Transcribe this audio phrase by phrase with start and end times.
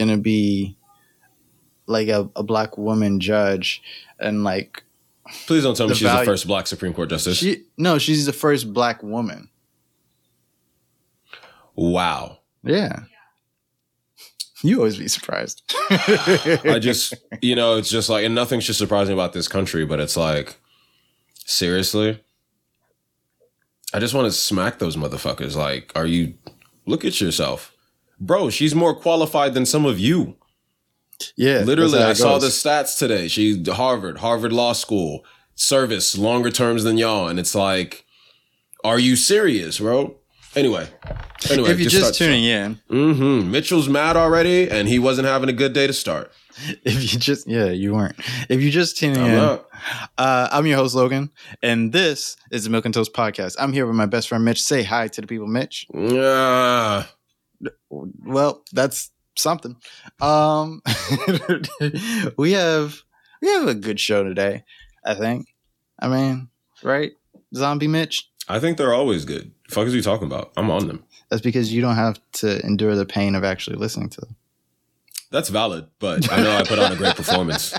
[0.00, 0.76] gonna be
[1.86, 3.82] like a, a black woman judge
[4.18, 4.82] and like
[5.46, 7.36] Please don't tell me she's value- the first black Supreme Court justice.
[7.36, 9.48] she no she's the first black woman
[11.76, 12.38] wow.
[12.64, 13.00] yeah
[14.62, 19.08] you always be surprised I just, you know, it's just like, and nothing should surprise
[19.08, 20.56] me about this country, but it's like,
[21.44, 22.22] seriously?
[23.92, 25.56] I just want to smack those motherfuckers.
[25.56, 26.34] Like, are you,
[26.86, 27.72] look at yourself.
[28.20, 30.36] Bro, she's more qualified than some of you.
[31.36, 33.28] yeah Literally, I saw the stats today.
[33.28, 38.04] She Harvard, Harvard Law School, service longer terms than y'all, and it's like,
[38.84, 40.16] are you serious, bro?
[40.56, 40.88] Anyway,
[41.48, 45.52] anyway, if you're just tuning in hmm Mitchell's mad already, and he wasn't having a
[45.52, 46.32] good day to start.
[46.84, 48.16] if you just yeah you weren't
[48.50, 49.60] if you just tuning I'm in
[50.18, 51.30] uh, i'm your host logan
[51.62, 54.60] and this is the milk and toast podcast i'm here with my best friend mitch
[54.60, 57.04] say hi to the people mitch Yeah.
[57.90, 59.76] Well that's something
[60.20, 60.82] um
[62.36, 63.00] we have
[63.40, 64.64] we have a good show today
[65.04, 65.46] i think
[65.98, 66.48] i mean
[66.82, 67.12] right
[67.54, 69.52] zombie mitch I think they're always good.
[69.68, 70.50] fuck is he talking about?
[70.56, 71.04] I'm on them.
[71.28, 74.36] that's because you don't have to endure the pain of actually listening to them
[75.32, 77.66] That's valid, but I know I put on a great performance.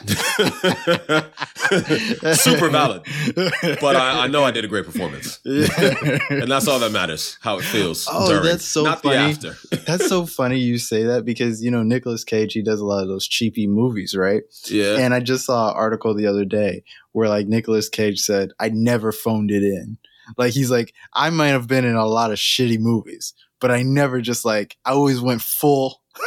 [2.41, 3.01] Super valid.
[3.35, 5.41] But I, I know I did a great performance.
[5.43, 7.37] And that's all that matters.
[7.41, 8.07] How it feels.
[8.09, 9.33] Oh, during, that's so not funny.
[9.33, 9.75] the after.
[9.85, 13.01] that's so funny you say that because you know Nicolas Cage he does a lot
[13.01, 14.99] of those cheapy movies right Yeah.
[14.99, 18.69] And I just saw an article the other day where like Nicolas Cage said, I
[18.69, 19.97] never phoned it in.
[20.37, 23.83] Like he's like, I might have been in a lot of shitty movies, but I
[23.83, 26.01] never just like I always went full.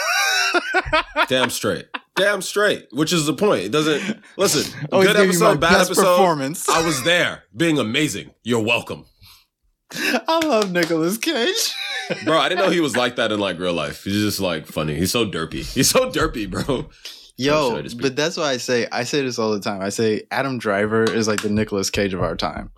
[1.29, 1.87] Damn straight.
[2.17, 2.87] Damn straight.
[2.93, 3.65] Which is the point.
[3.65, 4.89] It doesn't listen.
[4.93, 6.03] Always good give you my episode, bad episode.
[6.17, 6.69] performance.
[6.69, 8.31] I was there, being amazing.
[8.43, 9.05] You're welcome.
[9.93, 11.75] I love Nicolas Cage.
[12.25, 14.05] Bro, I didn't know he was like that in like real life.
[14.05, 14.95] He's just like funny.
[14.95, 15.65] He's so derpy.
[15.73, 16.91] He's so derpy, bro.
[17.37, 19.81] Yo, I just be- but that's why I say I say this all the time.
[19.81, 22.71] I say Adam Driver is like the Nicolas Cage of our time.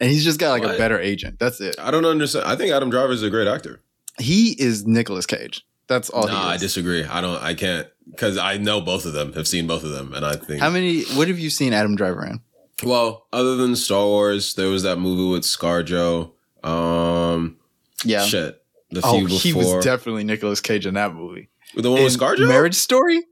[0.00, 1.38] And he's just got like a better agent.
[1.38, 1.76] That's it.
[1.78, 2.44] I don't understand.
[2.46, 3.80] I think Adam Driver is a great actor.
[4.18, 5.64] He is Nicolas Cage.
[5.86, 7.04] That's all nah, he I disagree.
[7.04, 7.42] I don't.
[7.42, 9.32] I can't because I know both of them.
[9.34, 10.60] Have seen both of them, and I think.
[10.60, 12.40] How many what have you seen Adam Driver in?
[12.82, 16.32] well, other than Star Wars, there was that movie with ScarJo.
[16.64, 17.56] Um,
[18.04, 18.24] Yeah.
[18.24, 18.60] shit.
[18.90, 21.48] The Oh, few he was definitely Nicolas Cage in that movie.
[21.76, 22.48] the one with In ScarJo.
[22.48, 23.22] Marriage Story?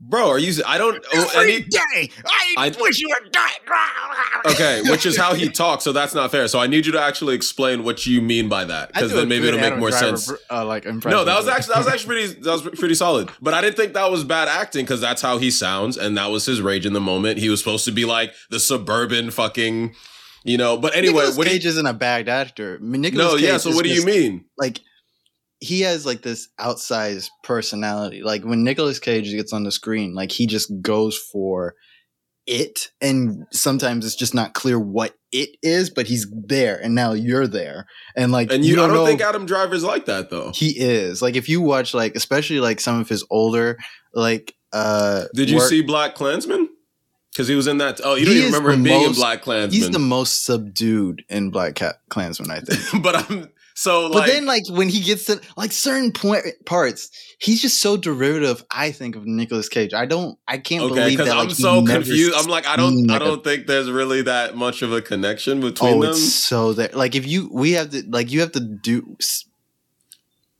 [0.00, 0.62] Bro, are you?
[0.66, 1.02] I don't.
[1.14, 3.50] Oh, I need, day, I, I- wish you were dead.
[4.50, 5.84] Okay, which is how he talks.
[5.84, 6.48] So that's not fair.
[6.48, 9.48] So I need you to actually explain what you mean by that, because then maybe
[9.48, 10.32] it'll make more Driver sense.
[10.50, 13.30] Uh, like No, that was actually that was actually pretty that was pretty solid.
[13.40, 16.26] But I didn't think that was bad acting because that's how he sounds, and that
[16.26, 17.38] was his rage in the moment.
[17.38, 19.94] He was supposed to be like the suburban fucking,
[20.44, 20.76] you know.
[20.76, 22.78] But anyway, Nicolas what do you, Cage isn't a bad actor.
[22.80, 23.56] I mean, Nicolas no, Cage yeah.
[23.58, 24.44] So what do you just, mean?
[24.58, 24.80] Like,
[25.60, 28.22] he has like this outsized personality.
[28.22, 31.74] Like when Nicolas Cage gets on the screen, like he just goes for
[32.46, 37.12] it, and sometimes it's just not clear what it is, but he's there, and now
[37.12, 37.86] you're there,
[38.16, 40.52] and like And you, I don't know think Adam Driver's like that though.
[40.54, 41.20] he is.
[41.22, 43.76] Like if you watch like especially like some of his older
[44.14, 46.68] like uh Did you work- see Black Klansman?
[47.32, 48.00] Because he was in that.
[48.02, 49.70] Oh, you don't even remember him being in Black Klansman.
[49.78, 53.02] He's the most subdued in Black Cat Klansman, I think.
[53.02, 54.26] but I'm so but like.
[54.32, 58.64] then, like when he gets to like certain point parts, he's just so derivative.
[58.70, 59.92] I think of Nicolas Cage.
[59.94, 60.38] I don't.
[60.48, 61.28] I can't Okay, believe that.
[61.28, 62.34] I'm like, so confused.
[62.34, 65.60] I'm like, I don't, seen, I don't think there's really that much of a connection
[65.60, 66.10] between Oh, them.
[66.12, 69.16] it's so that like if you we have to like you have to do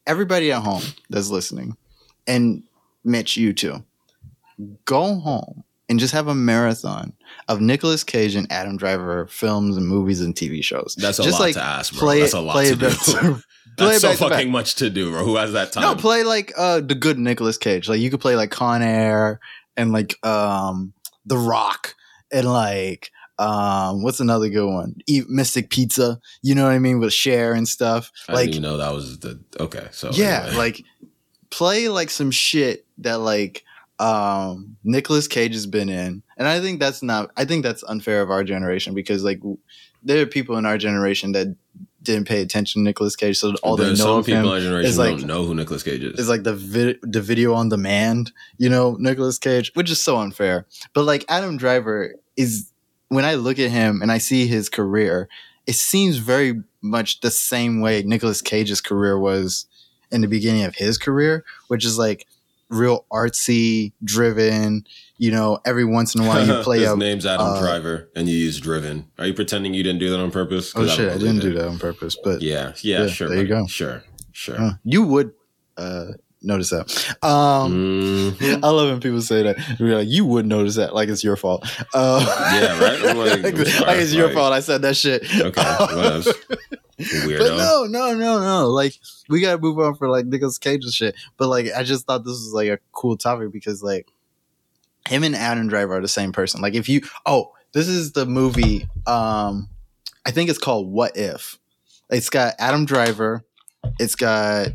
[0.06, 1.76] everybody at home that's listening,
[2.26, 2.62] and
[3.04, 3.84] Mitch, you too,
[4.84, 7.12] go home and just have a marathon
[7.48, 10.96] of Nicolas Cage and Adam Driver films and movies and TV shows.
[10.98, 12.00] That's a just lot like to ask, bro.
[12.00, 12.88] play That's a lot play to do.
[12.88, 12.98] back
[13.76, 14.18] play That's so back.
[14.18, 15.24] fucking much to do, bro.
[15.24, 15.82] Who has that time?
[15.82, 17.88] No, play like uh the good Nicolas Cage.
[17.88, 19.38] Like you could play like Con Air
[19.76, 20.92] and like um
[21.26, 21.94] The Rock
[22.32, 24.96] and like um what's another good one?
[25.06, 26.18] E- Mystic Pizza.
[26.42, 28.10] You know what I mean with Cher and stuff.
[28.28, 29.86] I Like didn't know that was the okay.
[29.92, 30.56] So yeah, anyway.
[30.56, 30.84] like
[31.50, 33.62] play like some shit that like
[33.98, 36.22] um Nicolas Cage has been in.
[36.36, 39.40] And I think that's not I think that's unfair of our generation because like
[40.02, 41.56] there are people in our generation that
[42.02, 44.52] didn't pay attention to Nicolas Cage, so all they know some of people him in
[44.52, 46.20] our generation is like- don't know who Nicolas Cage is.
[46.20, 50.18] is like the vid- the video on demand, you know, Nicolas Cage, which is so
[50.18, 50.66] unfair.
[50.94, 52.70] But like Adam Driver is
[53.08, 55.28] when I look at him and I see his career,
[55.66, 59.66] it seems very much the same way Nicolas Cage's career was
[60.12, 62.26] in the beginning of his career, which is like
[62.68, 64.86] real artsy, driven,
[65.18, 68.10] you know, every once in a while you play His a name's Adam uh, Driver,
[68.16, 69.10] and you use Driven.
[69.18, 70.72] Are you pretending you didn't do that on purpose?
[70.76, 73.28] Oh shit, I don't didn't do that on purpose, but Yeah, yeah, Yeah, sure.
[73.28, 73.66] there you go.
[73.66, 74.02] Sure,
[74.32, 74.60] sure.
[74.60, 75.32] uh, you would
[75.76, 76.06] uh
[76.42, 77.16] notice that.
[77.24, 78.62] Um, Mhm.
[78.64, 79.56] I love when people say that.
[79.80, 81.66] Like, you would notice that, like it's your fault.
[81.94, 82.24] Uh,
[82.60, 83.16] Yeah, right?
[83.16, 83.42] Like,
[83.86, 84.52] like, it's your fault.
[84.52, 85.22] I said that shit.
[85.40, 86.30] Okay, whatever.
[86.30, 86.34] Weirdo.
[86.48, 86.85] But
[87.86, 88.68] no, no, no, no.
[88.68, 88.94] Like
[89.28, 91.14] we gotta move on for like Nicolas Cage and shit.
[91.36, 94.08] But like I just thought this was like a cool topic because like
[95.08, 96.60] him and Adam Driver are the same person.
[96.60, 99.68] Like if you oh, this is the movie, um
[100.24, 101.58] I think it's called What If.
[102.10, 103.44] It's got Adam Driver,
[103.98, 104.68] it's got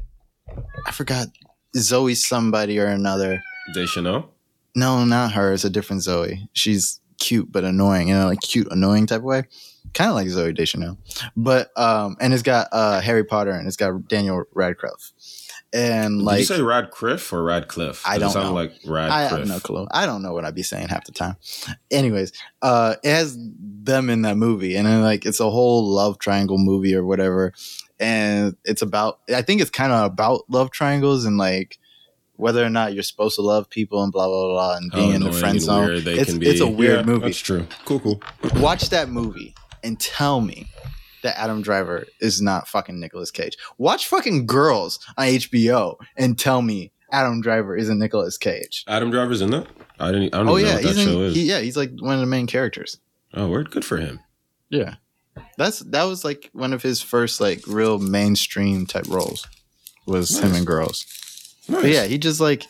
[0.85, 1.27] I forgot
[1.75, 3.41] Zoe somebody or another.
[3.73, 4.29] Deschanel?
[4.75, 5.53] No, not her.
[5.53, 6.47] It's a different Zoe.
[6.53, 9.43] She's cute but annoying, you know, like cute, annoying type of way.
[9.93, 10.97] Kind of like Zooey Deschanel.
[11.35, 15.11] But um and it's got uh Harry Potter and it's got Daniel Radcliffe.
[15.73, 18.01] And Did like you say Radcliffe or Radcliffe?
[18.05, 18.91] I 'Cause don't it sounded know.
[18.93, 19.87] like I have no clue.
[19.91, 21.35] I don't know what I'd be saying half the time.
[21.89, 23.37] Anyways, uh it has
[23.83, 27.53] them in that movie and then like it's a whole love triangle movie or whatever.
[27.99, 31.77] And it's about I think it's kind of about love triangles and like
[32.35, 35.13] whether or not you're supposed to love people and blah blah blah and How being
[35.13, 35.91] in the friend zone.
[35.91, 37.25] It's- it's a weird Yeah, movie.
[37.25, 37.67] That's true.
[37.85, 38.21] Cool, cool.
[38.55, 39.53] watch that movie
[39.83, 40.67] and tell me
[41.23, 43.55] that Adam Driver is not fucking Nicolas Cage.
[43.77, 48.83] Watch fucking Girls on HBO and tell me Adam Driver isn't Nicolas Cage.
[48.87, 49.67] Adam Driver's in that?
[49.99, 50.33] I didn't.
[50.33, 51.35] I don't Oh even know yeah, what that he's show is.
[51.35, 52.97] he, yeah, he's like one of the main characters.
[53.33, 53.69] oh, word.
[53.71, 54.19] Good for him.
[54.69, 54.95] Yeah.
[55.57, 59.47] That's that was like one of his first like real mainstream type roles
[60.07, 61.05] was him and in Girls.
[61.69, 61.81] Nice.
[61.83, 62.63] But yeah, he just like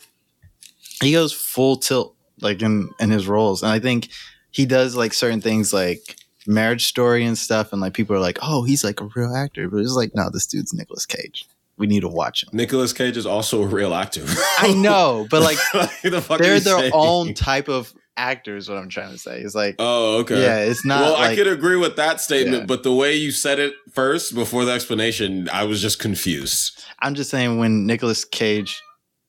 [1.00, 4.08] he goes full tilt like in in his roles, and I think
[4.50, 6.16] he does like certain things like
[6.46, 9.68] Marriage Story and stuff, and like people are like, oh, he's like a real actor,
[9.68, 11.46] but it's like, no, this dude's Nicolas Cage.
[11.78, 12.50] We need to watch him.
[12.52, 14.24] Nicolas Cage is also a real actor.
[14.58, 15.56] I know, but like
[16.02, 16.92] the fuck they're their saying?
[16.94, 18.68] own type of actors.
[18.68, 20.40] What I'm trying to say is like, Oh, okay.
[20.42, 21.00] yeah, it's not.
[21.00, 22.66] well, I could agree with that statement, Yeah.
[22.66, 26.84] but the way you said it first before the explanation, I was just confused.
[27.00, 28.80] I'm just saying when Nicolas Cage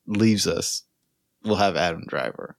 [0.06, 0.82] leaves us,
[1.44, 2.56] we'll have Adam Driver.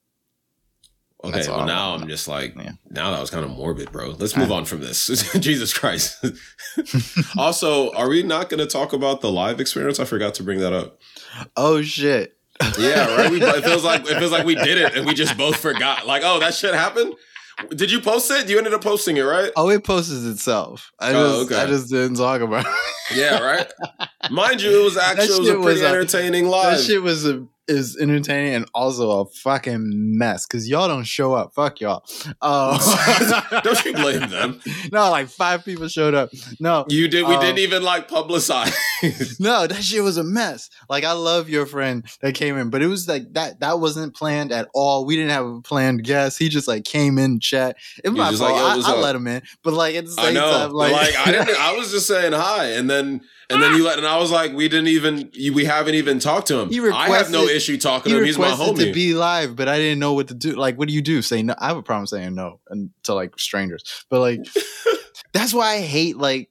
[1.25, 2.71] Okay, That's well now I'm just like, Yeah.
[2.89, 4.09] now that was kind of morbid, bro.
[4.17, 5.07] Let's move on from this.
[5.39, 6.23] Jesus Christ.
[7.37, 9.99] also, are we not going to talk about the live experience?
[9.99, 10.99] I forgot to bring that up.
[11.55, 12.37] Oh shit!
[12.79, 13.31] Yeah, right.
[13.31, 16.05] We, it feels like it feels like we did it and we just both forgot.
[16.07, 17.15] Like, oh, that shit happened.
[17.69, 18.49] Did you post it?
[18.49, 19.49] You ended up posting it, right?
[19.55, 20.91] Oh, it posts itself.
[20.99, 21.61] I Oh, just, okay.
[21.63, 22.65] I just didn't talk about.
[22.65, 22.71] it.
[23.15, 23.71] Yeah, right.
[24.29, 26.77] Mind you, it was actually was a shit was pretty a- entertaining live.
[26.77, 31.33] That shit was a, is entertaining and also a fucking mess because y'all don't show
[31.33, 31.53] up.
[31.55, 32.03] Fuck y'all.
[32.41, 32.77] Uh,
[33.63, 34.61] Don't you blame them?
[34.91, 36.29] No, like five people showed up.
[36.59, 37.27] No, You did.
[37.27, 38.73] We Um, didn't even like publicize.
[39.39, 40.69] no, that shit was a mess.
[40.89, 43.59] Like I love your friend that came in, but it was like that.
[43.61, 45.05] That wasn't planned at all.
[45.05, 46.37] We didn't have a planned guest.
[46.37, 47.77] He just like came in chat.
[48.03, 48.51] It was my fault.
[48.77, 50.51] like, I, I let him in, but like at the I know.
[50.51, 51.59] time, like, like, I didn't.
[51.59, 53.89] I was just saying hi, and then and then you ah!
[53.89, 55.31] let, and I was like, we didn't even.
[55.53, 56.69] We haven't even talked to him.
[56.69, 58.25] He I have no issue talking he to him.
[58.25, 58.87] He's my requested homie.
[58.87, 60.53] to be live, but I didn't know what to do.
[60.53, 61.21] Like, what do you do?
[61.21, 61.55] Say no.
[61.57, 64.41] I have a problem saying no and to like strangers, but like
[65.33, 66.49] that's why I hate like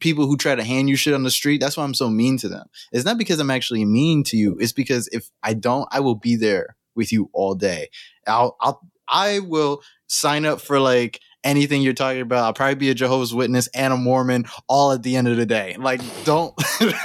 [0.00, 1.60] people who try to hand you shit on the street.
[1.60, 2.66] That's why I'm so mean to them.
[2.92, 4.56] It's not because I'm actually mean to you.
[4.60, 7.88] It's because if I don't, I will be there with you all day.
[8.26, 12.44] I'll, I'll, I will sign up for like anything you're talking about.
[12.44, 15.46] I'll probably be a Jehovah's Witness and a Mormon all at the end of the
[15.46, 15.76] day.
[15.78, 16.54] Like, don't,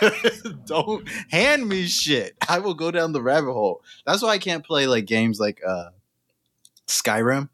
[0.66, 2.36] don't hand me shit.
[2.48, 3.84] I will go down the rabbit hole.
[4.06, 5.90] That's why I can't play like games like uh
[6.88, 7.50] Skyrim.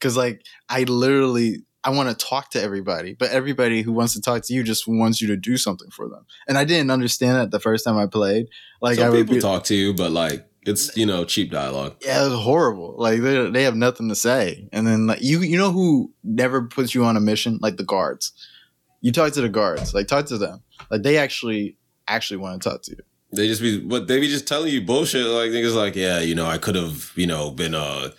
[0.00, 4.20] Cause like I literally I want to talk to everybody, but everybody who wants to
[4.20, 6.24] talk to you just wants you to do something for them.
[6.48, 8.48] And I didn't understand that the first time I played.
[8.80, 11.50] Like I Some would people be, talk to you, but like it's you know cheap
[11.50, 11.96] dialogue.
[12.04, 12.94] yeah, it was horrible.
[12.98, 14.68] Like they they have nothing to say.
[14.72, 17.58] And then like you you know who never puts you on a mission?
[17.60, 18.32] Like the guards.
[19.00, 19.92] You talk to the guards.
[19.94, 20.62] Like talk to them.
[20.90, 21.76] Like they actually
[22.08, 22.98] actually want to talk to you.
[23.32, 25.26] They just be, but they be just telling you bullshit.
[25.26, 28.10] Like niggas, like yeah, you know, I could have, you know, been uh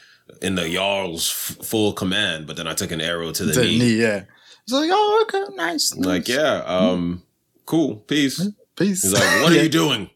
[0.41, 3.61] in the Jarl's f- full command, but then I took an arrow to the To
[3.61, 3.79] knee.
[3.79, 4.23] knee, yeah.
[4.63, 5.95] It's like, oh, okay, nice.
[5.95, 7.23] Like yeah, um,
[7.65, 8.45] cool, peace.
[8.75, 9.03] peace.
[9.03, 10.09] He's like, what are you doing?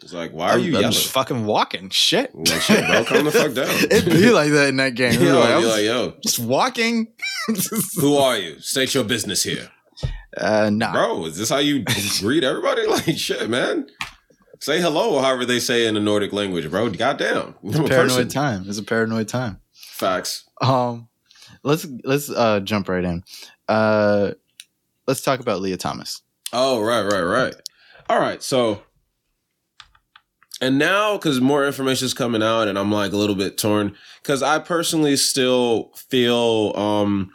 [0.00, 0.92] He's like, why are you I'm yelling?
[0.92, 1.90] just fucking walking.
[1.90, 2.30] Shit.
[2.32, 3.68] I'm like, shit, bro, calm the fuck down.
[3.90, 5.14] It'd be like that in that game.
[5.14, 7.08] Yo, You're like, I you're like, yo, just walking.
[7.96, 8.60] who are you?
[8.60, 9.70] State your business here,
[10.36, 10.92] uh, nah.
[10.92, 11.24] bro.
[11.26, 11.84] Is this how you
[12.20, 12.86] greet everybody?
[12.86, 13.88] Like shit, man.
[14.60, 16.88] Say hello, however they say in the Nordic language, bro.
[16.90, 18.28] Goddamn, I'm a Paranoid person.
[18.28, 18.64] time.
[18.68, 19.60] It's a paranoid time.
[19.72, 20.44] Facts.
[20.60, 21.08] Um,
[21.64, 23.24] let's let's uh jump right in.
[23.68, 24.32] Uh,
[25.06, 26.22] let's talk about Lia Thomas.
[26.52, 27.54] Oh, right, right, right.
[28.08, 28.82] All right, so
[30.60, 33.94] and now because more information is coming out, and I'm like a little bit torn
[34.22, 37.30] because I personally still feel, um,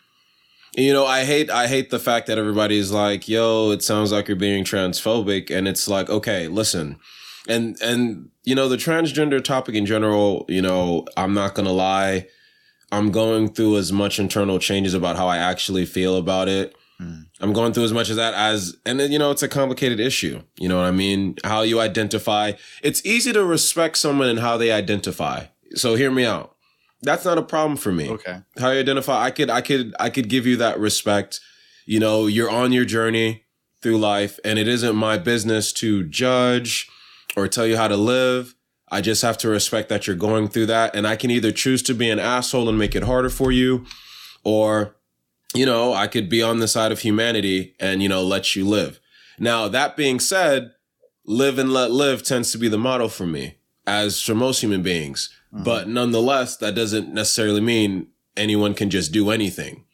[0.75, 4.27] you know, I hate I hate the fact that everybody's like, "Yo, it sounds like
[4.27, 6.97] you're being transphobic," and it's like, okay, listen.
[7.47, 12.25] and and you know the transgender topic in general you know i'm not gonna lie
[12.91, 16.73] i'm going through as much internal changes about how i actually feel about it.
[17.41, 19.99] I'm going through as much of that as and then you know it's a complicated
[19.99, 20.41] issue.
[20.57, 21.35] You know what i mean?
[21.43, 25.45] How you identify it's easy to respect someone and how they identify.
[25.75, 26.55] So hear me out.
[27.01, 28.09] That's not a problem for me.
[28.09, 28.41] Okay.
[28.59, 31.39] How you identify i could i could i could give you that respect.
[31.85, 33.43] You know you're on your journey
[33.81, 36.87] through life and it isn't my business to judge
[37.35, 38.55] or tell you how to live.
[38.93, 40.95] I just have to respect that you're going through that.
[40.95, 43.85] And I can either choose to be an asshole and make it harder for you,
[44.43, 44.95] or,
[45.53, 48.67] you know, I could be on the side of humanity and, you know, let you
[48.67, 48.99] live.
[49.39, 50.71] Now, that being said,
[51.25, 53.57] live and let live tends to be the motto for me,
[53.87, 55.29] as for most human beings.
[55.53, 55.63] Mm-hmm.
[55.63, 59.85] But nonetheless, that doesn't necessarily mean anyone can just do anything.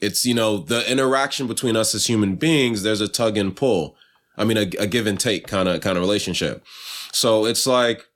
[0.00, 3.96] It's, you know, the interaction between us as human beings, there's a tug and pull.
[4.36, 6.64] I mean, a, a give and take kind of kind of relationship.
[7.10, 8.06] So it's like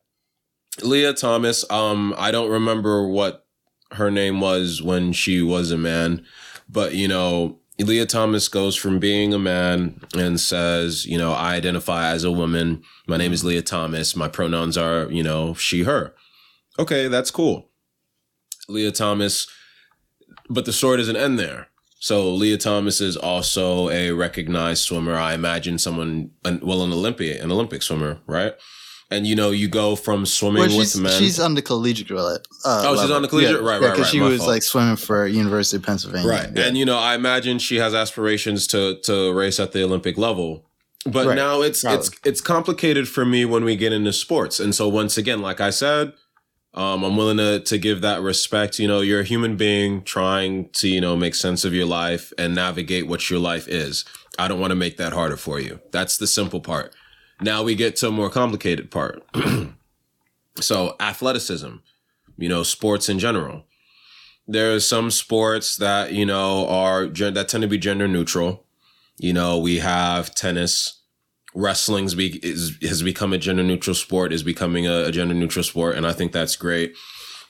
[0.82, 1.68] Lia Thomas.
[1.68, 3.47] Um, I don't remember what
[3.92, 6.25] her name was when she was a man,
[6.73, 11.55] but you know, Lia Thomas goes from being a man and says, you know, I
[11.55, 12.83] identify as a woman.
[13.07, 14.17] My name is Lia Thomas.
[14.17, 16.14] My pronouns are, you know, she, her.
[16.79, 17.69] Okay, that's cool.
[18.69, 19.49] Lia Thomas,
[20.49, 21.69] but the story doesn't end there.
[21.99, 25.14] So Lia Thomas is also a recognized swimmer.
[25.14, 28.55] I imagine someone, well, an Olympian, an Olympic swimmer, right?
[29.12, 31.12] And you know, you go from swimming well, with men.
[31.19, 33.81] She's on the collegiate uh, Oh, she's on the collegiate, yeah, right?
[33.81, 34.50] Yeah, right, Because right, she was fault.
[34.50, 36.50] like swimming for University of Pennsylvania, right?
[36.54, 36.66] Yeah.
[36.66, 40.66] And you know, I imagine she has aspirations to to race at the Olympic level.
[41.04, 41.35] But right.
[41.35, 41.99] now it's Probably.
[41.99, 44.61] it's it's complicated for me when we get into sports.
[44.61, 46.12] And so once again, like I said,
[46.75, 48.78] um, I'm willing to to give that respect.
[48.78, 52.33] You know, you're a human being trying to you know make sense of your life
[52.38, 54.04] and navigate what your life is.
[54.38, 55.81] I don't want to make that harder for you.
[55.90, 56.95] That's the simple part.
[57.42, 59.22] Now we get to a more complicated part.
[60.61, 61.76] so athleticism,
[62.37, 63.64] you know, sports in general.
[64.46, 68.64] There are some sports that you know are that tend to be gender neutral.
[69.18, 71.02] You know, we have tennis
[71.54, 75.62] wrestling's be, is, has become a gender neutral sport, is becoming a, a gender neutral
[75.62, 76.94] sport, and I think that's great.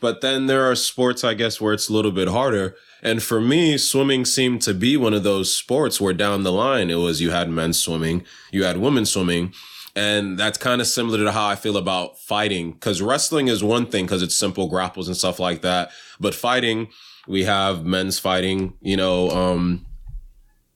[0.00, 2.74] But then there are sports, I guess, where it's a little bit harder.
[3.02, 6.90] And for me, swimming seemed to be one of those sports where down the line
[6.90, 9.54] it was you had men swimming, you had women swimming.
[9.94, 12.74] And that's kind of similar to how I feel about fighting.
[12.74, 15.90] Cause wrestling is one thing because it's simple grapples and stuff like that.
[16.18, 16.88] But fighting,
[17.28, 19.86] we have men's fighting, you know, um,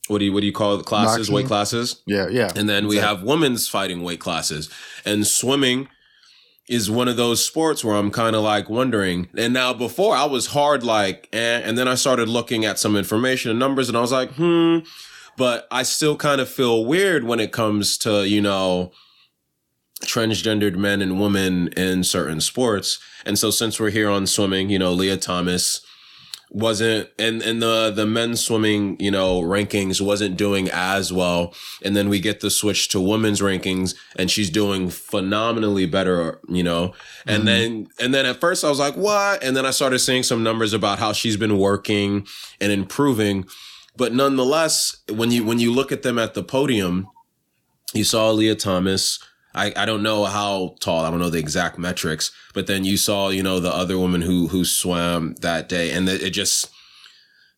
[0.08, 0.86] what do you what do you call it?
[0.86, 1.30] Classes?
[1.30, 2.02] Weight classes?
[2.06, 2.52] Yeah yeah.
[2.54, 4.70] And then we have women's fighting weight classes.
[5.04, 5.88] And swimming
[6.68, 9.28] is one of those sports where i'm kind of like wondering.
[9.36, 12.96] And now before i was hard like eh, and then i started looking at some
[12.96, 14.78] information and numbers and i was like hmm.
[15.36, 18.92] But i still kind of feel weird when it comes to you know
[20.06, 22.98] transgendered men and women in certain sports.
[23.24, 25.80] And so since we're here on swimming you know Lia thomas
[26.50, 31.54] wasn't and and the the men's swimming you know rankings wasn't doing as well.
[31.82, 36.62] And then we get the switch to women's rankings and she's doing phenomenally better you
[36.62, 36.94] know?
[37.26, 37.46] And mm-hmm.
[37.46, 39.42] then and then at first i was like what?
[39.42, 42.26] And then i started seeing some numbers about how she's been working
[42.60, 43.46] and improving.
[43.96, 47.08] But nonetheless when you when you look at them at the podium
[47.92, 49.18] you saw Lia thomas
[49.56, 51.04] I, I don't know how tall.
[51.04, 54.22] I don't know the exact metrics, but then you saw, you know, the other woman
[54.22, 56.70] who, who swam that day and it just,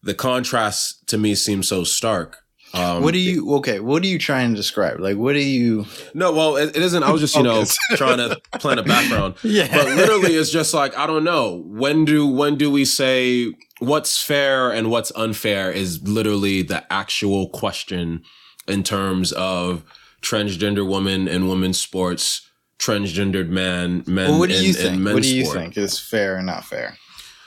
[0.02, 2.38] the contrast to me seems so stark.
[2.74, 3.80] Um, what do you okay?
[3.80, 5.00] What are you trying to describe?
[5.00, 5.86] Like, what do you?
[6.12, 7.02] No, well, it, it isn't.
[7.02, 7.64] I was just you know
[7.96, 9.36] trying to plan a background.
[9.42, 11.62] Yeah, but literally, it's just like I don't know.
[11.66, 15.70] When do when do we say what's fair and what's unfair?
[15.70, 18.22] Is literally the actual question
[18.66, 19.82] in terms of
[20.22, 22.48] transgender woman in women's sports,
[22.78, 24.96] transgendered man, men well, what do you think?
[24.96, 25.58] in What do you sport.
[25.58, 26.96] think is fair or not fair?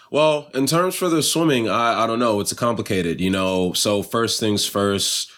[0.09, 2.41] Well, in terms for the swimming, I, I don't know.
[2.41, 3.71] It's a complicated, you know.
[3.73, 5.31] So first things first,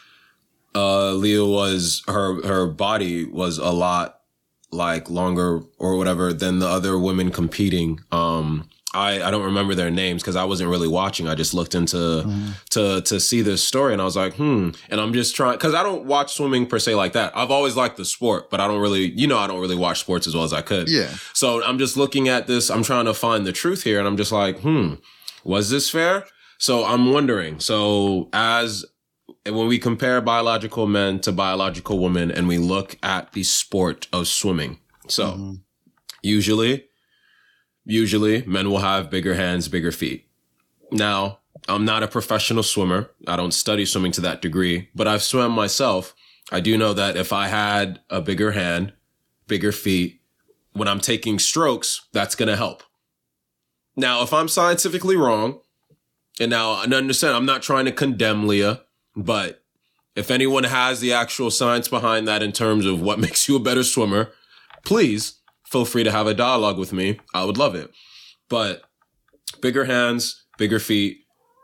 [0.74, 4.22] uh, Lia was her her body was a lot
[4.72, 8.00] like longer or whatever than the other women competing.
[8.12, 11.28] Um, I, I don't remember their names because I wasn't really watching.
[11.28, 12.64] I just looked into mm.
[12.70, 14.70] to to see this story and I was like, hmm.
[14.90, 17.36] And I'm just trying because I don't watch swimming per se like that.
[17.36, 20.00] I've always liked the sport, but I don't really, you know, I don't really watch
[20.00, 20.90] sports as well as I could.
[20.90, 21.10] Yeah.
[21.34, 22.70] So I'm just looking at this.
[22.70, 24.96] I'm trying to find the truth here, and I'm just like, hmm,
[25.44, 26.26] was this fair?
[26.60, 27.60] So I'm wondering.
[27.60, 28.86] So as
[29.46, 34.28] when we compare biological men to biological women, and we look at the sport of
[34.28, 35.54] swimming, so mm-hmm.
[36.22, 36.86] usually
[37.86, 40.28] Usually, men will have bigger hands, bigger feet.
[40.92, 43.10] Now, I'm not a professional swimmer.
[43.28, 46.16] I don't study swimming to that degree, but I've swam myself.
[46.52, 48.94] I do know that if I had a bigger hand
[49.48, 50.20] bigger feet.
[50.74, 52.84] When I'm taking strokes, that's going to help.
[53.96, 55.60] Now, if I'm scientifically wrong,
[56.40, 58.82] and now I understand, I'm not trying to condemn Lia,
[59.16, 59.64] but
[60.16, 63.60] if anyone has the actual science behind that in terms of what makes you a
[63.60, 64.32] better swimmer,
[64.84, 65.36] please
[65.74, 67.20] feel free to have a dialogue with me.
[67.34, 67.90] I would love it.
[68.48, 68.84] But
[69.60, 71.18] bigger hands, bigger feet,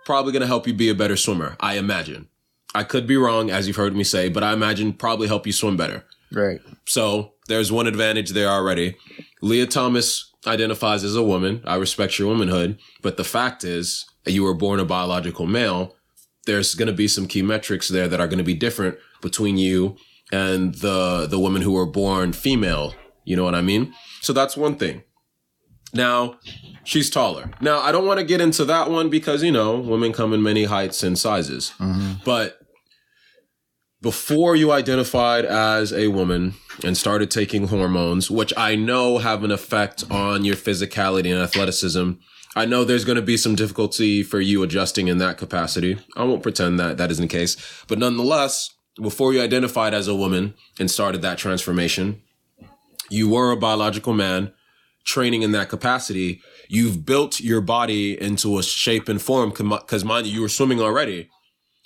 [0.04, 2.28] probably going to help you be a better swimmer, I imagine.
[2.74, 5.54] I could be wrong, as you've heard me say, but I imagine probably help you
[5.54, 6.06] swim better.
[6.32, 6.60] Right.
[6.88, 8.98] So there's one advantage there already.
[9.44, 11.62] Lia Thomas identifies as a woman.
[11.66, 15.96] I respect your womanhood, but the fact is, you were born a biological male.
[16.48, 19.58] There's going to be some key metrics there that are going to be different between
[19.58, 19.98] you
[20.32, 22.96] and the the women who were born female.
[23.30, 23.94] You know what I mean?
[24.22, 25.04] So that's one thing.
[25.94, 26.40] Now,
[26.84, 27.52] she's taller.
[27.62, 30.42] Now, I don't want to get into that one because, you know, women come in
[30.42, 31.72] many heights and sizes.
[31.80, 32.24] Mm-hmm.
[32.26, 32.58] But
[34.02, 39.52] before you identified as a woman and started taking hormones, which I know have an
[39.52, 42.14] effect on your physicality and athleticism,
[42.56, 46.00] I know there's going to be some difficulty for you adjusting in that capacity.
[46.18, 47.58] I won't pretend that that isn't the case.
[47.88, 52.24] But nonetheless, before you identified as a woman and started that transformation,
[53.10, 54.54] you were a biological man
[55.04, 56.42] training in that capacity.
[56.68, 60.80] You've built your body into a shape and form because, mind you, you were swimming
[60.80, 61.30] already.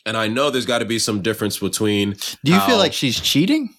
[0.06, 2.16] And I know there's got to be some difference between.
[2.44, 3.74] Do you how- feel like she's cheating?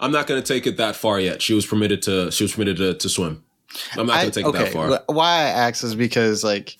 [0.00, 1.40] I'm not going to take it that far yet.
[1.40, 2.30] She was permitted to.
[2.32, 3.44] She was permitted to, to swim.
[3.96, 5.02] I'm not going to take it that far.
[5.06, 6.76] Why I ask is because like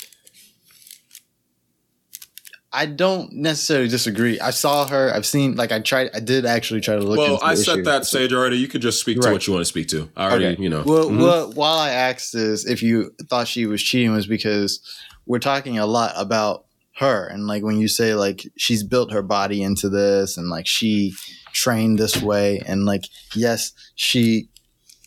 [2.74, 4.40] I don't necessarily disagree.
[4.40, 5.12] I saw her.
[5.14, 6.10] I've seen like I tried.
[6.14, 7.18] I did actually try to look.
[7.18, 7.84] Well, I set issue.
[7.84, 8.56] that stage already.
[8.56, 10.10] You could just speak to what you want to speak to.
[10.16, 10.62] I already, Okay.
[10.62, 10.82] you know.
[10.84, 11.18] Well, Mhm.
[11.20, 14.80] well, while I asked this, if you thought she was cheating was because
[15.24, 16.64] we're talking a lot about
[16.98, 20.64] her and like when you say like she's built her body into this and like
[20.66, 21.12] she
[21.52, 23.02] trained this way and like
[23.34, 24.48] yes she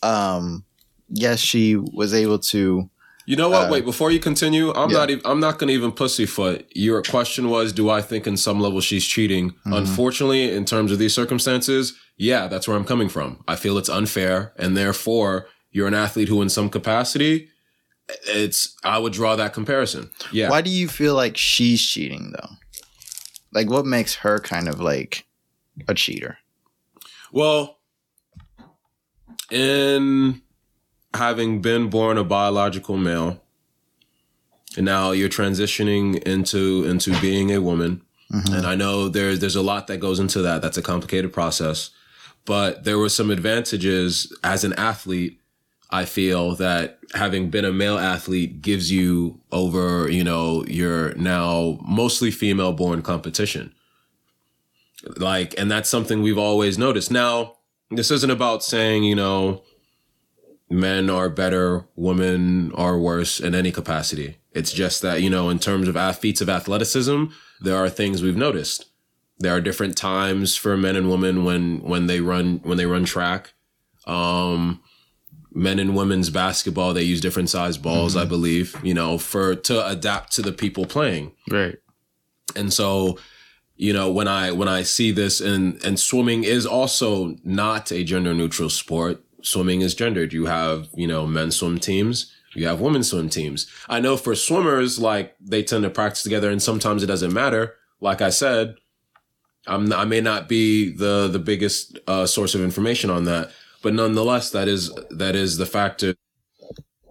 [0.04, 0.66] um
[1.10, 2.90] yes she was able to
[3.28, 3.68] You know what?
[3.68, 4.98] Uh, Wait, before you continue, I'm yeah.
[4.98, 5.10] not.
[5.12, 6.66] Even, I'm not going to even pussyfoot.
[6.74, 9.52] Your question was, do I think in some level she's cheating?
[9.66, 9.78] Mhm.
[9.78, 13.44] Unfortunately, in terms of these circumstances, yeah, that's where I'm coming from.
[13.48, 17.50] I feel it's unfair, and therefore, you're an athlete who, in some capacity,
[18.28, 18.76] it's.
[18.86, 20.10] I would draw that comparison.
[20.32, 20.50] Yeah.
[20.50, 22.50] why do you feel like she's cheating though
[23.54, 25.26] like what makes her kind of like
[25.90, 26.38] a cheater
[27.32, 27.78] Well,
[29.52, 30.42] in
[31.18, 33.42] having been born a biological male,
[34.76, 38.02] and now you're transitioning into into being a woman,
[38.32, 38.58] Mhm.
[38.58, 40.62] and I know there's there's a lot that goes into that.
[40.62, 41.90] That's a complicated process,
[42.46, 45.40] but there were some advantages as an athlete.
[45.90, 51.80] I feel that having been a male athlete gives you over, you know, your now
[51.82, 53.74] mostly female born competition.
[55.16, 57.10] Like, and that's something we've always noticed.
[57.12, 57.54] Now,
[57.90, 59.64] this isn't about saying, you know,
[60.70, 64.38] men are better, women are worse in any capacity.
[64.52, 67.26] It's just that, you know, in terms of feats of athleticism,
[67.62, 68.86] there are things we've noticed.
[69.40, 73.06] There are different times for men and women when when they run when they run
[73.06, 73.54] track.
[74.06, 74.82] Um
[75.54, 79.88] men and women's basketball, they use different size balls, I believe, you know, for to
[79.88, 81.34] adapt to the people playing.
[81.50, 81.78] right
[82.56, 83.18] And so,
[83.76, 88.04] you know, when I when I see this and and swimming is also not a
[88.04, 89.24] gender neutral sport.
[89.48, 90.34] Swimming is gendered.
[90.34, 93.68] You have, you know, men's swim teams, you have women's swim teams.
[93.88, 97.76] I know for swimmers, like they tend to practice together and sometimes it doesn't matter.
[98.02, 98.76] Like I said,
[99.68, 103.94] I'm I may not be the the biggest uh, source of information on that, but
[103.94, 106.16] nonetheless, that is that is the factor.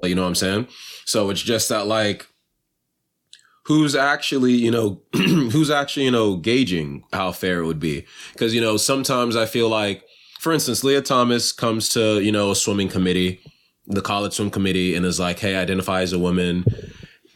[0.03, 0.69] You know what I'm saying?
[1.05, 2.27] So it's just that like
[3.67, 8.55] who's actually you know who's actually you know gauging how fair it would be because
[8.55, 10.05] you know sometimes i feel like
[10.39, 13.41] for instance lia thomas comes to you know a swimming committee
[13.87, 16.65] the college swim committee and is like hey I identify as a woman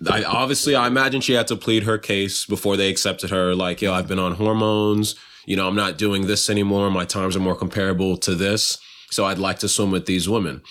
[0.08, 3.54] I obviously I imagine she had to plead her case before they accepted her.
[3.54, 5.14] Like, yo, I've been on hormones.
[5.44, 6.90] You know, I'm not doing this anymore.
[6.90, 8.78] My times are more comparable to this.
[9.10, 10.62] So I'd like to swim with these women.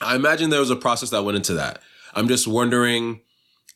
[0.00, 1.80] I imagine there was a process that went into that.
[2.14, 3.20] I'm just wondering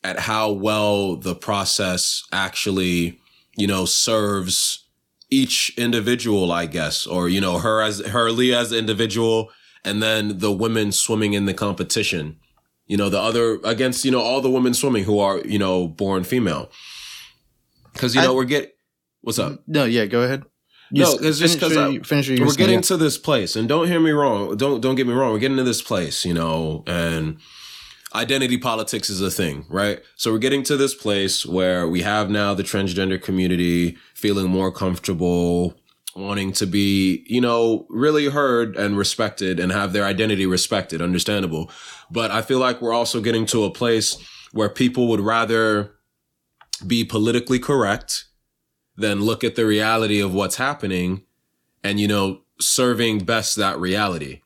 [0.03, 3.19] at how well the process actually,
[3.57, 4.84] you know, serves
[5.41, 9.37] each individual, I guess, or, you know, her as her Lia as the individual
[9.83, 12.37] and then the women swimming in the competition.
[12.87, 15.87] You know the other against you know all the women swimming who are you know
[15.87, 16.69] born female.
[17.93, 18.77] Because you know I- we're get
[19.21, 19.63] what's up?
[19.67, 20.43] No yeah go ahead.
[20.91, 23.55] No, s- 'cause just finish 'cause what finish what you were getting to this place
[23.55, 26.23] and don't hear me wrong don't don't get me wrong we're getting to this place
[26.29, 27.37] you know and
[28.15, 32.29] identity politics is a thing right so we're getting to this place where we have
[32.29, 35.75] now the transgender community feeling more comfortable
[36.15, 41.69] wanting to be, you know, really heard and respected and have their identity respected, understandable.
[42.09, 44.17] But I feel like we're also getting to a place
[44.53, 45.95] where people would rather
[46.87, 48.25] be politically correct
[48.95, 51.23] than look at the reality of what's happening
[51.83, 54.41] and, you know, serving best that reality.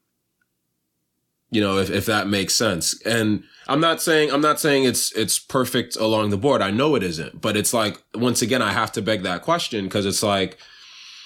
[1.51, 3.01] You know, if, if that makes sense.
[3.03, 6.61] And I'm not saying I'm not saying it's it's perfect along the board.
[6.61, 9.85] I know it isn't, but it's like once again I have to beg that question
[9.85, 10.57] because it's like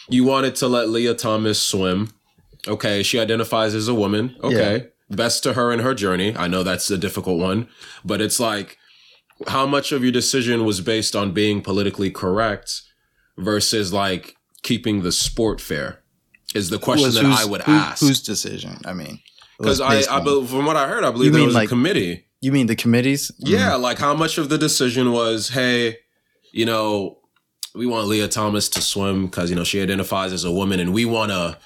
[0.09, 2.11] you wanted to let Lia Thomas swim.
[2.67, 4.35] Okay, she identifies as a woman.
[4.43, 4.77] Okay.
[4.77, 5.15] Yeah.
[5.15, 6.35] Best to her in her journey.
[6.35, 7.67] I know that's a difficult one,
[8.05, 8.77] but it's like
[9.47, 12.81] how much of your decision was based on being politically correct
[13.37, 16.01] versus like keeping the sport fair
[16.55, 18.01] is the question that I would who, ask.
[18.01, 18.77] Whose decision?
[18.85, 19.19] I mean,
[19.63, 22.51] because I, I, from what I heard, I believe there was like, a committee you
[22.51, 23.31] mean the committees?
[23.37, 23.81] Yeah, mm.
[23.81, 25.99] like how much of the decision was, hey,
[26.51, 27.19] you know,
[27.73, 30.93] we want Lia Thomas to swim because you know she identifies as a woman, and
[30.93, 31.57] we want to,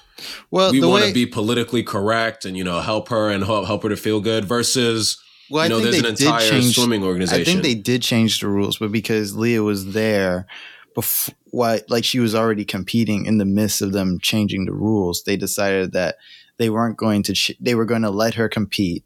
[0.52, 3.82] well, we want to be politically correct and you know help her and help help
[3.82, 4.44] her to feel good.
[4.44, 7.42] Versus, well, you know, there's an entire change, swimming organization.
[7.42, 10.46] I think they did change the rules, but because Lia was there
[10.94, 15.24] before, what like she was already competing in the midst of them changing the rules,
[15.24, 16.16] they decided that
[16.58, 17.32] they weren't going to.
[17.32, 19.04] Ch- they were going to let her compete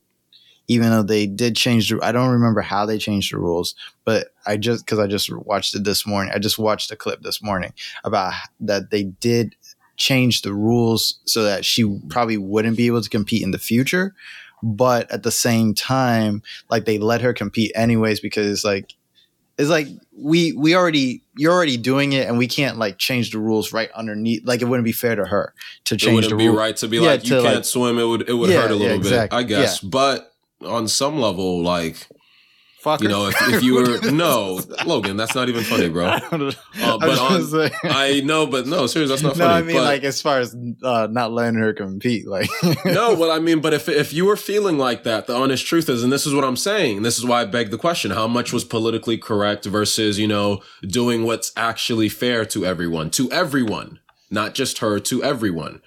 [0.69, 4.29] even though they did change the, I don't remember how they changed the rules, but
[4.47, 6.33] I just, cause I just watched it this morning.
[6.35, 7.73] I just watched a clip this morning
[8.05, 9.57] about that they did
[9.97, 14.15] change the rules so that she probably wouldn't be able to compete in the future.
[14.63, 18.95] But at the same time, like they let her compete anyways, because like,
[19.59, 23.39] it's like we we already you're already doing it and we can't like change the
[23.39, 26.13] rules right underneath like it wouldn't be fair to her to change the rules.
[26.13, 28.29] it wouldn't the be right to be yeah, like you can't like, swim it would
[28.29, 29.45] it would yeah, hurt a little yeah, exactly.
[29.45, 30.33] bit i guess but
[30.65, 32.09] on some level, like
[32.83, 33.03] Fucker.
[33.03, 36.19] You know, if, if you were no Logan, that's not even funny, bro.
[36.83, 39.49] Uh, but on, I know, but no, seriously, that's not funny.
[39.49, 42.49] No, I mean, but, like as far as uh, not letting her compete, like
[42.85, 43.15] no.
[43.15, 46.03] What I mean, but if if you were feeling like that, the honest truth is,
[46.03, 47.03] and this is what I'm saying.
[47.03, 50.61] This is why I beg the question: How much was politically correct versus you know
[50.83, 55.81] doing what's actually fair to everyone, to everyone, not just her, to everyone.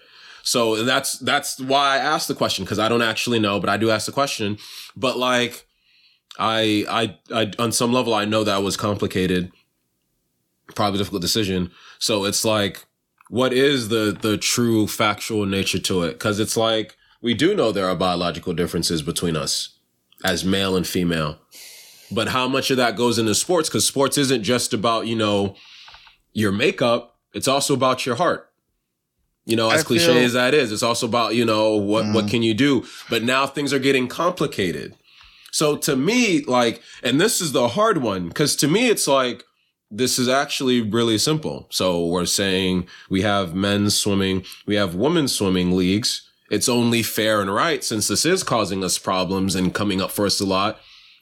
[0.44, 3.78] So that's that's why I asked the question because I don't actually know, but I
[3.78, 4.60] do ask the question.
[4.96, 5.68] But like,
[6.40, 9.52] I I I on some level I know that was complicated,
[10.74, 11.72] probably difficult decision.
[12.00, 12.86] So it's like,
[13.30, 16.14] what is the the true factual nature to it?
[16.14, 19.78] Because it's like we do know there are biological differences between us
[20.24, 21.40] as male and female,
[22.12, 23.70] but how much of that goes into sports?
[23.70, 25.56] Because sports isn't just about you know
[26.34, 28.52] your makeup; it's also about your heart
[29.46, 32.06] you know, as I cliche feel, as that is, it's also about, you know, what,
[32.06, 32.14] mm.
[32.16, 32.84] what can you do?
[33.10, 34.96] But now things are getting complicated.
[35.56, 39.46] So to me, like, and this is the hard one, because to me, it's like,
[39.90, 41.68] this is actually really simple.
[41.70, 46.30] So we're saying we have men's swimming, we have women's swimming leagues.
[46.52, 50.26] It's only fair and right since this is causing us problems and coming up for
[50.26, 50.78] us a lot.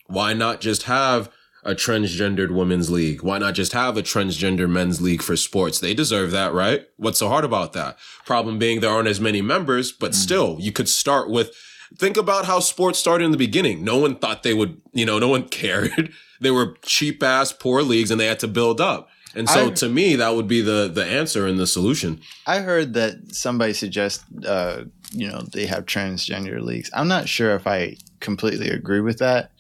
[0.08, 1.30] Why not just have
[1.64, 3.22] a transgendered women's league?
[3.22, 5.80] Why not just have a transgender men's league for sports?
[5.80, 6.88] They deserve that, right?
[6.98, 8.00] What's so hard about that?
[8.26, 10.16] Problem being there aren't as many members, but mm.
[10.16, 11.56] still, you could start with
[11.98, 13.84] think about how sports started in the beginning.
[13.84, 16.12] No one thought they would, you know, no one cared.
[16.42, 19.10] they were cheap ass poor leagues and they had to build up.
[19.36, 22.22] And so I, to me, that would be the the answer and the solution.
[22.46, 26.90] I heard that somebody suggest uh, you know, they have transgender leagues.
[26.94, 29.52] I'm not sure if I completely agree with that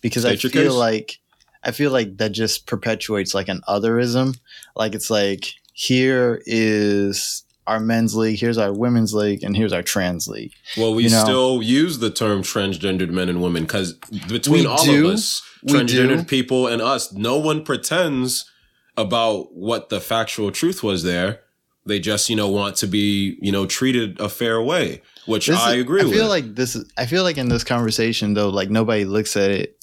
[0.00, 0.72] because State I feel case?
[0.72, 1.18] like
[1.62, 4.38] I feel like that just perpetuates like an otherism.
[4.74, 9.82] Like it's like here is our men's league, here's our women's league, and here's our
[9.82, 10.52] trans league.
[10.76, 11.24] Well, we you know?
[11.24, 13.94] still use the term transgendered men and women because
[14.28, 18.50] between we all do, of us, transgendered people and us, no one pretends
[18.96, 21.40] about what the factual truth was there.
[21.84, 25.58] They just, you know, want to be, you know, treated a fair way, which this
[25.58, 26.16] I agree is, I with.
[26.16, 29.50] feel like this is, I feel like in this conversation though, like nobody looks at
[29.50, 29.78] it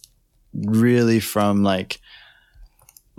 [0.54, 2.00] really from like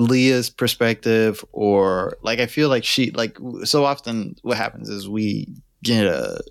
[0.01, 5.49] Lia's perspective or like I feel like she like so often what happens is we
[5.83, 6.43] get a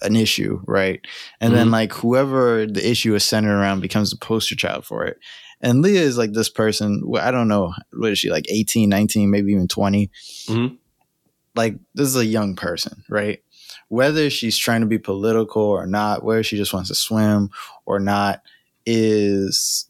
[0.00, 1.00] an issue, right?
[1.40, 1.58] And mm-hmm.
[1.58, 5.18] then like whoever the issue is centered around becomes the poster child for it.
[5.60, 9.30] And Lia is like this person, I don't know, what is she like 18, 19,
[9.30, 10.10] maybe even 20.
[10.46, 10.74] Mm-hmm.
[11.56, 13.42] Like this is a young person, right?
[13.88, 17.50] Whether she's trying to be political or not, whether she just wants to swim
[17.86, 18.42] or not
[18.86, 19.87] is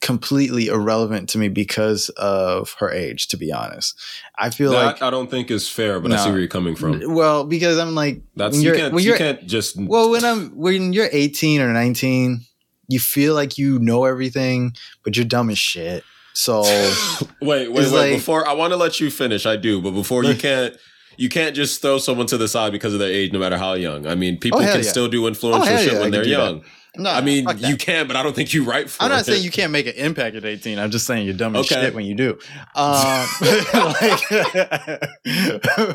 [0.00, 3.98] completely irrelevant to me because of her age to be honest
[4.38, 6.48] i feel that like i don't think is fair but no, i see where you're
[6.48, 10.24] coming from well because i'm like that's you can't, when you can't just well when
[10.24, 12.40] i'm when you're 18 or 19
[12.88, 16.62] you feel like you know everything but you're dumb as shit so
[17.42, 20.24] wait wait wait like, before i want to let you finish i do but before
[20.24, 20.76] you can't
[21.20, 23.74] you can't just throw someone to the side because of their age, no matter how
[23.74, 24.06] young.
[24.06, 24.90] I mean, oh, people Oh, can yeah.
[24.90, 26.60] still do oh, influential hell shit yeah, when they're young.
[26.60, 26.66] that.
[26.96, 29.24] No, I mean, you can, but I don't think you right for I'm not it.
[29.24, 30.78] saying you can't make an impact at 18.
[30.78, 31.80] I'm just saying you're dumb as Okay.
[31.82, 32.36] shit when you do.
[32.74, 34.18] Um, like,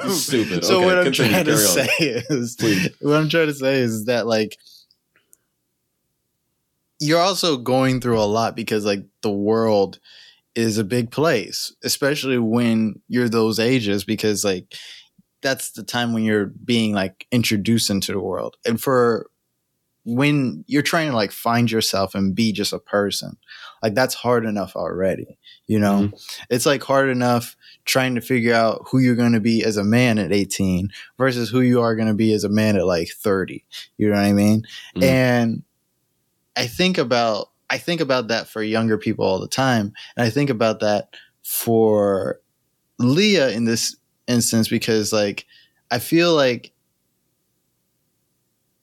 [0.10, 0.64] Stupid.
[0.64, 1.32] So Okay, what I'm continue.
[1.34, 1.58] trying to on.
[1.58, 2.90] say is, Please.
[3.02, 4.58] what I'm trying to say is that like
[7.00, 10.00] you're also going through a lot because like the world
[10.56, 14.74] is a big place, especially when you're those ages because like
[15.42, 18.56] that's the time when you're being like introduced into the world.
[18.66, 19.28] And for
[20.06, 23.38] when you're trying to like find yourself and be just a person,
[23.82, 25.38] like that's hard enough already,
[25.68, 26.12] you know?
[26.50, 29.84] It's like hard enough trying to figure out who you're going to be as a
[29.84, 33.10] man at 18 versus who you are going to be as a man at like
[33.10, 33.64] 30.
[33.98, 34.64] You know what I mean?
[34.96, 35.04] Mhm.
[35.04, 35.64] And
[36.56, 40.30] I think about I think about that for younger people all the time, and I
[40.30, 42.40] think about that for
[43.00, 43.96] Lia in this
[44.28, 45.48] instance because like
[45.90, 46.72] I feel like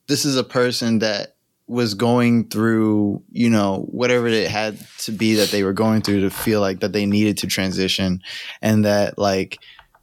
[0.07, 1.35] this is a person that
[1.67, 6.21] was going through, you know, whatever it had to be that they were going through
[6.21, 8.21] to feel like that they needed to transition
[8.61, 9.57] and that like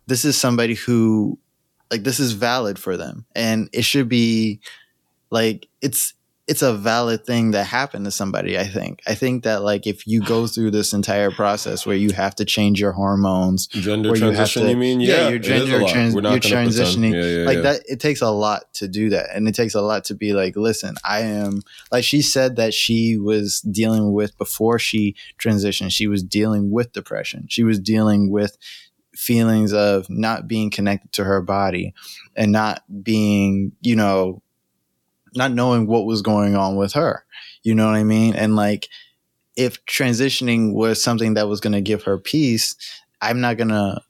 [0.06, 1.38] this is somebody who
[1.90, 3.26] like this is valid for them.
[3.34, 4.60] And it should be
[5.30, 6.14] like it's
[6.50, 9.02] it's a valid thing that happened to somebody i think.
[9.06, 12.44] I think that like if you go through this entire process where you have to
[12.44, 15.00] change your hormones Gender where you transition, to- you mean?
[15.00, 17.12] yeah, Yeah, your gender trans- you're transitioning.
[17.14, 19.80] Yeah, yeah, like that it takes a lot to do that and it takes a
[19.80, 24.36] lot to be like listen i am like she said that she was dealing with
[24.38, 25.90] before she transitioned.
[25.92, 27.46] She was dealing with depression.
[27.48, 28.56] She was dealing with
[29.14, 31.94] feelings of not being connected to her body
[32.36, 34.42] and not being you know
[35.34, 37.24] not knowing what was going on with her.
[37.62, 38.34] You know what i mean?
[38.34, 38.88] And like
[39.56, 42.74] if transitioning was something that was going to give her peace
[43.20, 44.00] i'm not going to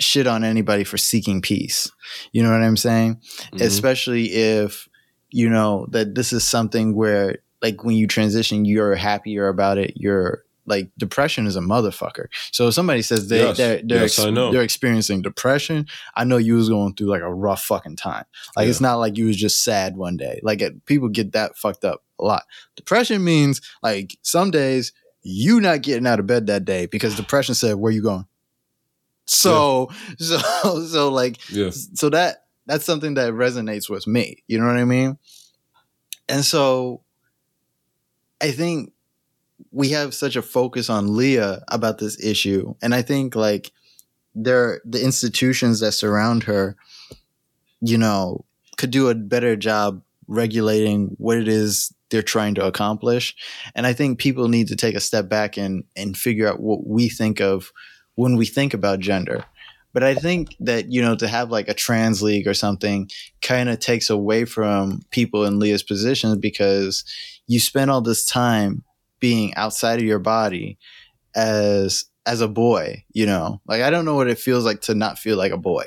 [0.00, 1.90] shit on anybody for seeking peace.
[2.32, 3.20] You know what i'm saying?
[3.52, 3.60] Mhm.
[3.60, 4.88] especially if
[5.30, 9.92] you know that this is something where like when you transition you're happier about it
[9.96, 13.56] you're like depression is a motherfucker so if somebody says they, Yes.
[13.58, 14.50] they're they're, Yes, know.
[14.52, 18.24] they're experiencing depression i know you was going through like a rough fucking time
[18.56, 18.70] like Yeah.
[18.70, 21.84] it's not like you was just sad one day like it, people get that fucked
[21.84, 22.44] up a lot
[22.76, 27.54] depression means like some days you not getting out of bed that day because depression
[27.54, 28.24] said where you going
[29.26, 30.38] so so
[30.88, 31.70] so like yeah.
[31.70, 35.18] so that that's something that resonates with me you know what i mean
[36.28, 37.02] and so
[38.40, 38.92] i think
[39.70, 42.74] we have such a focus on lia about this issue.
[42.82, 43.72] And i think like
[44.34, 46.76] there the institutions that surround her
[47.80, 48.44] you know
[48.76, 53.34] could do a better job regulating what it is they're trying to accomplish.
[53.74, 56.86] And i think people need to take a step back and and figure out what
[56.86, 57.72] we think of
[58.14, 59.44] when we think about gender.
[59.92, 63.10] But I think that, you know, to have like a trans league or something
[63.42, 67.04] kind of takes away from people in Lia's positions because
[67.46, 68.84] you spend all this time
[69.20, 70.78] being outside of your body
[71.34, 73.60] as as a boy, you know.
[73.66, 75.84] Like I don't know what it feels like to not feel like a boy.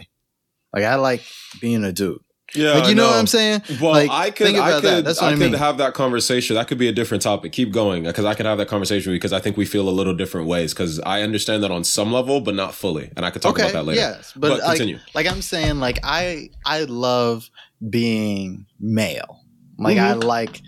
[0.73, 1.23] Like I like
[1.59, 2.19] being a dude.
[2.55, 2.73] Yeah.
[2.73, 3.63] Like you know, what I'm saying?
[3.81, 5.23] Well, Like, I could, I could, that.
[5.23, 6.55] I I could have that conversation.
[6.55, 7.51] That could be a different topic.
[7.51, 10.13] Keep going because I could have that conversation because I think we feel a little
[10.13, 10.73] different ways.
[10.73, 13.63] Because I understand that on some level, but not fully, and I could talk okay,
[13.63, 14.01] about that later.
[14.01, 14.99] yes, but, But like, continue.
[15.15, 17.49] like I'm saying, like I I love
[17.89, 19.39] being male.
[19.79, 20.21] Like I mm-hmm.
[20.21, 20.61] like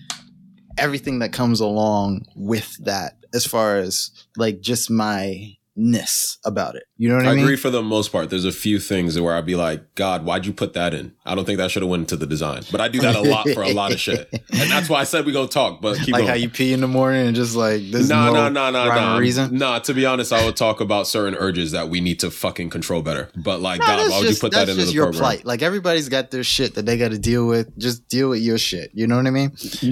[0.77, 6.83] everything that comes along with that, as far as like just my ness about it.
[6.97, 7.39] You know what I, I mean?
[7.39, 8.29] I agree for the most part.
[8.29, 11.13] There's a few things where I'd be like, God, why'd you put that in?
[11.25, 12.63] I don't think that should have went into the design.
[12.71, 14.31] But I do that a lot for a lot of shit.
[14.55, 16.27] And that's why I said we gonna talk, but keep like going.
[16.29, 19.13] how you pee in the morning and just like this no, no, no, no, no,
[19.13, 19.19] no.
[19.19, 19.57] reason.
[19.57, 22.69] Nah, to be honest, I would talk about certain urges that we need to fucking
[22.69, 23.29] control better.
[23.35, 25.21] But like, No, God, why would just, you put that into the your program?
[25.21, 25.45] plight.
[25.45, 27.77] Like everybody's got their shit that they got to deal with.
[27.77, 28.91] Just deal with your shit.
[28.93, 29.51] You know what I mean?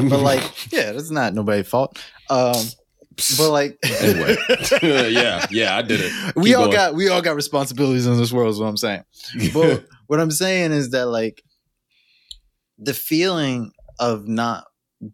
[0.10, 2.00] But like, yeah, that's not nobody's fault.
[2.30, 2.56] Um,
[3.38, 4.36] but like, anyway,
[5.12, 6.36] yeah, yeah, I did it.
[6.36, 6.76] we all going.
[6.76, 8.52] got we all got responsibilities in this world.
[8.52, 9.04] Is what I'm saying.
[9.54, 11.44] But what I'm saying is that like
[12.78, 14.66] the feeling of not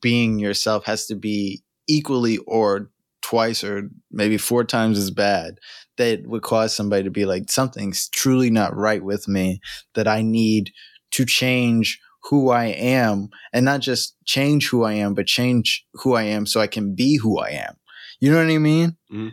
[0.02, 2.90] being yourself has to be equally or
[3.22, 5.60] twice or maybe four times as bad
[5.98, 9.60] that would cause somebody to be like something's truly not right with me
[9.94, 10.72] that I need
[11.12, 16.14] to change who I am and not just change who I am but change who
[16.14, 17.76] I am so I can be who I am.
[18.20, 18.98] You know what I mean?
[19.12, 19.32] Mhm.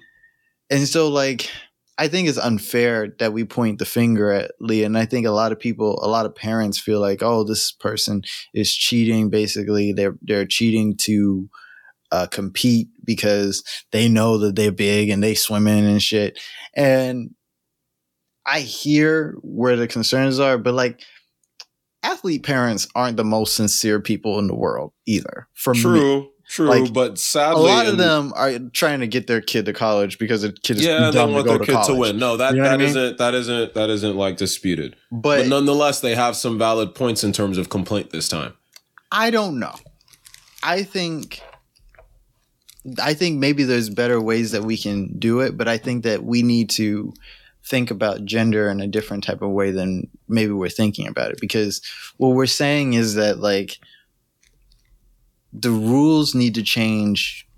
[0.71, 1.51] And so like
[1.99, 4.85] I think it's unfair that we point the finger at Lia.
[4.85, 7.73] And I think a lot of people, a lot of parents feel like, oh, this
[7.73, 8.23] person
[8.53, 9.31] is cheating.
[9.31, 11.49] Basically, they're they're cheating to
[12.13, 16.39] uh, compete because they know that they're big and they swim in and shit.
[16.75, 17.31] And
[18.45, 21.01] I hear where the concerns are, but like
[22.03, 25.49] athlete parents aren't the most sincere people in the world either.
[25.55, 26.21] For true.
[26.21, 26.31] me.
[26.49, 29.73] True, Like, but sadly, a lot of them are trying to get their kid to
[29.73, 31.89] college because the kid is yeah, they want their to kid college.
[31.89, 32.19] to win.
[32.19, 32.87] No, that You know that I mean?
[32.89, 34.95] isn't that isn't that isn't like disputed.
[35.11, 38.55] But, But nonetheless, they have some valid points in terms of complaint this time.
[39.11, 39.75] I don't know.
[40.63, 41.43] I think
[43.03, 46.23] I think maybe there's better ways that we can do it, but I think that
[46.23, 47.13] we need to
[47.65, 51.41] think about gender in a different type of way than maybe we're thinking about it
[51.41, 51.83] because
[52.19, 53.79] what we're saying is that like
[55.59, 57.49] the rules need to change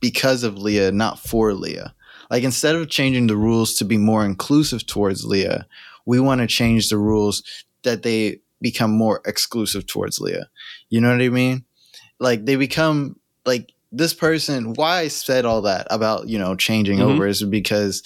[0.00, 1.94] because of Lia, not for Lia.
[2.30, 5.66] Like instead of changing the rules to be more inclusive towards Lia,
[6.06, 7.42] we want to change the rules
[7.82, 10.48] that they become more exclusive towards Lia.
[10.90, 11.64] You know what I mean?
[12.20, 14.74] Like they become like this person.
[14.74, 17.02] Why I said all that about you know changing Mhm.
[17.10, 18.02] over is because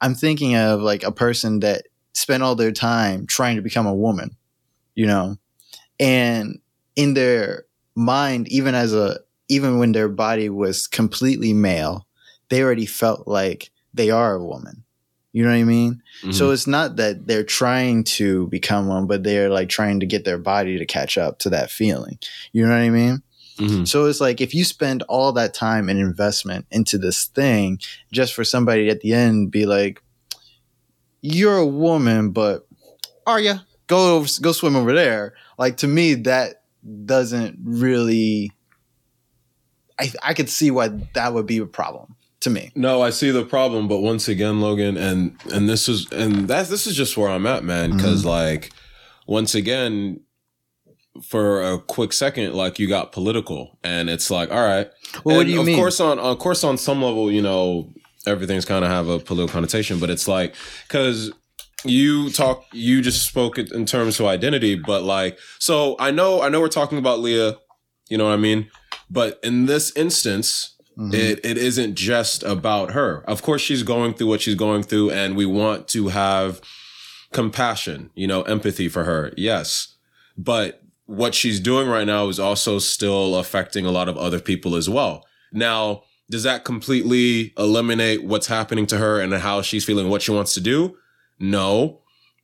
[0.00, 3.94] I'm thinking of like a person that spent all their time trying to become a
[3.94, 4.36] woman,
[4.94, 5.36] you know,
[5.98, 6.60] and
[6.94, 7.63] in their
[7.94, 12.06] mind, even as a even when their body was completely male,
[12.48, 14.84] they already felt like they are a woman.
[15.32, 16.02] You know what I mean?
[16.32, 20.24] So it's not that they're trying to become one, but they're like trying to get
[20.24, 22.18] their body to catch up to that feeling.
[22.52, 23.22] You know what I mean?
[23.58, 23.86] Mhm.
[23.86, 27.78] So it's like if you spend all that time and investment into this thing
[28.12, 30.02] just for somebody at the end be like,
[31.20, 32.66] "You're a woman, but
[33.26, 33.60] are you?
[33.86, 36.62] Go over, go swim over there." Like to me, that
[37.06, 38.52] doesn't really.
[39.98, 42.72] I I could see why that would be a problem to me.
[42.74, 46.68] No, I see the problem, but once again, Logan, and and this is and that's
[46.68, 47.92] this is just where I'm at, man.
[47.96, 48.28] Because Mm-hmm.
[48.28, 48.72] like,
[49.26, 50.20] once again,
[51.22, 54.88] for a quick second, like you got political, and it's like, all right.
[55.24, 55.76] Well, what do you of mean?
[55.76, 57.92] course, on of course, on some level, you know,
[58.26, 60.54] everything's kind of have a political connotation, but it's like
[60.88, 61.32] because
[61.84, 66.42] you talk, you just spoke it in terms of identity, but like, so I know,
[66.42, 67.56] I know, we're talking about Lia.
[68.08, 68.70] You know what I mean?
[69.10, 71.12] But in this instance, Mhm.
[71.12, 73.24] it, it isn't just about her.
[73.26, 76.60] Of course, she's going through what she's going through, and we want to have
[77.32, 79.32] compassion, you know, empathy for her.
[79.36, 79.94] Yes.
[80.38, 84.76] But what she's doing right now is also still affecting a lot of other people
[84.76, 85.26] as well.
[85.52, 90.30] Now, does that completely eliminate what's happening to her and how she's feeling, what she
[90.30, 90.96] wants to do?
[91.38, 92.00] No.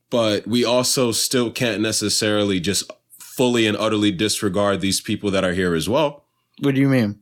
[0.09, 5.53] But we also still can't necessarily just fully and utterly disregard these people that are
[5.53, 6.25] here as well.
[6.59, 7.19] What do you mean?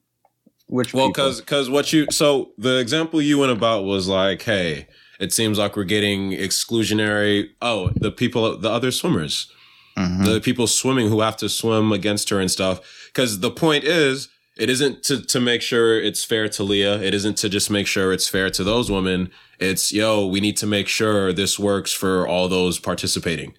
[0.68, 4.88] Which Well, because because what you so the example you went about was like, hey,
[5.20, 7.50] it seems like we're getting exclusionary.
[7.62, 9.52] Oh, the people, the other swimmers,
[9.98, 10.26] Mhm.
[10.26, 12.82] the people swimming who have to swim against her and stuff.
[13.08, 14.30] Because the point is,
[14.60, 17.02] it isn't to to make sure it's fair to Lia.
[17.02, 19.32] It isn't to just make sure it's fair to those women.
[19.60, 23.54] It's yo, we need to make sure this works for all those participating.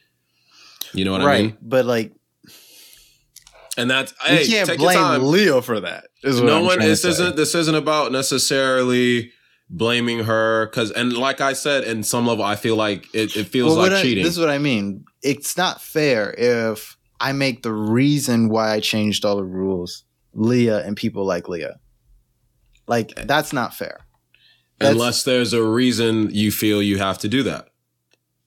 [0.92, 1.50] You know what right, I mean?
[1.50, 1.58] Right.
[1.62, 2.12] But like
[3.76, 5.20] And that's you hey, can't take your time.
[5.20, 6.04] blame Leo for that.
[6.22, 9.32] Is no I'm one this isn't this isn't about necessarily
[9.72, 13.44] blaming her because and like i said in some level i feel like it, it
[13.46, 15.04] feels Well, like I- cheating this is what I mean.
[15.22, 20.02] It's not fair if I make the reason why I changed all the rules
[20.34, 21.78] Lia and people like Lia.
[22.86, 24.00] Like that's not fair.
[24.78, 27.70] That's, unless there's a reason you feel you have to do that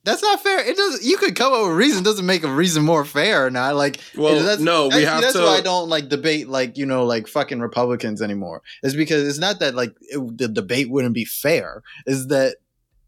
[0.04, 0.60] that's not fair.
[0.60, 1.02] It doesn't.
[1.02, 2.04] You could come up with a reason.
[2.04, 3.74] Doesn't make a reason more fair or not.
[3.74, 6.76] Like Well, that's, no, we actually, have that's to- why I don't like debate like
[6.76, 8.62] you know like fucking Republicans anymore.
[8.82, 11.82] It's because it's not that like it, the debate wouldn't be fair.
[12.06, 12.56] Is that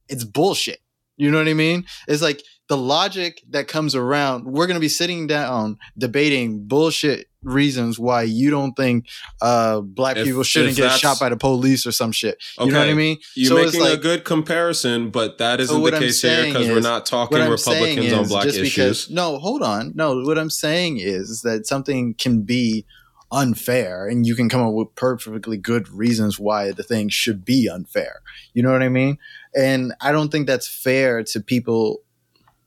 [0.09, 0.81] it's bullshit.
[1.19, 1.85] You know what I mean?
[2.09, 4.47] It's like the logic that comes around.
[4.47, 9.07] We're gonna be sitting down debating bullshit reasons why you don't think
[9.41, 12.43] uh black If- people shouldn't get shot by the police or some shit.
[12.59, 13.19] You know what I mean?
[13.35, 16.81] you're So making a good comparison but that isn't what the case here because we're
[16.81, 19.93] not talking republicans on black issues because no, hold on.
[19.95, 22.85] No, what I'm saying is, is that something can be
[23.33, 27.69] unfair and you can come up with perfectly good reasons why the thing should be
[27.69, 28.21] unfair.
[28.55, 29.19] You know what I mean?
[29.55, 32.03] And I don't think that's fair to people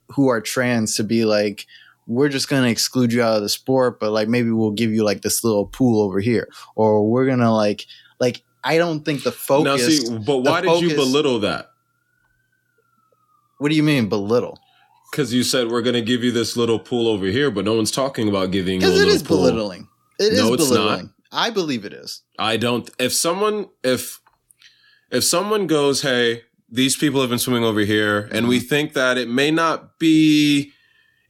[0.10, 1.66] who are trans to be like
[2.10, 4.92] we're just going to exclude you out of the sport but like maybe we'll give
[4.92, 7.86] you like this little pool over here or we're going to like
[8.20, 11.70] like I don't think the focus now see but why did you belittle that
[13.60, 14.58] What do you mean belittle?
[15.12, 17.74] because you said we're going to give you this little pool over here but no
[17.74, 19.38] one's talking about giving you a Because it little is pool.
[19.38, 19.88] belittling.
[20.20, 20.76] It is No, it's not.
[20.78, 21.14] belittling.
[21.32, 22.24] I believe it is.
[22.40, 22.90] I don't.
[23.00, 24.20] If someone, if
[25.12, 26.42] if someone goes, hey,
[26.72, 28.68] these people have been swimming over here, and we mm-hmm.
[28.68, 30.72] think that it may not be,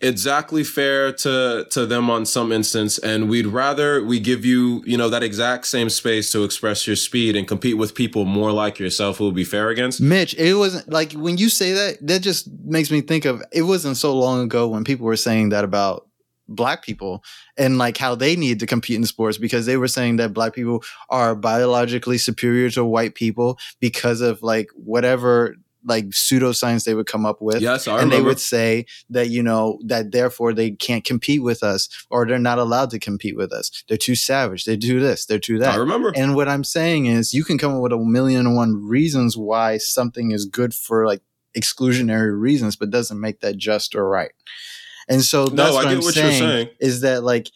[0.01, 4.97] exactly fair to to them on some instance and we'd rather we give you you
[4.97, 8.79] know that exact same space to express your speed and compete with people more like
[8.79, 9.99] yourself who will be fair against.
[9.99, 13.63] Mitch, it wasn't like when you say that, that just makes me think of it
[13.63, 16.07] wasn't so long ago when people were saying that about
[16.47, 17.23] black people
[17.57, 20.53] and like how they need to compete in sports because they were saying that black
[20.53, 27.07] people are biologically superior to white people because of like whatever like pseudoscience they would
[27.07, 27.61] come up with.
[27.61, 31.63] Yes I and they would say that you know that therefore they can't compete with
[31.63, 33.83] us or they're not allowed to compete with us.
[33.87, 34.65] They're too savage.
[34.65, 35.25] They do this.
[35.25, 35.75] They're too that.
[35.75, 36.11] I remember.
[36.15, 39.37] And what I'm saying is, you can come up with a million and one reasons
[39.37, 41.21] why something is good for like
[41.57, 44.31] exclusionary reasons, but doesn't make that just or right.
[45.07, 46.69] And so that's no what I what saying, you're saying.
[46.79, 47.49] is that like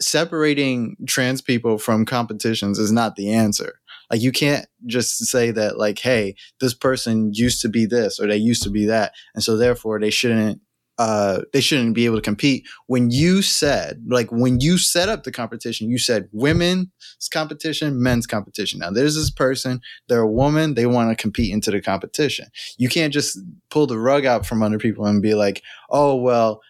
[0.00, 3.80] separating trans people from competitions is not the answer.
[4.12, 8.26] Like you can't just say that like, hey, this person used to be this or
[8.28, 10.60] they used to be that, and so therefore they shouldn't
[10.98, 12.66] uh, they shouldn't be able to compete.
[12.86, 16.86] When you said, like, when you set up the competition, you said women's
[17.32, 18.80] competition, men's competition.
[18.80, 22.46] Now, there's this person, they're a woman, they want to compete into the competition.
[22.78, 23.38] You can't just
[23.70, 26.60] pull the rug out from under people and be like, oh, well,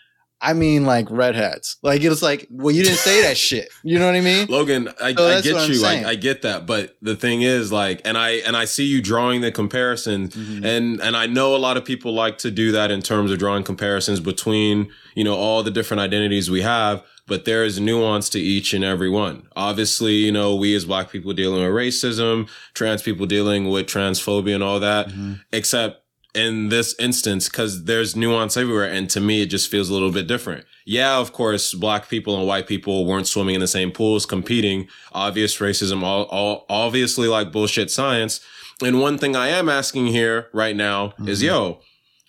[0.43, 1.77] I mean, like redheads.
[1.83, 3.69] Like, it's like, well, you didn't say that shit.
[3.85, 4.49] You know what I mean?
[4.49, 5.85] Logan, I, So I get you.
[5.85, 6.67] I, I get that.
[6.67, 10.65] But the thing is, like, and I and I see you drawing the comparison, Mhm.
[10.65, 13.39] and and I know a lot of people like to do that in terms of
[13.39, 17.03] drawing comparisons between you know all the different identities we have.
[17.29, 19.47] But there is nuance to each and every one.
[19.55, 24.57] Obviously, you know, we as black people dealing with racism, trans people dealing with transphobia
[24.57, 25.41] and all that Mhm.
[25.53, 26.02] except
[26.35, 30.11] in this instance because there's nuance everywhere and to me it just feels a little
[30.11, 30.65] bit different.
[30.87, 34.89] Yeah of course black people and white people weren't swimming in the same pools competing
[35.13, 38.41] obvious racism all, all obviously like bullshit science.
[38.83, 41.47] And one thing i am asking here right now is Mhm.
[41.47, 41.81] yo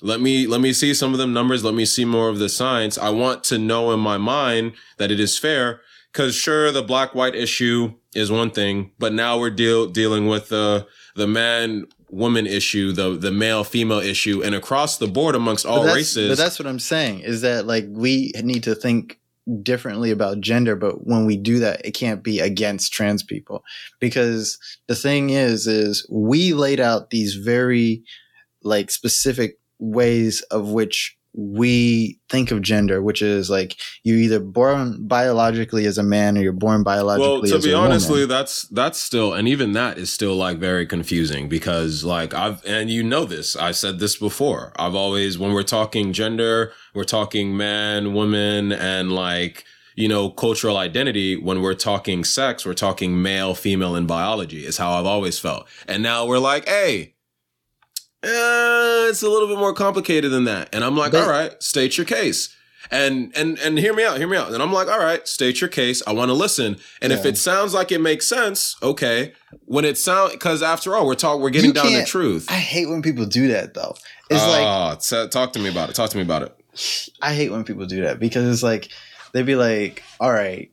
[0.01, 2.49] let me let me see some of them numbers let me see more of the
[2.49, 2.97] science.
[2.97, 5.79] I want to know in my mind that it is fair
[6.11, 10.49] because sure the black white issue is one thing but now we're deal dealing with
[10.49, 10.85] the
[11.15, 15.83] the man woman issue the the male female issue and across the board amongst all
[15.83, 16.29] but races.
[16.29, 19.19] But that's what I'm saying is that like we need to think
[19.61, 23.63] differently about gender, but when we do that, it can't be against trans people.
[23.99, 24.57] Because
[24.87, 28.03] the thing is, is we laid out these very
[28.63, 35.07] like specific ways of which we think of gender, which is like you're either born
[35.07, 38.29] biologically as a man or you're born biologically well to be honestly woman.
[38.29, 42.89] that's that's still and even that is still like very confusing because like i've and
[42.89, 47.55] you know this i said this before i've always when we're talking gender we're talking
[47.57, 49.65] man woman and like
[49.95, 54.77] you know cultural identity when we're talking sex we're talking male female and biology is
[54.77, 57.12] how i've always felt and now we're like hey
[58.23, 60.69] eh, it's a little bit more complicated than that.
[60.73, 62.55] And i'm like But- all right state your case.
[62.91, 64.51] And and and hear me out hear me out.
[64.53, 66.01] And i'm like all right state your case.
[66.05, 66.77] I want to listen.
[67.01, 69.33] And if it sounds like it makes sense okay.
[69.65, 72.47] When it sound because after all we're talking we're getting You down to truth.
[72.49, 73.95] I hate when people do that though.
[74.29, 74.95] It's like Ah,
[75.27, 76.55] talk to me about it talk to me about it.
[77.21, 78.89] I hate when people do that because it's like
[79.31, 80.71] they'd be like, "All right,"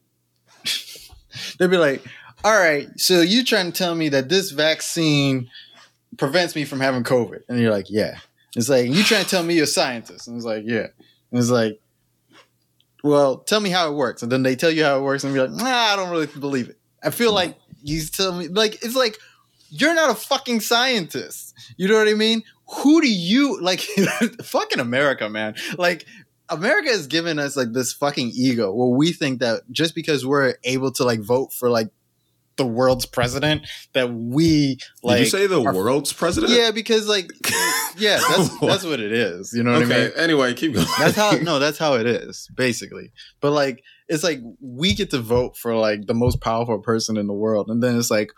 [1.58, 2.02] they'd be like,
[2.44, 5.50] "All right, so you trying to tell me that this vaccine
[6.20, 8.18] prevents me from having COVID?" And you're like, "Yeah."
[8.54, 10.86] It's like you trying to tell me you're a scientist, and it's like, "Yeah."
[11.30, 11.80] And it's like,
[13.02, 15.34] "Well, tell me how it works," and then they tell you how it works, and
[15.34, 18.84] you're like, "Nah, I don't really believe it." I feel like you tell me like
[18.84, 19.16] it's like
[19.70, 21.54] you're not a fucking scientist.
[21.76, 22.42] You know what I mean?
[22.82, 23.80] Who do you like?
[24.42, 25.54] fucking America, man.
[25.78, 26.06] Like
[26.48, 30.56] America has given us like this fucking ego where we think that just because we're
[30.64, 31.88] able to like vote for like
[32.60, 35.16] the world's president, that we like.
[35.18, 37.30] did you say the are- world's president Yeah, because like,
[37.96, 39.52] yeah, that's that's what it is.
[39.54, 40.10] You know what I mean?
[40.16, 43.12] anyway keep going That's how no, that's how it is basically.
[43.40, 47.26] But like, it's like we get to vote for like the most powerful person in
[47.26, 48.30] the world, and then it's like,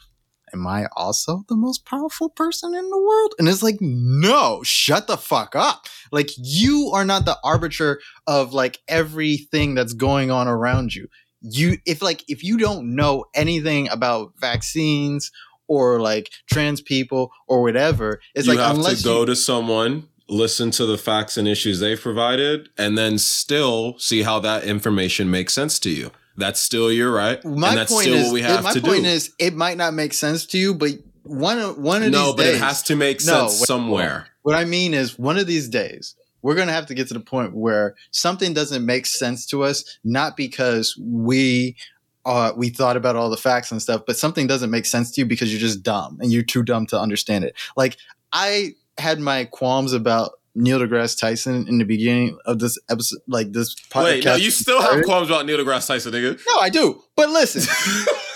[0.55, 3.35] am I also the most powerful person in the world?
[3.39, 5.87] And it's like, no, shut the fuck up.
[6.13, 11.09] Like you are not the arbiter of like everything that's going on around you.
[11.43, 15.31] You if like if you don't know anything about vaccines
[15.69, 19.37] or like trans people or whatever, it's you like have unless to go you, to
[19.37, 24.65] someone listen to the facts and issues they've provided and then still see how that
[24.65, 26.11] information makes sense to you.
[26.37, 28.73] That's still your right my and that's point still is, what we it- have my
[28.73, 30.93] to point do is, it might not make sense to you, but
[31.25, 33.67] one of one of no these but days, it has to make No, sense wait,
[33.67, 34.27] somewhere.
[34.43, 37.21] What I mean is, one of these days, we're gonna have to get to the
[37.21, 41.77] point where something doesn't make sense to us, not because we.
[42.25, 45.21] Uh, we thought about all the facts and stuff, but something doesn't make sense to
[45.21, 47.53] you because you're just dumb and you're too dumb to understand it.
[47.77, 47.97] Like
[48.33, 53.53] I had my qualms about Neil deGrasse Tyson in the beginning of this episode, like
[53.53, 54.05] this podcast.
[54.05, 56.41] Wait, no, you still have qualms about Neil deGrasse Tyson, nigga.
[56.47, 57.03] No, I do.
[57.17, 57.63] But listen,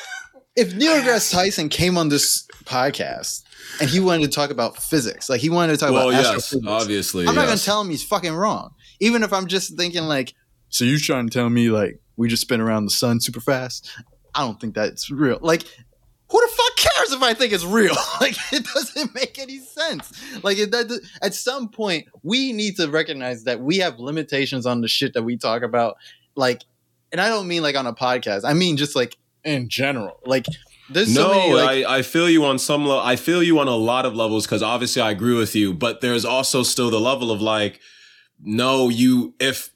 [0.56, 3.44] if Neil deGrasse Tyson came on this podcast
[3.80, 6.26] and he wanted to talk about physics, like he wanted to talk well, about yes,
[6.26, 7.26] astrophysics, obviously.
[7.26, 8.74] I'm not gonna tell him he's fucking wrong.
[9.00, 10.34] Even if I'm just thinking like,
[10.68, 13.90] so you trying to tell me like we just spin around the sun super fast?
[14.34, 15.38] I don't think that's real.
[15.40, 15.62] Like,
[16.30, 17.94] who the fuck cares if I think it's real?
[18.20, 20.12] like, it doesn't make any sense.
[20.42, 24.82] Like, it, that, at some point, we need to recognize that we have limitations on
[24.82, 25.96] the shit that we talk about.
[26.34, 26.64] Like,
[27.12, 28.42] and I don't mean like on a podcast.
[28.44, 29.16] I mean just like
[29.46, 30.18] in general.
[30.26, 30.44] Like,
[30.90, 31.54] there's so no, many.
[31.54, 33.00] Like, I, I feel you on some level.
[33.02, 36.00] I feel you on a lot of levels because obviously I agree with you, but
[36.00, 37.80] there's also still the level of like,
[38.42, 39.70] no, you if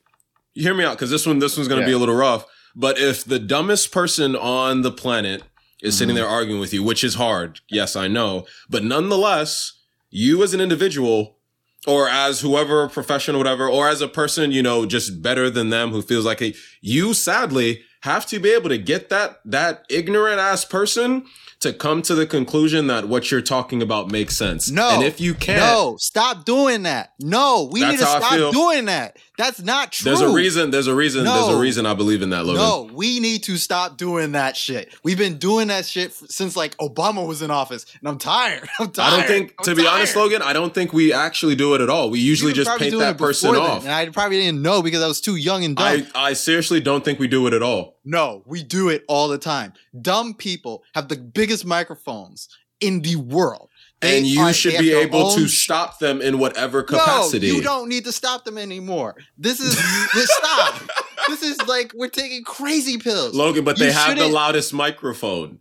[0.55, 2.45] you hear me out because this one this one's gonna be a little rough.
[2.77, 5.43] But if the dumbest person on the planet
[5.83, 6.19] is sitting Mhm.
[6.19, 9.73] there arguing with you, which is hard, yes, I know, but nonetheless,
[10.11, 11.39] you as an individual
[11.87, 15.91] or as whoever professional whatever or as a person you know just better than them
[15.91, 20.39] who feels like a, you sadly have to be able to get that that ignorant
[20.39, 21.25] ass person
[21.61, 24.89] to come to the conclusion that what you're talking about makes sense No.
[24.91, 27.13] and if you can't no, stop doing that.
[27.21, 29.19] No, we need to stop doing that.
[29.41, 30.05] That's not true.
[30.11, 32.91] there's a reason there's a reason there's a reason i believe in that logan No,
[32.93, 34.93] we need to stop doing that shit.
[35.03, 38.69] We've been doing that shit since like Obama was in office, and I'm tired.
[38.79, 39.13] I'm tired.
[39.13, 40.15] I don't think, I'm to be honest.
[40.15, 42.11] Logan, I don't think we actually do it at all.
[42.11, 43.85] We usually just paint that person then, off.
[43.85, 46.07] and I probably didn't know because I was too young and dumb.
[46.15, 47.97] I, I seriously don't think we do it at all.
[48.05, 49.73] no, we do it all the time.
[50.01, 52.49] Dumb people have the biggest microphones
[52.81, 53.70] in the world.
[54.01, 57.49] They and you are- should be able to own stop them in whatever capacity.
[57.49, 59.17] No, you don't need to stop them anymore.
[59.37, 59.77] This is
[60.15, 60.83] this stop.
[61.29, 63.35] This is like we're taking crazy pills.
[63.35, 65.59] Logan, but they have the loudest microphone.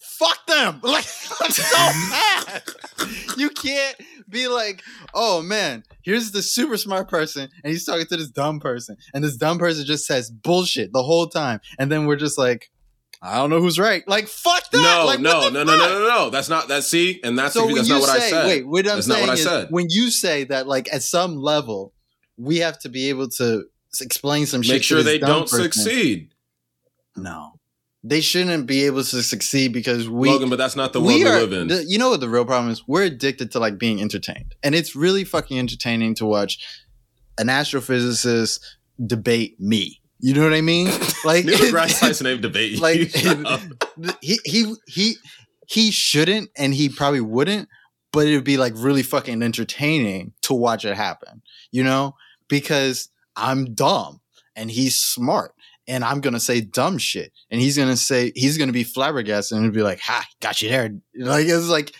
[0.00, 0.80] Fuck them.
[0.82, 1.04] Like
[1.40, 1.76] I'm so
[2.10, 2.62] mad.
[3.36, 3.96] You can't
[4.28, 4.82] be like,
[5.14, 9.22] oh man, here's the super smart person, and he's talking to this dumb person, and
[9.22, 12.70] this dumb person just says bullshit the whole time, and then we're just like,
[13.20, 14.06] I don't know who's right.
[14.06, 14.80] Like fuck that.
[14.80, 16.30] No, Like, no, no, no, no, no, no.
[16.30, 16.84] That's not that.
[16.84, 18.46] See, and that's So that's not what say, I said.
[18.46, 19.66] wait, what I'm That's not saying what I is, said.
[19.70, 21.92] when you say that, like at some level,
[22.36, 23.64] we have to be able to
[24.00, 24.74] explain some shit.
[24.76, 26.30] Make sure they don't succeed,
[27.16, 27.54] No,
[28.04, 30.28] they shouldn't be able to succeed because we.
[30.30, 30.48] Logan.
[30.48, 31.66] But that's not the world we, are, live in.
[31.68, 32.84] the- you know what the real problem is?
[32.86, 36.64] We're addicted to like being entertained, and it's really fucking entertaining to watch
[37.36, 38.60] an astrophysicist
[39.04, 39.97] debate me.
[40.20, 40.88] You know what I mean?
[41.24, 42.80] Like, Neil deGrasse Tyson ain't debate.
[42.80, 43.10] like
[44.20, 45.16] he he he
[45.66, 47.68] he shouldn't, and he probably wouldn't.
[48.12, 51.42] But it would be like really fucking entertaining to watch it happen.
[51.72, 52.14] You know,
[52.48, 54.20] because I'm dumb
[54.54, 55.54] and he's smart.
[55.88, 59.72] And I'm gonna say dumb shit, and he's gonna say he's gonna be flabbergasted, and
[59.72, 61.92] be like, "Ha, got you there." Like it's like,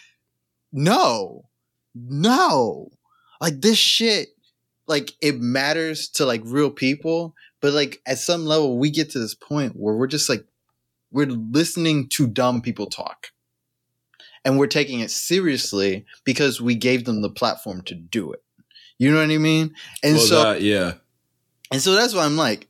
[0.73, 1.47] no,
[1.95, 2.91] no,
[3.41, 4.29] like this shit,
[4.87, 9.19] like it matters to like real people, but like at some level, we get to
[9.19, 10.45] this point where we're just like,
[11.11, 13.29] we're listening to dumb people talk,
[14.45, 18.43] and we're taking it seriously because we gave them the platform to do it.
[18.99, 19.75] You know what I mean?
[20.03, 20.95] And well, so, that, yeah.
[21.73, 22.69] and so that's why I'm like,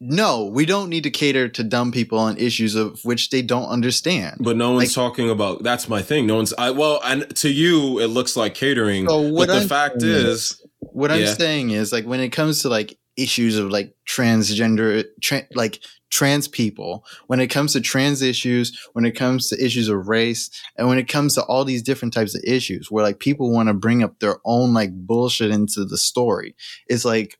[0.00, 3.68] no, we don't need to cater to dumb people on issues of which they don't
[3.68, 4.36] understand.
[4.40, 5.64] But no one's Like- talking about.
[5.64, 6.26] That's my thing.
[6.26, 6.54] No one's.
[6.56, 9.08] I well, and to you, it looks like catering.
[9.08, 12.30] So what but the I'm fact saying is, What I'm saying is like when it
[12.30, 17.80] comes to like issues of like transgender, tra- like trans people, when it comes to
[17.80, 21.64] trans issues, when it comes to issues of race, and when it comes to all
[21.64, 24.90] these different types of issues where like people want to bring up their own like
[24.92, 26.54] bullshit into the story,
[26.86, 27.38] it's like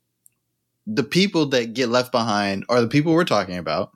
[0.86, 3.90] the people that get left behind are the people we're talking about.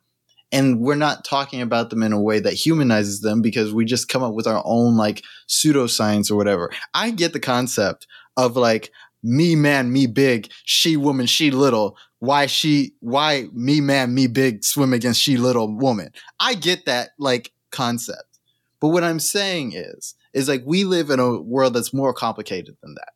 [0.55, 4.11] And we're not talking about them in a way that humanizes them because we just
[4.11, 6.70] come up with our own like pseudoscience or whatever.
[6.93, 8.07] I get the concept
[8.37, 8.93] of like
[9.23, 11.97] me man, me big, she woman, she little.
[12.18, 16.11] Why she, why me man, me big swim against she little woman.
[16.39, 18.39] I get that like concept.
[18.81, 22.77] But what I'm saying is, is like we live in a world that's more complicated
[22.83, 23.12] than that.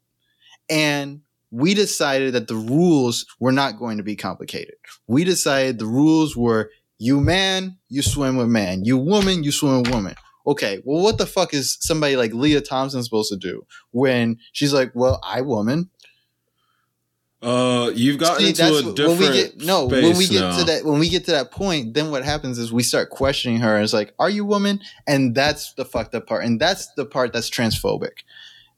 [0.68, 4.74] And we decided that the rules were not going to be complicated.
[5.06, 8.84] We decided the rules were you man, you swim with man.
[8.84, 10.14] You woman, you swim with woman.
[10.46, 14.72] Okay, well, what the fuck is somebody like Lia Thompson supposed to do when she's
[14.72, 15.90] like, well, I woman.
[17.46, 20.40] Uh, you've gotten See, into that's a when different we get no when we get
[20.40, 20.58] now.
[20.58, 23.60] to that when we get to that point, then what happens is we start questioning
[23.60, 23.80] her.
[23.80, 24.80] It's like, are you woman?
[25.06, 28.24] And that's the fucked up part, and that's the part that's transphobic.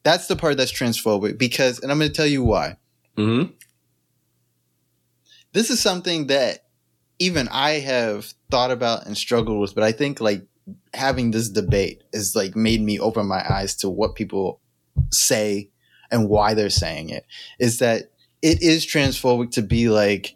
[0.03, 2.77] That's the part that's transphobic because, and I'm going to tell you why.
[3.16, 3.53] Mhm.
[5.53, 6.66] this is something that
[7.19, 10.47] even I have thought about and struggled with, but I think like
[10.95, 14.61] having this debate is like made me open my eyes to what people
[15.11, 15.71] say
[16.11, 17.25] and why they're saying it
[17.59, 18.11] is that
[18.43, 20.34] it is transphobic to be like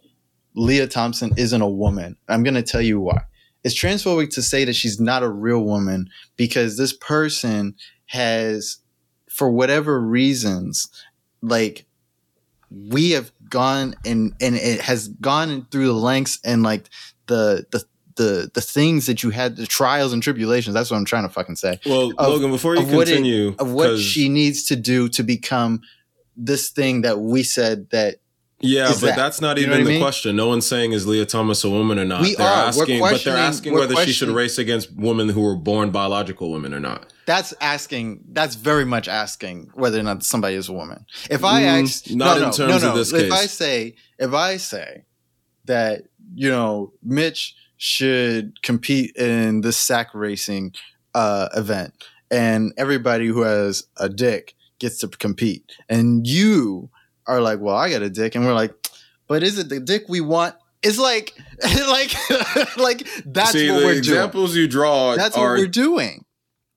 [0.55, 2.17] Lia Thompson isn't a woman.
[2.29, 3.23] I'm going to tell you why.
[3.65, 7.77] It's transphobic to say that she's not a real woman because this person
[8.07, 8.79] has,
[9.31, 10.89] for whatever reasons,
[11.43, 11.87] like
[12.71, 16.89] we have gone and and it has gone through the lengths and like
[17.27, 17.85] the the
[18.17, 21.29] the the things that you had the trials and tribulations that's what i'm trying to
[21.29, 24.77] fucking say well of, logan before you continue what it, of what she needs to
[24.77, 25.83] do to become
[26.37, 28.17] this thing that we said that
[28.65, 29.17] yeah, but that.
[29.17, 30.01] that's not you even the mean?
[30.01, 30.37] question.
[30.37, 32.23] No one's saying is Lia Thomas a woman or not.
[32.23, 32.69] We they're are.
[32.69, 36.73] asking, but they're asking whether she should race against women who were born biological women
[36.73, 37.13] or not.
[37.27, 38.21] That's asking.
[38.29, 41.05] That's very much asking whether or not somebody is a woman.
[41.29, 43.27] If I mm, ask, not no, in no, terms no, of this if case.
[43.27, 45.05] If I say, if I say
[45.65, 50.73] that you know Mitch should compete in the sack racing
[51.17, 51.95] uh, event,
[52.31, 56.91] and everybody who has a dick gets to compete, and you
[57.27, 58.75] are like, well, I got a dick, and we're like,
[59.29, 60.57] but is it the dick we want?
[60.83, 62.13] It's like, like,
[62.77, 64.63] like that's See, what we're examples doing.
[64.63, 65.15] you draw.
[65.15, 66.25] That's are, what we're doing.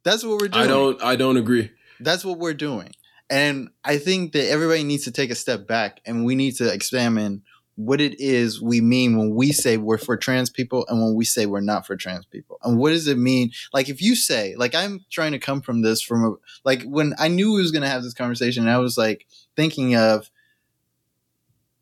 [0.04, 0.64] That's what we're doing.
[0.64, 1.04] I don't.
[1.04, 1.72] I don't agree.
[2.00, 2.92] That's what we're doing,
[3.30, 6.72] and I think that everybody needs to take a step back, and we need to
[6.72, 7.42] examine
[7.76, 11.26] what it is we mean when we say we're for trans people and when we
[11.26, 12.58] say we're not for trans people.
[12.64, 13.52] And what does it mean?
[13.74, 17.14] Like if you say, like I'm trying to come from this from a like when
[17.20, 20.30] I knew we was gonna have this conversation, I was like thinking of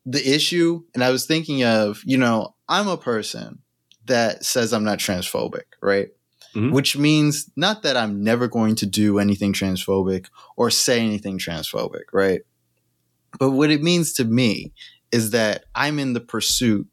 [0.04, 3.60] the issue and I was thinking of, you know, I'm a person
[4.06, 6.08] that says I'm not transphobic, right?
[6.54, 6.72] Mm-hmm.
[6.72, 10.26] Which means not that I'm never going to do anything transphobic
[10.56, 12.42] or say anything transphobic, right?
[13.38, 14.72] But what it means to me
[15.12, 16.86] is that I'm in the pursuit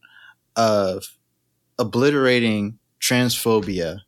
[0.55, 1.17] of
[1.79, 3.99] obliterating transphobia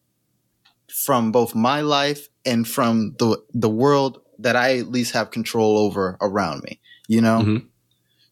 [0.88, 5.78] from both my life and from the the world that I at least have control
[5.78, 7.40] over around me, you know?
[7.40, 7.66] Mm-hmm.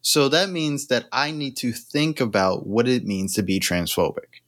[0.02, 4.42] So that means that I need to think about what it means to be transphobic.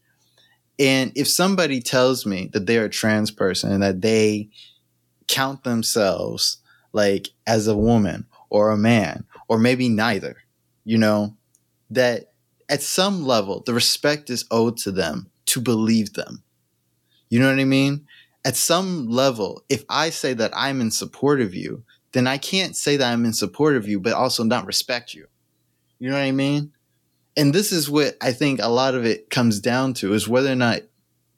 [0.79, 4.51] And if somebody tells me that they're a trans person and that they
[5.29, 6.59] count themselves
[6.93, 10.37] like as a woman or a man, or maybe neither,
[10.85, 11.37] you know,
[11.91, 12.33] that
[12.69, 16.43] at some level the respect is owed to them to believe them.
[17.29, 18.07] You know what I mean?
[18.45, 21.83] At some level, if I say that I'm in support of you,
[22.13, 25.27] then I can't say that I'm in support of you, but also not respect you.
[25.99, 26.73] You know what I mean?
[27.37, 30.53] And this is what I think a lot of it comes down to is whether
[30.53, 30.83] or not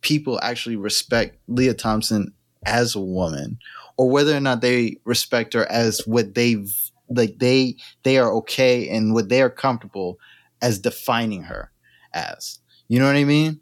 [0.02, 2.32] people actually respect Lia Thompson
[2.64, 3.58] as a woman
[3.96, 6.74] or whether or not they respect her as what they've
[7.08, 10.18] like they they are okay and what they are comfortable
[10.62, 11.70] as defining her
[12.12, 12.58] as.
[12.88, 13.60] You know what I mean?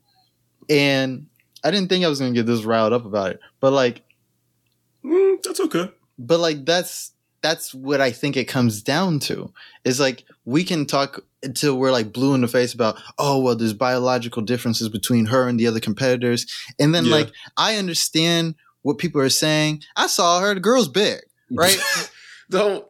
[0.68, 1.26] And
[1.64, 4.02] I didn't think I was gonna get this riled up about it, but like,
[5.04, 5.90] mm, that's okay.
[6.18, 9.52] But like, that's that's what I think it comes down to.
[9.84, 13.56] Is like we can talk until we're like blue in the face about, oh well,
[13.56, 16.46] there's biological differences between her and the other competitors,
[16.78, 17.16] and then yeah.
[17.16, 19.82] like I understand what people are saying.
[19.96, 21.20] I saw her, the girl's big,
[21.50, 21.78] right?
[22.50, 22.84] Don't.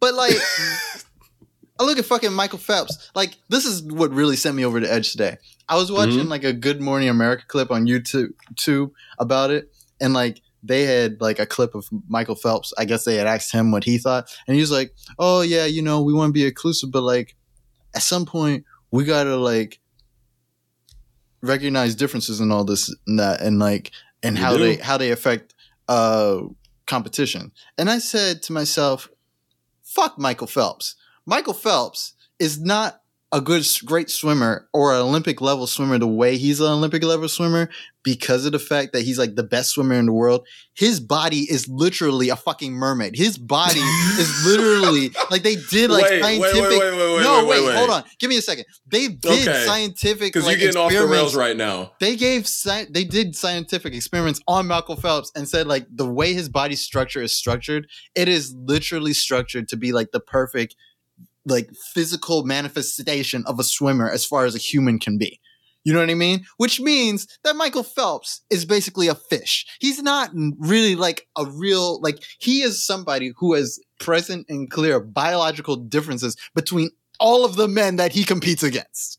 [0.00, 0.34] But like,
[1.80, 3.10] I look at fucking Michael Phelps.
[3.14, 5.38] Like, this is what really sent me over the edge today.
[5.68, 6.28] I was watching mm-hmm.
[6.28, 11.20] like a Good Morning America clip on YouTube, YouTube about it, and like they had
[11.20, 12.74] like a clip of Michael Phelps.
[12.76, 15.66] I guess they had asked him what he thought, and he was like, "Oh yeah,
[15.66, 17.36] you know, we want to be inclusive, but like
[17.94, 19.78] at some point we gotta like
[21.40, 23.92] recognize differences in all this and that, and like
[24.22, 25.54] and how they how they affect
[25.88, 26.40] uh
[26.86, 29.08] competition." And I said to myself,
[29.90, 30.94] "Fuck Michael Phelps.
[31.26, 32.99] Michael Phelps is not."
[33.32, 37.28] A good, great swimmer or an Olympic level swimmer the way he's an Olympic level
[37.28, 37.68] swimmer
[38.02, 40.46] because of the fact that he's like the best swimmer in the world.
[40.74, 43.14] His body is literally a fucking mermaid.
[43.14, 46.54] His body is literally like they did like wait, scientific.
[46.54, 48.02] Wait, wait, wait, wait, no, wait, wait, hold on.
[48.18, 48.64] Give me a second.
[48.86, 49.64] They did okay.
[49.64, 51.92] scientific because like, you're getting off the rails right now.
[52.00, 56.32] They gave sci- they did scientific experiments on Michael Phelps and said like the way
[56.32, 60.74] his body structure is structured, it is literally structured to be like the perfect
[61.46, 65.40] like physical manifestation of a swimmer as far as a human can be.
[65.82, 66.44] You know what I mean?
[66.58, 69.66] Which means that Michael Phelps is basically a fish.
[69.80, 75.00] He's not really like a real, like, he is somebody who has present and clear
[75.00, 79.18] biological differences between all of the men that he competes against.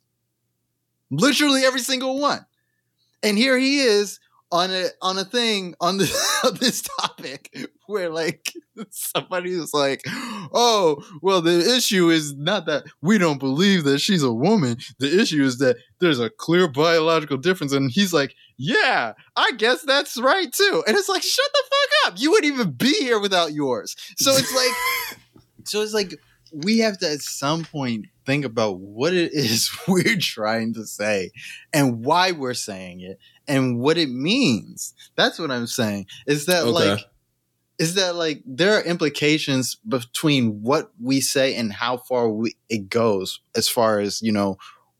[1.09, 2.45] Literally every single one.
[3.23, 4.19] And here he is
[4.51, 8.53] on a on a thing on this on this topic where like
[8.89, 10.03] somebody was like,
[10.53, 14.77] "Oh, well, the issue is not that we don't believe that she's a woman.
[14.99, 19.83] The issue is that there's a clear biological difference." And he's like, "Yeah, I guess
[19.83, 22.19] that's right too." And it's like, "Shut the fuck up!
[22.19, 25.17] You wouldn't even be here without yours." So it's like.
[25.63, 26.15] So it's like
[26.51, 31.31] we have to at some point think about what it is we're trying to say
[31.73, 33.19] and why we're saying it
[33.51, 34.93] and what it means.
[35.15, 36.07] That's what I'm saying.
[36.25, 36.71] Is that Okay.
[36.91, 36.99] like
[37.79, 42.89] is that like there are implications between what we say and how far we, it
[42.89, 44.57] goes as far as, you know,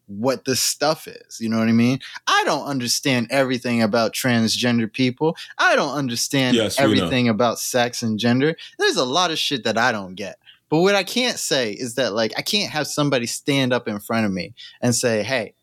[0.07, 1.39] what the stuff is.
[1.39, 1.99] You know what I mean?
[2.25, 5.37] I don't understand everything about transgender people.
[5.59, 8.55] I don't understand Yes, everything about sex and gender.
[8.79, 10.37] There's a lot of shit that I don't get.
[10.69, 13.99] But what I can't say is that like I can't have somebody stand up in
[13.99, 15.53] front of me and say, "Hey,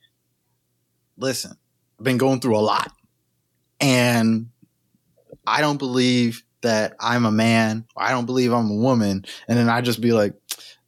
[1.17, 1.57] listen,
[2.01, 2.93] been going through a lot,
[3.81, 4.49] and
[5.47, 7.87] I don't believe that I'm a man.
[7.97, 10.35] I don't believe I'm a woman." And then I just be like,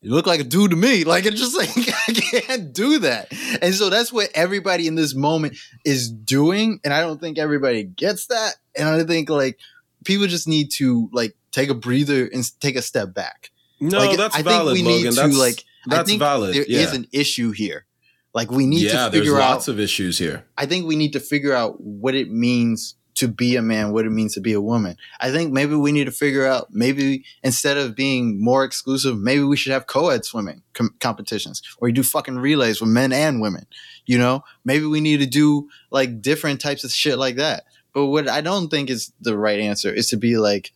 [0.00, 1.70] "You look like a dude to me." Like it's just like
[2.08, 3.32] I can't do that.
[3.62, 7.84] And so that's what everybody in this moment is doing, and I don't think everybody
[7.84, 8.56] gets that.
[8.76, 9.58] And I think like
[10.04, 13.50] people just need to like take a breather and take a step back.
[13.80, 15.10] No, Like, that's I think valid, we need Logan.
[15.14, 16.54] to, that's like, I that's think valid.
[16.54, 16.94] There is yeah.
[16.94, 17.86] an issue here.
[18.32, 20.44] Like we need yeah, to figure there's figure lots of issues here.
[20.56, 24.06] I think we need to figure out what it means to be a man, what
[24.06, 24.96] it means to be a woman.
[25.20, 29.42] I think maybe we need to figure out maybe instead of being more exclusive, maybe
[29.42, 33.42] we should have co-ed swimming com- competitions or you do fucking relays with men and
[33.42, 33.66] women.
[34.06, 37.64] You know, maybe we need to do like different types of shit like that.
[37.92, 40.72] But what I don't think is the right answer is to be like,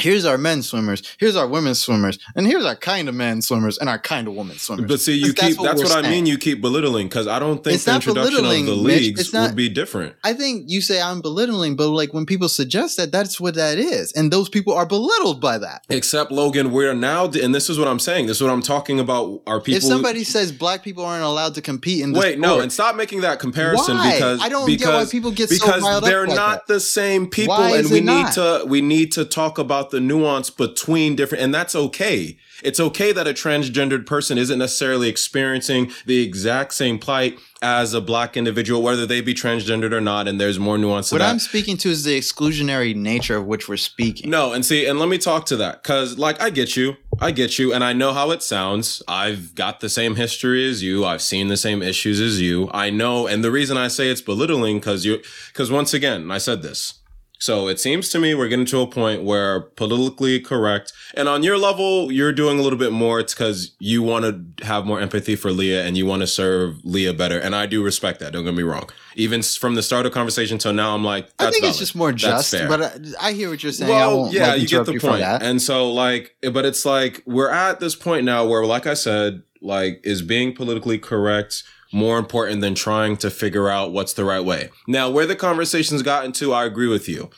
[0.00, 3.78] here's our men swimmers, here's our women swimmers, and here's our kind of men swimmers
[3.78, 4.86] and our kind of women swimmers.
[4.88, 6.26] But see, you Because that's keep what that's what I mean.
[6.26, 9.48] You keep belittling because I don't think It's the introduction of the leagues It's not-
[9.48, 10.14] would be different.
[10.24, 13.78] I think you say I'm belittling, but like when people suggest that, that's what that
[13.78, 15.84] is, and those people are belittled by that.
[15.88, 18.26] Except Logan, we're now, and this is what I'm saying.
[18.26, 19.42] This is what I'm talking about.
[19.46, 19.76] Are people?
[19.76, 22.96] if somebody says black people aren't allowed to compete in this wait, no, and stop
[22.96, 24.12] making that comparison Why?
[24.12, 27.28] because I don't because, get why people get so because they're like not the same
[27.28, 28.32] people, and we need not?
[28.34, 32.36] to we need to talk about the nuance between different, and that's okay.
[32.62, 38.00] It's okay that a transgendered person isn't necessarily experiencing the exact same plight as a
[38.00, 41.22] black individual, whether they be transgendered or not, and there's more nuance to what.
[41.22, 44.30] I'm speaking to is the exclusionary nature of which we're speaking.
[44.30, 47.30] No, and see, and let me talk to that because, like, I get you, I
[47.30, 49.02] get you, and I know how it sounds.
[49.08, 51.04] I've got the same history as you.
[51.04, 52.70] I've seen the same issues as you.
[52.72, 55.22] I know, and the reason I say it's belittling because you,
[55.52, 56.94] because once again, I said this.
[57.42, 61.42] So it seems to me we're getting to a point where politically correct, and on
[61.42, 63.18] your level, you're doing a little bit more.
[63.18, 66.76] It's because you want to have more empathy for Lia and you want to serve
[66.84, 68.32] Lia better, and I do respect that.
[68.32, 68.90] Don't get me wrong.
[69.16, 72.12] Even from the start of conversation till now, I'm like, I think it's just more
[72.12, 73.90] just, but I, I hear what you're saying.
[73.90, 75.22] Won't yeah, like, you get the you point.
[75.22, 79.42] And so, like, but it's like we're at this point now where, like I said,
[79.60, 84.44] like, is being politically correct more important than trying to figure out what's the right
[84.44, 84.70] way?
[84.86, 87.30] Now, where the conversation's gotten to, I agree with you.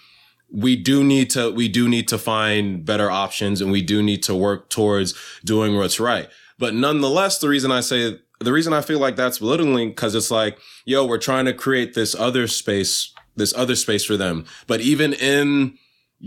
[0.51, 4.23] We do need to, we do need to find better options and we do need
[4.25, 6.29] to work towards doing what's right.
[6.59, 10.31] But nonetheless, the reason I say, the reason I feel like that's belittling, because it's
[10.31, 14.45] like, yo, we're trying to create this other space, this other space for them.
[14.67, 15.77] But even in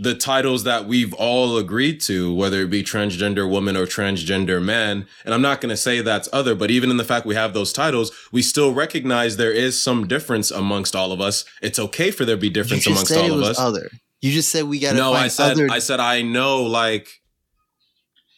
[0.00, 5.08] the titles that we've all agreed to, whether it be transgender woman or transgender man.
[5.24, 7.52] And I'm not going to say that's other, but even in the fact we have
[7.52, 11.44] those titles, we still recognize there is some difference amongst all of us.
[11.62, 13.58] It's okay for there to be difference amongst all of us.
[13.58, 13.90] other.
[14.20, 15.68] You just said we got to No, find I said, other.
[15.68, 17.08] I said, I know, like,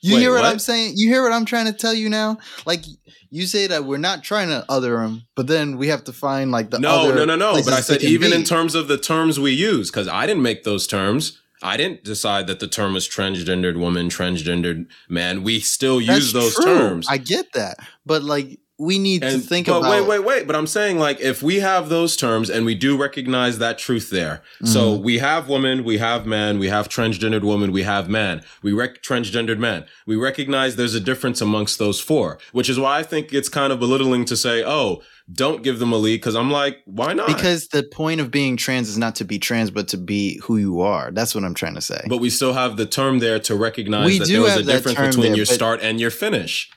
[0.02, 0.52] you wait, hear what, what?
[0.52, 0.94] I'm saying?
[0.96, 2.38] You hear what I'm trying to tell you now?
[2.64, 2.84] Like
[3.28, 6.50] you say that we're not trying to other them, but then we have to find
[6.50, 7.62] like the no, other no, no, no.
[7.62, 8.36] But I said, even be.
[8.36, 11.39] in terms of the terms we use, because I didn't make those terms.
[11.62, 15.42] I didn't decide that the term was transgendered woman, transgendered man.
[15.42, 16.64] We still use That's those true.
[16.64, 17.06] terms.
[17.08, 19.90] I get that, but like we need to think but about.
[19.90, 20.46] wait, wait, wait.
[20.46, 24.08] But I'm saying like if we have those terms and we do recognize that truth
[24.10, 24.42] there.
[24.64, 25.04] So Mm-hmm.
[25.04, 29.02] we have woman, we have man, we have transgendered woman, we have man, we rec
[29.02, 29.84] transgendered man.
[30.06, 33.70] We recognize there's a difference amongst those four, which is why I think it's kind
[33.72, 35.02] of belittling to say, oh,
[35.32, 37.28] don't give them a lead because I'm like, why not?
[37.28, 40.56] Because the point of being trans is not to be trans, but to be who
[40.56, 41.10] you are.
[41.12, 42.00] That's what I'm trying to say.
[42.08, 44.98] but we still have the term there to recognize We that there was a difference
[44.98, 46.70] between there, your start and your finish.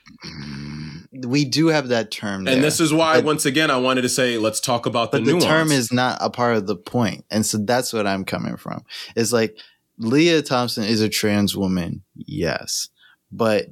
[1.14, 2.56] We do have that term there.
[2.56, 5.20] And this is why, But- once again, I wanted to say, let's talk about the
[5.20, 7.24] the term is not a part of the.
[7.30, 8.84] And so that's what I'm coming from.
[9.16, 9.58] It's like
[9.98, 12.90] Lia Thompson is a trans woman, yes,
[13.32, 13.68] but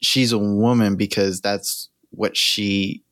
[0.00, 3.02] she's a woman because that's what she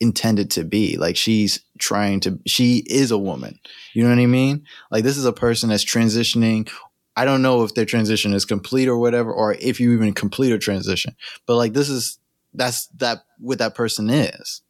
[0.00, 0.96] intended to be.
[0.96, 3.58] Like she's trying to, she is a woman.
[3.92, 4.64] You know what I mean?
[4.90, 6.70] Like this is a person that's transitioning.
[7.16, 10.52] I don't know if their transition is complete or whatever, or if you even complete
[10.52, 11.14] a transition,
[11.46, 12.18] but like this is,
[12.54, 14.62] that's that what that person is.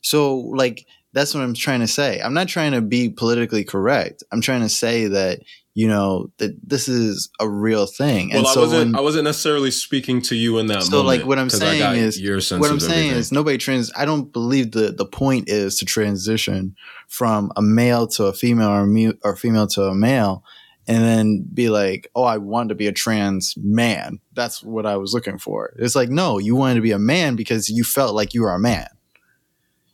[0.00, 2.20] So like that's what I'm trying to say.
[2.20, 4.22] I'm not trying to be politically correct.
[4.30, 5.40] I'm trying to say that
[5.74, 8.30] you know that this is a real thing.
[8.30, 8.92] Well, and I so wasn't.
[8.92, 11.06] when, I wasn't necessarily speaking to you in that so moment.
[11.06, 13.92] like what I'm I saying is what I'm saying is nobody trans.
[13.96, 16.74] I don't believe the the point is to transition
[17.06, 20.44] from a male to a female or a mu- or female to a male,
[20.88, 24.18] and then be like, oh, I want to be a trans man.
[24.32, 25.74] That's what I was looking for.
[25.78, 28.54] It's like no, you wanted to be a man because you felt like you were
[28.54, 28.88] a man.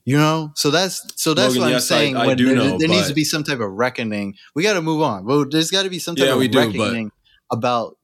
[0.06, 2.14] You know, so that's so that's Logan, what I'm yes, saying.
[2.16, 4.34] I do there, know, there needs to be some type of reckoning.
[4.54, 5.24] We got to move on.
[5.24, 7.10] Well, there's got to be some type Yeah, of do, reckoning
[7.50, 7.96] about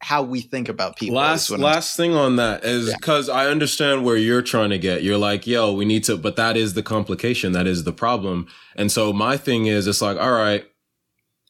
[0.00, 1.16] how we think about people.
[1.16, 2.94] last is what I'm last thing on that is Yeah.
[3.00, 5.02] because I understand where you're trying to get.
[5.02, 7.50] You're like, yo, we need to, but that is the complication.
[7.50, 8.46] That is the problem.
[8.76, 10.64] And so my thing is, it's like, all right.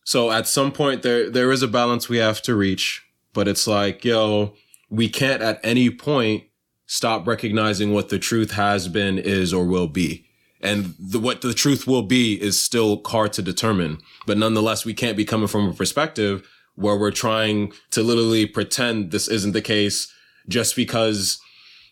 [0.09, 3.67] So at some point there there is a balance we have to reach, but it's
[3.67, 4.55] like, yo,
[4.89, 6.45] we can't at any point
[6.87, 10.25] stop recognizing what the truth has been, is, or will be.
[10.63, 13.99] And the, what the truth will be is still hard to determine.
[14.27, 19.11] But nonetheless, we can't be coming from a perspective where we're trying to literally pretend
[19.11, 20.11] this isn't the case
[20.49, 21.39] just because,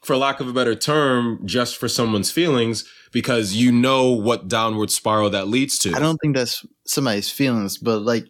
[0.02, 4.90] for lack of a better term, just for someone's feelings, because you know what downward
[4.90, 5.94] spiral that leads to.
[5.94, 8.26] I don't think that's somebody's feelings, but like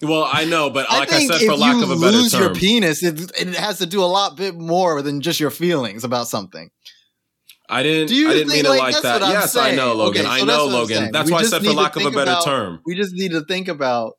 [0.00, 2.54] well, I know, but like I, said, for lack of a better term, lose your
[2.54, 6.28] penis, it, it has to do a lot bit more than just your feelings about
[6.28, 6.70] something.
[7.68, 8.06] I didn't.
[8.06, 9.20] Do you I didn't think, mean it like, like that.
[9.22, 10.20] Yes, I know, Logan.
[10.22, 10.96] Okay, I so know, that's Logan.
[10.98, 11.12] saying.
[11.12, 12.80] That's We why I said, for lack of a better about- term.
[12.86, 14.12] We just need to think about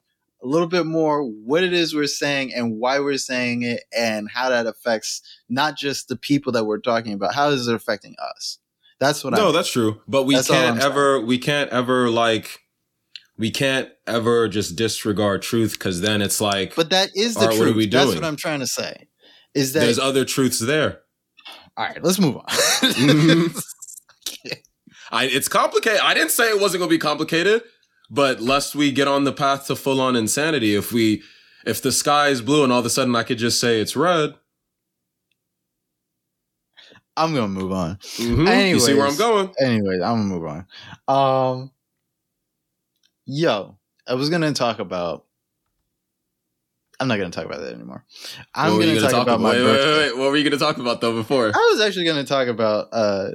[0.43, 4.30] a little bit more what it is we're saying and why we're saying it and
[4.30, 7.34] how that affects not just the people that we're talking about.
[7.34, 8.59] How is it affecting us?
[9.03, 10.01] That's what no, I that's true.
[10.07, 10.91] But we That's can't I'm saying.
[10.91, 11.19] ever.
[11.21, 12.59] We can't ever like.
[13.37, 17.49] We can't ever just disregard truth because then it's like But that is the right,
[17.49, 17.75] what are truth.
[17.75, 19.07] we That's what I'm trying to say.
[19.55, 20.99] Is that there's other truths there.
[21.75, 22.01] all right?
[22.03, 22.43] Let's move on.
[22.47, 23.63] Mhm.
[25.11, 25.99] I, it's complicated.
[26.01, 27.61] I didn't say it wasn't going to be complicated,
[28.09, 31.21] but lest we get on the path to full on insanity, if we,
[31.65, 33.95] if the sky is blue and all of a sudden I could just say it's
[33.95, 34.33] red,
[37.16, 37.97] I'm gonna move on.
[37.97, 39.53] mhm, you see where I'm going.
[39.59, 40.66] Anyways, I'm gonna move on.
[41.07, 41.72] Um,
[43.26, 45.26] yo, I was gonna talk about.
[46.99, 48.05] I'm not gonna talk about that anymore.
[48.53, 49.91] I'm were gonna, you talk, about, my wait, birthday.
[49.91, 51.47] wait, wait, What were you going to talk about though before?
[51.47, 53.32] I was actually gonna talk about, uh,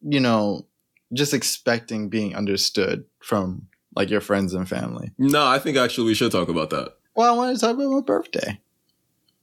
[0.00, 0.66] you know,
[1.12, 5.10] just expecting being understood from like your friends and family.
[5.18, 6.94] No, I think actually we should talk about that.
[7.14, 8.60] Well, I wanted to talk about my birthday.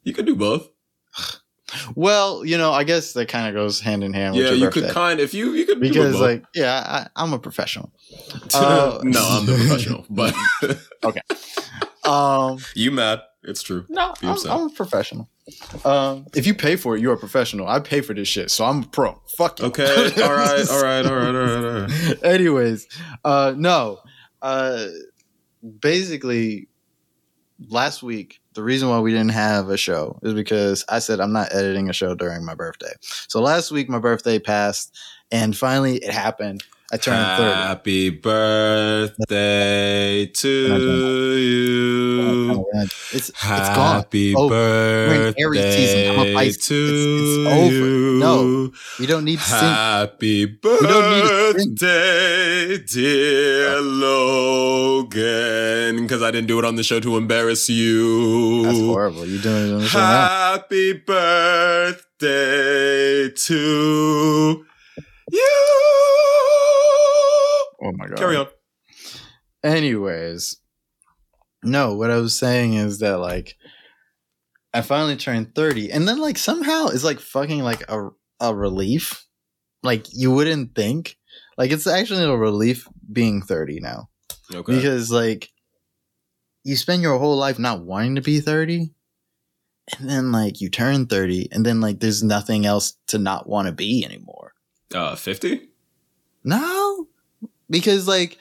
[0.03, 0.69] You could do both.
[1.95, 4.35] Well, you know, I guess that kind of goes hand in hand.
[4.35, 7.33] yeah, with your you could kind if you you could because like yeah I, i'm
[7.33, 7.91] a professional
[8.53, 10.33] uh, no, I'm the professional, but
[11.03, 11.21] okay.
[12.03, 13.21] um you mad?
[13.43, 13.85] It's true.
[13.89, 14.37] no I'm.
[14.49, 15.29] I'm a professional
[15.85, 18.65] um if you pay for it you're a professional i pay for this shit so
[18.65, 19.67] i'm a pro fuck you.
[19.67, 22.23] Okay, all right, all right, all right, all right, all right.
[22.23, 22.87] anyways
[23.23, 23.99] uh no
[24.41, 24.87] uh
[25.79, 26.67] basically
[27.69, 31.33] last week the reason why we didn't have a show is because i said i'm
[31.33, 32.93] not editing a show during my birthday.
[33.01, 34.95] So last week my birthday passed
[35.31, 39.45] and finally it happened i turned 30 Happy birthday
[40.25, 42.51] to you.
[42.53, 42.65] Oh,
[43.11, 43.95] it's it's gone.
[43.97, 46.11] Happy Oh, in birthday Aries season.
[46.11, 46.67] I'm a Pisces.
[46.67, 47.73] to It's- it's over.
[47.75, 48.19] you.
[48.19, 48.71] No.
[48.99, 49.59] We don't need to sing.
[49.59, 50.79] Happy don't
[51.11, 55.17] need to birthday, dear Logan.
[56.03, 58.63] Because I didn't do it on the show to embarrass you.
[58.63, 59.25] That's horrible.
[59.25, 60.27] You're doing it on the show now.
[60.55, 62.29] Happy birthday
[63.29, 64.65] to
[65.31, 65.53] you.
[67.81, 68.17] Oh my god.
[68.17, 68.47] Carry on.
[69.63, 70.57] Anyways,
[71.63, 71.95] no.
[71.95, 73.55] What I was saying is that like,
[74.73, 78.09] I finally turned thirty, and then like somehow it's like fucking like a
[78.39, 79.25] a relief.
[79.83, 81.17] Like you wouldn't think.
[81.57, 84.09] Like it's actually a relief being thirty now
[84.53, 84.75] Okay.
[84.75, 85.49] because like
[86.63, 88.91] you spend your whole life not wanting to be 30
[89.97, 93.67] and then like you turn 30 and then like there's nothing else to not want
[93.67, 94.53] to be anymore
[94.93, 95.69] Uh, 50?
[96.43, 97.07] no
[97.69, 98.37] because like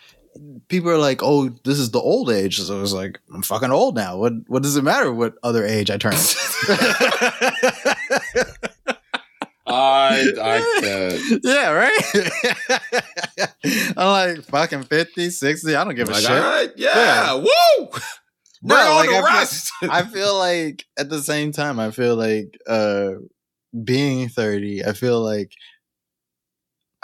[0.69, 3.95] people are like oh this is the old age so was like i'm fucking old
[3.97, 6.13] now what what does it matter what other age i turn
[9.69, 11.41] I, I can't.
[11.45, 12.01] yeah right
[13.97, 17.35] i'm like fucking 50 60 i don't give a Like, shit right, yeah, Yeah.
[17.35, 17.89] woo!
[18.63, 23.11] No, like, I feel- I feel like at the same time, I feel like uh
[23.85, 25.53] being 30, I feel like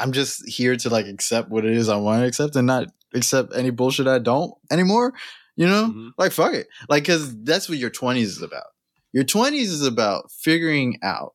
[0.03, 2.89] I'm just here to like accept what it is I want to accept and not
[3.15, 5.15] accept any bullshit I don't anymore.
[5.57, 5.89] You know?
[5.95, 6.11] Mhm.
[6.19, 6.69] Like fuck it.
[6.89, 8.67] Like cause that's what your 20s is about.
[9.13, 11.35] Your 20s is about figuring out,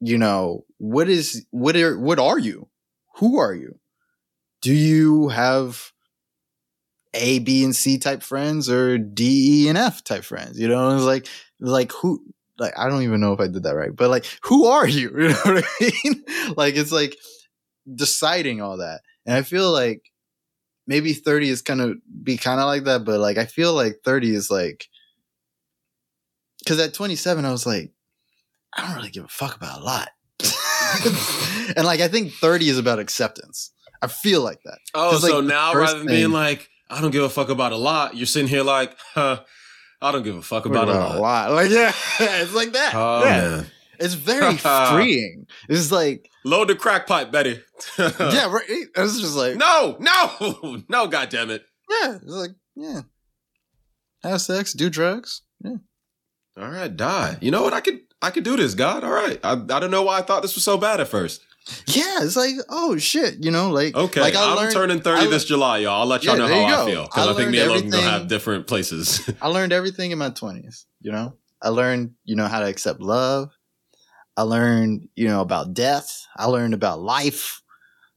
[0.00, 2.68] you know, what is what are what are you?
[3.16, 3.78] Who are you?
[4.62, 5.92] Do you have
[7.14, 10.58] A, B, and C type friends or D, E, and F type friends.
[10.58, 11.26] You know, it's like
[11.60, 12.22] like who
[12.58, 15.10] like I don't even know if I did that right, but like who are you?
[15.16, 16.24] You know what I mean?
[16.56, 17.16] like it's like
[17.92, 19.00] deciding all that.
[19.26, 20.02] And I feel like
[20.86, 24.00] maybe 30 is kind of be kind of like that, but like I feel like
[24.04, 24.88] 30 is like
[26.66, 27.92] cuz at 27 I was like
[28.72, 30.10] I don't really give a fuck about a lot.
[31.76, 33.72] and like I think 30 is about acceptance.
[34.02, 34.78] I feel like that.
[34.94, 37.72] Oh, like, so the now rather than being like, I don't give a fuck about
[37.72, 39.40] a lot, you're sitting here like, huh,
[40.06, 41.52] I don't give a fuck about, a lot.
[41.52, 42.92] Like yeah, it's like that.
[42.94, 43.30] Oh yeah.
[43.40, 43.66] man.
[43.98, 45.46] It's very freeing.
[45.68, 47.60] It's like Load the crack pipe, Betty.
[47.98, 48.64] yeah, right.
[48.68, 51.64] It's just like No, no, no, God damn it.
[51.90, 53.00] yeah, it's like yeah.
[54.22, 55.42] Have sex, do drugs.
[55.62, 55.76] Yeah.
[56.58, 57.36] All right, die.
[57.40, 57.72] You know what?
[57.74, 59.04] I could I could do this, God.
[59.04, 59.38] All right.
[59.44, 61.42] I, I don't know why I thought this was so bad at first.
[61.88, 65.20] Yeah, it's like oh shit, you know, like Okay, Like I I'm learned, turning 30
[65.22, 66.00] I this July, y'all.
[66.02, 67.02] I'll let y'all Yeah, know how I feel.
[67.04, 69.28] Because I I, think me and Logan gonna have different places.
[69.42, 70.86] I learned everything in my twenties.
[71.00, 73.50] You know, I learned you know how to accept love.
[74.36, 76.26] I learned you know about death.
[76.36, 77.62] I learned about life.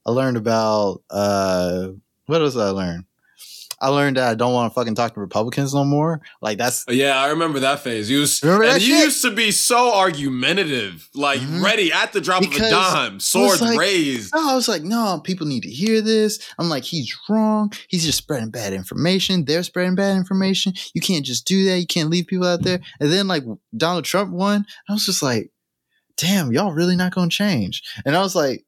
[0.05, 1.87] I learned about uh
[2.27, 3.05] what else did I learn?
[3.81, 6.21] I learned that I don't want to fucking talk to Republicans no more.
[6.41, 8.09] Like that's yeah, I remember that phase.
[8.09, 9.05] You was, Remember and that you shit?
[9.05, 11.63] used to be so argumentative, like Mhm.
[11.63, 14.33] ready at the drop Because of a dime, swords like- raised.
[14.33, 16.39] No, I was like, no, people need to hear this.
[16.57, 17.71] I'm like, he's wrong.
[17.87, 19.45] He's just spreading bad information.
[19.45, 20.73] They're spreading bad information.
[20.93, 21.79] You can't just do that.
[21.79, 22.79] You can't leave people out there.
[22.99, 23.43] And then like
[23.75, 24.65] Donald Trump won.
[24.89, 25.51] I was just like,
[26.17, 27.81] damn, y'all really not gonna change.
[28.05, 28.65] And I was like,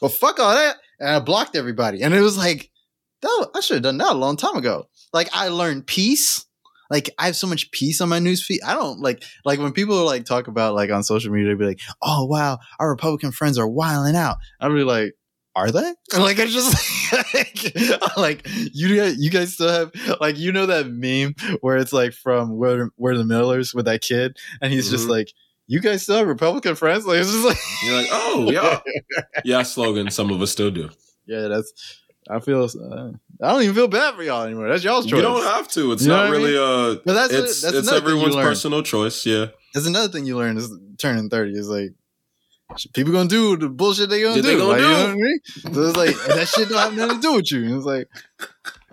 [0.00, 0.76] well, fuck all that.
[1.00, 2.02] And I blocked everybody.
[2.02, 2.70] And it was like,
[3.22, 4.88] that, I should have done that a long time ago.
[5.12, 6.44] Like I learned peace.
[6.90, 8.58] Like I have so much peace on my newsfeed.
[8.66, 11.80] I don't like like when people like talk about like on social media, be like,
[12.02, 15.14] "Oh wow, our Republican friends are wiling out." I'd be like,
[15.56, 16.76] "Are they?" Like I just
[17.34, 17.76] like,
[18.18, 22.12] like you guys, you guys still have like you know that meme where it's like
[22.12, 25.10] from where where the Millers with that kid, and he's just Mhm.
[25.10, 25.32] like,
[25.68, 27.56] "You guys still have Republican friends?" Like it's just like,
[27.86, 28.80] You're like, oh yeah,
[29.46, 29.62] yeah.
[29.62, 30.10] Slogan.
[30.10, 30.90] Some of us still do.
[31.26, 31.72] yeah, that's.
[32.30, 32.64] I feel.
[32.64, 33.10] Uh,
[33.44, 34.68] I don't even feel bad for y'all anymore.
[34.68, 35.16] That's y'all's choice.
[35.16, 35.92] You don't have to.
[35.92, 38.22] It's You not what I really uh But that's it's that's it's another thing you
[38.26, 39.26] everyone's personal choice.
[39.26, 39.46] Yeah.
[39.74, 41.92] That's another thing you learn is turning thirty is like
[42.94, 44.48] people gonna do the bullshit they gonna Yeah, do.
[44.48, 45.40] they gonna like, You know what I mean?
[45.74, 47.64] So it's like that shit don't have nothing to do with you.
[47.64, 48.08] And it's like,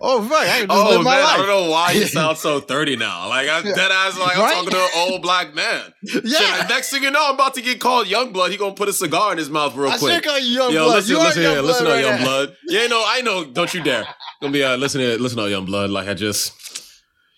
[0.00, 3.28] oh fuck, I just Oh man, I don't know why you sound so thirty now.
[3.28, 4.18] Like I'm dead ass.
[4.18, 4.56] Like Right?
[4.56, 5.92] I'm talking to an old black man.
[6.02, 8.50] Yeah, Shit, next thing you know, I'm about to get called young blood.
[8.50, 10.22] He gonna put a cigar in his mouth real I quick.
[10.24, 10.94] call you young Yo, blood.
[10.96, 12.24] listen, you listen young here, listen to right young now.
[12.24, 12.56] blood.
[12.68, 13.44] Yeah, no, I know.
[13.44, 14.06] Don't you dare.
[14.40, 15.90] Gonna be uh, listen to listen to young blood.
[15.90, 16.52] Like I just,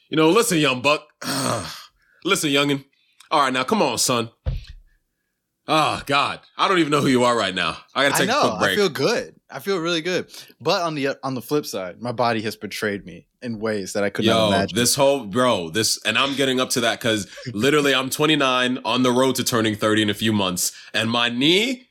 [0.08, 1.06] you know, listen, young buck.
[2.24, 2.84] listen, youngin.
[3.30, 4.30] All right, now come on, son.
[5.68, 7.76] Oh God, I don't even know who you are right now.
[7.94, 8.54] I gotta I take know.
[8.54, 9.34] a quick I feel good.
[9.52, 10.28] I feel really good.
[10.60, 14.04] But on the on the flip side, my body has betrayed me in ways that
[14.04, 14.76] I could not imagine.
[14.76, 19.02] this whole bro, this, and I'm getting up to that because literally I'm 29 on
[19.02, 21.88] the road to turning 30 in a few months, and my knee,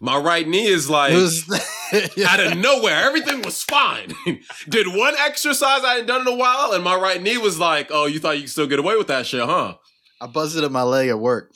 [0.00, 1.44] my right knee is like was
[2.26, 3.04] out of nowhere.
[3.04, 4.14] Everything was fine.
[4.68, 7.88] Did one exercise I hadn't done in a while, and my right knee was like,
[7.90, 9.76] "Oh, you thought you could still get away with that shit, huh?"
[10.20, 11.52] I busted up my leg at work,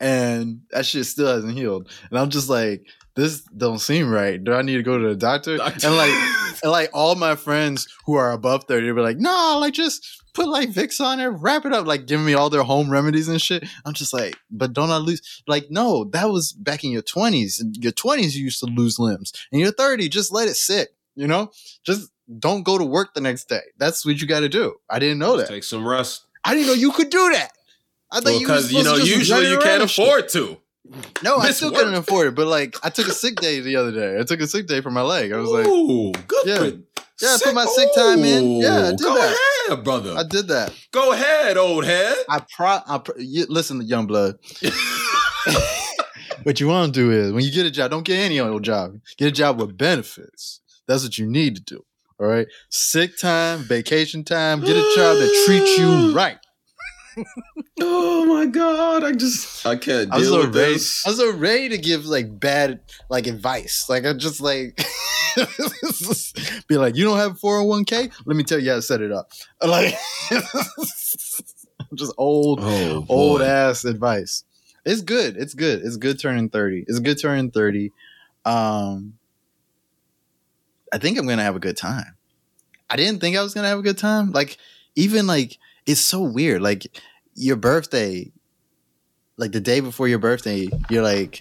[0.00, 1.88] and that shit still hasn't healed.
[2.10, 2.84] And I'm just like,
[3.18, 4.42] this don't seem right.
[4.42, 5.50] Do I need to go to the doctor?
[5.54, 6.12] And like,
[6.62, 10.22] and like all my friends who are above thirty, they be like, no, like just
[10.34, 13.26] put like Vicks on it, wrap it up, like giving me all their home remedies
[13.26, 13.64] and shit.
[13.84, 15.42] I'm just like, but don't I lose?
[15.48, 17.60] Like, no, that was back in your twenties.
[17.60, 19.32] In your twenties, you used to lose limbs.
[19.50, 20.90] In your thirty, just let it sit.
[21.16, 21.50] You know,
[21.84, 23.62] just don't go to work the next day.
[23.78, 24.76] That's what you got to do.
[24.88, 25.48] I didn't know that.
[25.48, 26.22] Take some rest.
[26.44, 27.50] I didn't know you could do that.
[28.12, 30.06] I thought you Because you, know, usually you can't and shit.
[30.06, 30.58] afford to.
[31.22, 31.78] No, I still work.
[31.80, 32.34] couldn't afford it.
[32.34, 34.18] But like, I took a sick day the other day.
[34.18, 35.32] I took a sick day for my leg.
[35.32, 36.46] I was like, Ooh, good.
[36.46, 36.58] Yeah.
[36.58, 36.64] for-
[37.20, 38.52] Yeah, I put my sick time in.
[38.60, 39.36] Yeah, I did go that.
[39.68, 40.14] ahead, brother.
[40.16, 40.72] I did that.
[40.92, 42.16] go ahead, old head.
[42.30, 42.78] I pro.
[42.86, 44.36] I pro you, listen, young blood.
[46.44, 48.62] what you want to do is when you get a job, don't get any old
[48.62, 48.94] job.
[49.16, 50.60] Get a job with benefits.
[50.86, 51.84] That's what you need to do.
[52.20, 54.60] All right, sick time, vacation time.
[54.60, 56.38] Get a job that treats you right.
[57.80, 60.74] Oh my god, I just I can't I was so with ready.
[60.74, 61.06] this.
[61.06, 63.86] I was so ready to give like bad like advice.
[63.88, 64.80] Like I just like
[66.68, 68.10] be like, you don't have four hundred one k.
[68.26, 69.30] Let me tell you how to set it up.
[69.62, 69.94] Like
[71.94, 74.44] just old Oh, old ass advice.
[74.84, 75.36] It's good.
[75.36, 75.80] It's good.
[75.82, 76.84] It's good turning 30.
[76.86, 77.92] It's good turning 30.
[78.44, 79.14] Um
[80.92, 82.16] I think I'm gonna have a good time.
[82.90, 84.32] I didn't think I was gonna have a good time.
[84.32, 84.56] Like,
[84.96, 86.62] even like it's so weird.
[86.62, 86.86] Like
[87.38, 88.30] your birthday,
[89.36, 91.40] like the day before your birthday, you're like,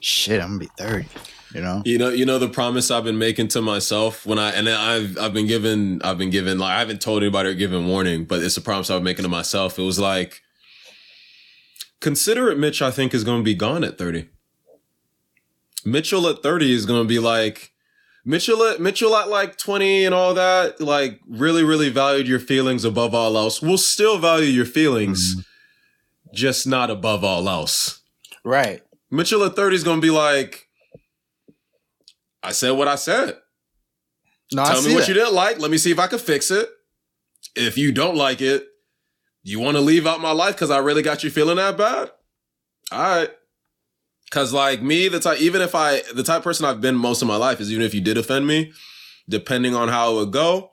[0.00, 1.06] shit, I'm gonna be 30.
[1.54, 4.50] You know, You know, you know the promise I've been making to myself when I
[4.50, 7.86] and I've I've been given I've been given like I haven't told anybody or given
[7.86, 9.78] warning, but it's a promise I've been making to myself.
[9.78, 10.42] It was like
[12.00, 14.28] considerate Mitch, I think, is gonna be gone at 30.
[15.86, 17.72] Mitchell at 30 is gonna be like
[18.28, 22.84] Mitchell at Mitchell at like 20 and all that, like really, really valued your feelings
[22.84, 23.62] above all else.
[23.62, 26.34] Will still value your feelings, mm-hmm.
[26.34, 28.02] just not above all else.
[28.44, 28.82] right?
[29.10, 30.68] Mitchell at 30 is gonna be like,
[32.42, 33.38] I said what I said.
[34.52, 35.08] No, I Tell see me what that.
[35.08, 35.58] you didn't like.
[35.58, 36.68] Let me see if I can fix it.
[37.56, 38.66] If you don't like it,
[39.42, 42.10] you want to leave out my life because I really got you feeling that bad.
[42.92, 43.30] All right.
[44.30, 47.22] Cause like me, the type, even if I, the type of person I've been most
[47.22, 48.72] of my life is even if you did offend me,
[49.28, 50.70] depending on how it would go,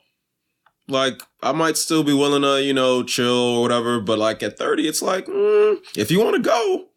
[0.88, 3.99] like I might still be willing to, you know, chill or whatever.
[4.01, 6.88] But like at 30, it's like, mm, if you want to go,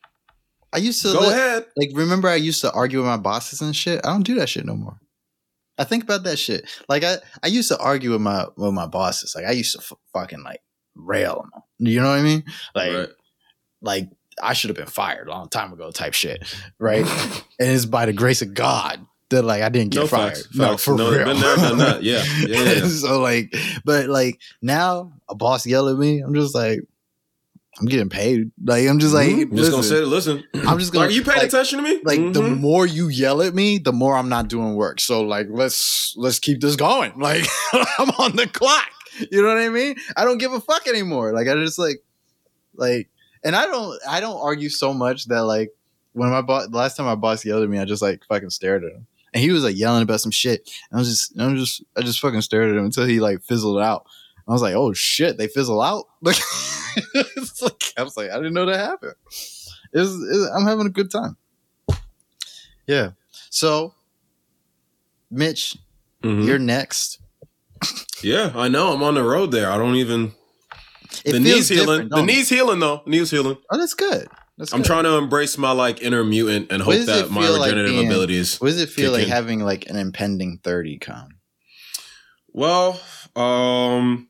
[0.73, 1.65] I used to go li- ahead.
[1.77, 4.05] Like, remember I used to argue with my bosses and shit.
[4.05, 4.99] I don't do that shit no more.
[5.79, 6.69] I think about that shit.
[6.89, 9.33] Like, I I used to argue with my with my bosses.
[9.35, 10.61] Like, I used to f- fucking like
[10.97, 11.63] rail them.
[11.79, 12.45] You know what I mean?
[12.75, 13.09] Like, Right.
[13.81, 14.09] like
[14.43, 16.43] I should have been fired a long time ago, type shit,
[16.79, 17.05] right?
[17.61, 20.37] and it's by the grace of God that like I didn't get No fired.
[20.37, 20.49] facts.
[20.55, 20.85] No, Facts.
[20.85, 21.25] for No, real.
[21.25, 22.03] been there, done that.
[22.03, 22.23] Yeah.
[22.47, 26.81] Yeah, yeah, so like, but like now a boss yell at me, I'm just like,
[27.81, 28.51] I'm getting paid.
[28.65, 29.55] Like I'm just like, Mhm.
[29.57, 30.45] just gonna listen, say, listen.
[30.67, 32.01] I'm just gonna- Like, you paying like- attention to me?
[32.05, 32.59] like the Mhm.
[32.59, 34.99] more you yell at me, the more I'm not doing work.
[35.01, 37.13] So like let's let's keep this going.
[37.21, 37.47] Like
[37.99, 38.89] I'm on the clock.
[39.31, 39.95] You know what I mean?
[40.17, 41.33] I don't give a fuck anymore.
[41.33, 42.03] Like I just like
[42.75, 43.09] like
[43.45, 45.71] and I don't I don't argue so much that like
[46.13, 48.85] when my boss last time my boss yelled at me, I just like fucking stared
[48.85, 49.07] at him.
[49.35, 50.69] And he was like yelling about some shit.
[50.91, 53.21] And I was just I was just I just fucking stared at him until he
[53.21, 54.07] like fizzled out.
[54.49, 56.07] I was like, oh shit, they fizzle out.
[56.23, 56.37] Like,
[57.37, 59.15] it's like I was like, I didn't know that happened.
[59.93, 61.37] It was, it- I'm having a good time.
[62.89, 63.11] Yeah.
[63.51, 63.95] So,
[65.31, 65.77] Mitch,
[66.25, 66.45] Mhm.
[66.47, 67.21] you're next.
[68.23, 68.93] Yeah, I know.
[68.93, 69.71] I'm on the road there.
[69.71, 70.33] I don't even.
[71.25, 72.09] It the knees healing.
[72.11, 73.03] The knees healing though.
[73.07, 73.59] Knees healing.
[73.71, 74.29] Oh, that's good.
[74.57, 74.87] That's I'm good.
[74.87, 78.07] trying to embrace my like inner mutant and hope that my feel like regenerative being-
[78.09, 78.59] abilities.
[78.61, 79.29] What does it feel like in.
[79.31, 81.29] having like an impending thirty come?
[82.53, 83.01] Well,
[83.37, 84.29] um,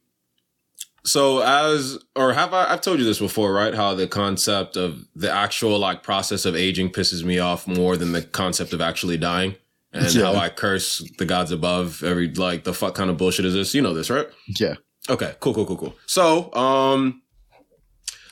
[1.04, 2.70] so as or have I?
[2.72, 3.74] I've told you this before, right?
[3.74, 8.12] How the concept of the actual like process of aging pisses me off more than
[8.12, 9.54] the concept of actually dying,
[9.92, 10.24] and Yeah.
[10.24, 13.74] how I curse the gods above every like the fuck kind of bullshit is this?
[13.74, 14.26] You know this, right?
[14.60, 14.74] Yeah.
[15.08, 15.94] Okay, cool, cool, cool, cool.
[16.06, 17.22] So, um,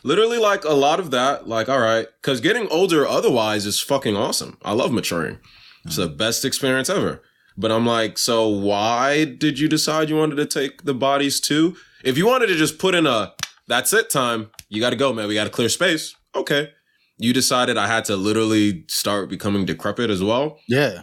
[0.04, 4.16] literally, like a lot of that, like, all right, because getting older otherwise is fucking
[4.16, 4.58] awesome.
[4.62, 5.38] I love maturing.
[5.84, 7.22] It's the best experience ever.
[7.56, 11.76] But I'm like, so why did you decide you wanted to take the bodies too?
[12.04, 13.32] If you wanted to just put in a
[13.68, 15.28] that's it time, you got to go, man.
[15.28, 16.14] We got to clear space.
[16.34, 16.70] Okay.
[17.18, 20.58] You decided I had to literally start becoming decrepit as well.
[20.68, 21.02] Yeah.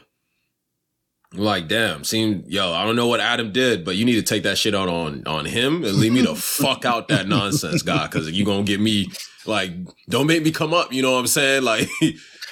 [1.33, 4.43] Like, damn, seem yo, I don't know what Adam did, but you need to take
[4.43, 8.05] that shit out on on him and leave me the fuck out that nonsense, guy,
[8.05, 9.11] because you gonna get me
[9.45, 9.71] like,
[10.09, 10.93] don't make me come up.
[10.93, 11.63] You know what I'm saying?
[11.73, 11.89] Like,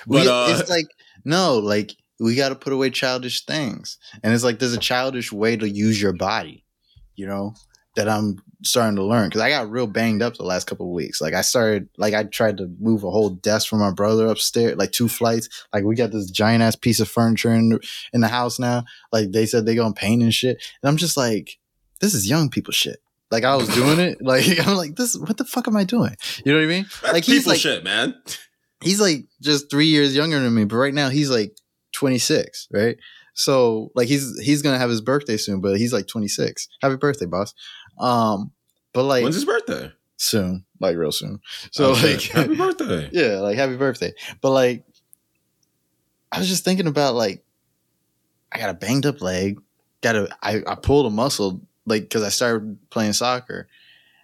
[0.08, 0.88] but we, uh, it's like
[1.26, 5.32] no, like we got to put away childish things, and it's like there's a childish
[5.32, 6.64] way to use your body,
[7.16, 7.54] you know,
[7.96, 10.94] that I'm starting to learn because I got real banged up the last couple of
[10.94, 11.20] weeks.
[11.20, 14.78] Like I started, like I tried to move a whole desk for my brother upstairs,
[14.78, 15.50] like two flights.
[15.74, 17.80] Like we got this giant ass piece of furniture in
[18.14, 18.86] in the house now.
[19.12, 21.58] Like they said they gonna paint and shit, and I'm just like,
[22.00, 23.02] this is young people shit.
[23.30, 25.18] Like I was doing it, like I'm like this.
[25.18, 26.16] What the fuck am I doing?
[26.46, 26.84] You know what I mean?
[27.02, 28.16] that's like, he's people like- shit, man.
[28.82, 31.58] he's like just three years younger than me, but right now he's like
[31.94, 32.98] 26, right?
[33.34, 36.68] So like he's he's gonna have his birthday soon, but he's like 26.
[36.82, 37.54] Happy birthday, boss.
[38.02, 38.52] Um,
[38.94, 39.92] but like When's his birthday?
[40.18, 41.40] soon, like real soon.
[41.72, 42.12] So Oh, shit.
[42.14, 43.10] like happy birthday.
[43.14, 44.14] yeah, like happy birthday.
[44.42, 44.84] But like
[46.32, 47.44] I was just thinking about like
[48.52, 49.60] I got a banged up leg,
[50.02, 53.68] got a I, I pulled a muscle like because I started playing soccer.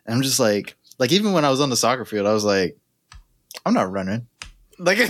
[0.06, 2.46] And I'm just like like even when I was on the soccer field, I was
[2.46, 2.78] like,
[3.66, 4.28] I'm not running.
[4.80, 5.08] Like I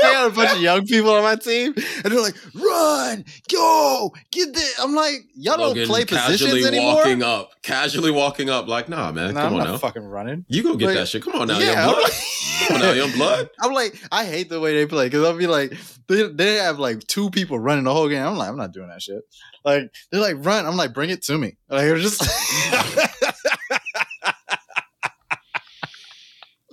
[0.00, 4.54] got a bunch of young people on my team, and they're like, "Run, go, get
[4.54, 8.68] there." I'm like, "Y'all don't Logan play casually positions anymore." walking up, casually walking up,
[8.68, 9.78] like, nah, man, Nah, come I'm on not now.
[9.78, 10.46] fucking running.
[10.48, 11.22] You go get Like, that shit.
[11.22, 12.02] Come on now, yeah, young blood.
[12.04, 12.12] like-
[12.68, 13.50] Come on now, young blood.
[13.60, 15.74] I'm like, I hate the way they play because I'll be like,
[16.08, 18.24] they, they have like two people running the whole game.
[18.24, 19.22] I'm like, I'm not doing that shit.
[19.64, 20.64] Like they're like, run.
[20.66, 21.56] I'm like, bring it to me.
[21.68, 22.22] Like they're just.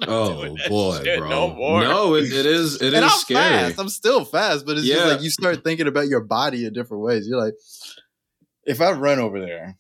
[0.01, 1.29] Oh boy, bro.
[1.29, 1.81] no more.
[1.81, 2.81] No, it, it is.
[2.81, 3.69] It is and I'm scary.
[3.69, 3.79] fast.
[3.79, 7.03] I'm still fast, but it's just like you start thinking about your body in different
[7.03, 7.27] ways.
[7.27, 7.53] You're like,
[8.65, 9.77] if I run over there,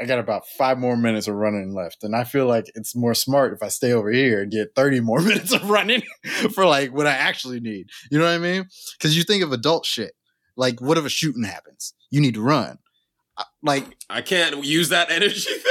[0.00, 2.02] I got about five more minutes of running left.
[2.02, 5.00] And I feel like it's more smart if I stay over here and get 30
[5.00, 6.02] more minutes of running
[6.54, 7.90] for like what I actually need.
[8.10, 8.66] You know what I mean?
[8.98, 10.12] Because you think of adult shit.
[10.56, 11.94] Like, what if a shooting happens?
[12.10, 12.78] You need to run.
[13.62, 15.48] Like, I can't use that energy.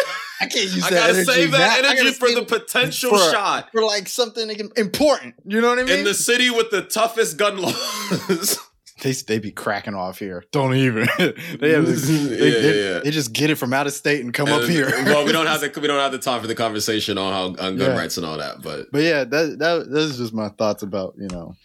[0.41, 0.85] I can't use that.
[0.85, 1.31] I that gotta energy.
[1.31, 1.89] save that now.
[1.89, 5.35] Energy for the potential for- shot for like something important.
[5.45, 5.99] You know what I mean?
[5.99, 8.59] in the city with the toughest gun laws.
[9.01, 10.43] they they be cracking off here.
[10.51, 11.07] Don't even.
[11.18, 14.22] they have this, yeah, they, they, yeah, they just get it from out of state
[14.23, 14.89] and come up here.
[15.05, 17.63] well, we don't have the we don't have the time for the conversation on how
[17.65, 17.97] on gun Yeah.
[17.97, 21.27] rights and all that, but But yeah, that that those just my thoughts about you
[21.27, 21.55] know.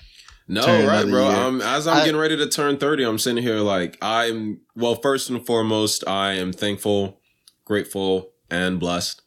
[0.49, 1.27] No, right, bro.
[1.27, 4.95] Um, as I'm I- getting ready to turn 30, I'm sitting here like I'm well,
[4.95, 7.21] first and foremost, I am thankful,
[7.65, 9.23] grateful, and blessed.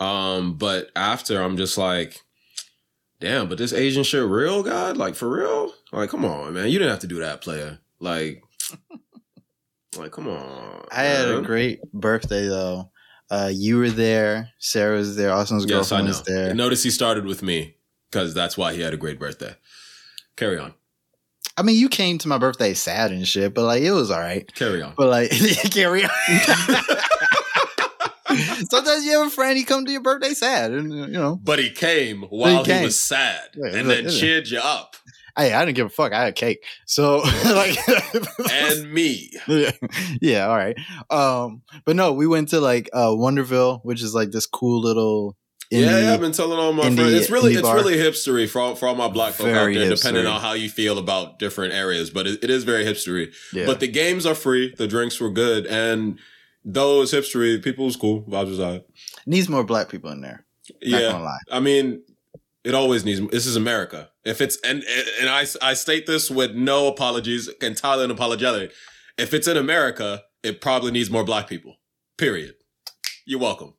[0.00, 2.20] Um, but after I'm just like,
[3.20, 4.96] damn, but this Asian shit real, God?
[4.96, 5.72] Like for real?
[5.92, 6.68] Like, come on, man.
[6.68, 7.78] You didn't have to do that, player.
[8.00, 8.42] Like,
[9.98, 10.86] like, come on.
[10.92, 12.90] I had a great birthday though.
[13.30, 14.50] Uh, you were there.
[14.58, 15.32] Sarah was there.
[15.32, 16.54] Austin's Yes, I girlfriend was there.
[16.54, 17.76] Notice he started with me
[18.10, 19.54] because that's why he had a great birthday.
[20.36, 20.74] Carry on.
[21.58, 24.20] I mean, you came to my birthday sad and shit, but like it was all
[24.20, 24.46] right.
[24.54, 24.94] Carry on.
[24.96, 25.30] But like,
[25.70, 26.10] carry on.
[28.70, 31.58] Sometimes you have a friend, he come to your birthday sad, and you know, But
[31.58, 32.82] he came while he, came.
[32.84, 34.10] was sad Yeah, and then yeah.
[34.10, 34.96] cheered you up.
[35.36, 36.12] hey, I didn't give a fuck.
[36.12, 37.76] I had cake, so like,
[38.50, 39.30] And me.
[39.48, 39.70] yeah,
[40.20, 40.76] yeah, all right.
[41.10, 45.36] Um, but no, we went to like uh Wonderville, which is like this cool little.
[45.70, 47.12] yeah, indie- yeah, I've been telling all my indie- friends.
[47.12, 47.76] It's really it's bar.
[47.76, 50.68] really hipstery for all, for all my black folk out there, depending on how you
[50.70, 52.08] feel about different areas.
[52.10, 53.34] But it, it is very hipstery.
[53.52, 53.66] yeah.
[53.66, 56.18] But the games are free, the drinks were good, and
[56.66, 58.82] though it's hipstery, people was cool, vibes was high.
[59.24, 60.44] needs more black people in there.
[60.82, 61.38] Not Yeah, gonna lie.
[61.50, 62.02] I mean,
[62.64, 63.20] it always needs.
[63.30, 64.10] This is America.
[64.24, 64.82] If it's and
[65.20, 68.72] and I I state this with no apologies, entirely unapologetic.
[69.16, 71.76] If it's in America, it probably needs more black people.
[72.18, 72.54] Period.
[73.24, 73.74] You're welcome.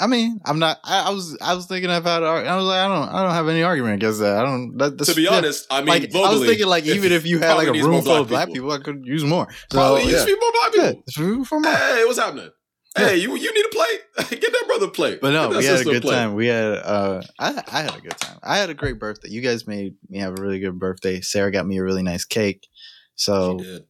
[0.00, 0.78] I mean, I'm not.
[0.84, 1.36] I, I was.
[1.40, 2.22] I was thinking about.
[2.22, 3.08] I was like, I don't.
[3.08, 4.36] I don't have any argument against that.
[4.36, 4.76] I don't.
[4.78, 5.36] That, that's, to be yeah.
[5.36, 7.72] honest, I mean, like globally, I was thinking, like even if you had like a
[7.72, 8.70] room full of black people.
[8.70, 9.48] people, I could use more.
[9.70, 11.44] So probably yeah, used to be more black people.
[11.44, 11.72] for more.
[11.72, 12.50] Hey, what's happening?
[12.98, 13.08] Yeah.
[13.08, 14.30] Hey, you you need a plate?
[14.40, 15.20] Get that brother a plate.
[15.20, 16.14] But no, we had a good plate.
[16.14, 16.34] time.
[16.34, 16.74] We had.
[16.74, 18.38] uh I I had a good time.
[18.42, 19.30] I had a great birthday.
[19.30, 21.20] You guys made me have a really good birthday.
[21.20, 22.68] Sarah got me a really nice cake.
[23.16, 23.84] So She did.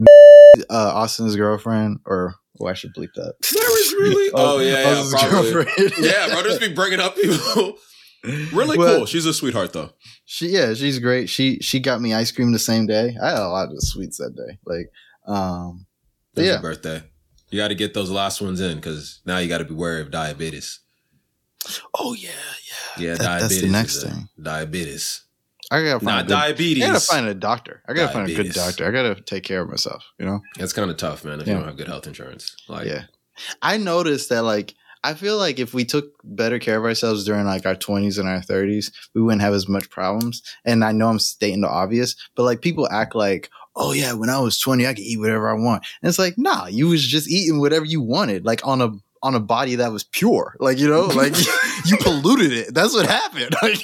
[0.70, 3.34] uh Austin's girlfriend, or oh, I should bleep that.
[3.52, 4.30] There is really.
[4.34, 5.52] Oh yeah, yeah, Austin's probably.
[5.52, 5.92] girlfriend.
[5.98, 7.74] Yeah, bro, just be bringing up people.
[8.52, 9.06] really Well, cool.
[9.06, 9.90] She's a sweetheart though.
[10.24, 11.28] She yeah, she's great.
[11.28, 13.16] She she got me ice cream the same day.
[13.22, 14.58] I had a lot of sweets that day.
[14.66, 14.90] Like
[15.26, 15.86] um
[16.36, 16.60] It Yeah.
[16.60, 17.02] birthday.
[17.50, 20.00] You got to get those last ones in because now you got to be wary
[20.02, 20.78] of diabetes.
[21.98, 22.28] Oh yeah,
[22.98, 23.04] yeah.
[23.04, 23.48] Yeah, That- diabetes.
[23.50, 24.28] that's the next is thing.
[24.40, 25.22] Diabetes.
[25.70, 26.82] I gotta find Not a good, diabetes.
[26.84, 27.82] I gotta find a doctor.
[27.88, 28.86] I gotta find a good doctor.
[28.86, 30.40] I gotta take care of myself, you know?
[30.58, 31.52] It's kind of tough, man, if Yeah.
[31.54, 32.56] you don't have good health insurance.
[32.68, 33.04] Like, yeah.
[33.62, 37.46] I noticed that like I feel like if we took better care of ourselves during
[37.46, 40.42] like our 20s and our 30s, we wouldn't have as much problems.
[40.66, 44.28] And I know I'm stating the obvious, but like people act like, oh yeah, when
[44.28, 45.86] I was 20, I could eat whatever I want.
[46.02, 48.90] And it's like, nah, you was just eating whatever you wanted, like on a
[49.22, 50.56] on a body that was pure.
[50.60, 51.34] Like, you know, like
[51.86, 52.74] you polluted it.
[52.74, 53.54] That's what happened.
[53.60, 53.78] Like,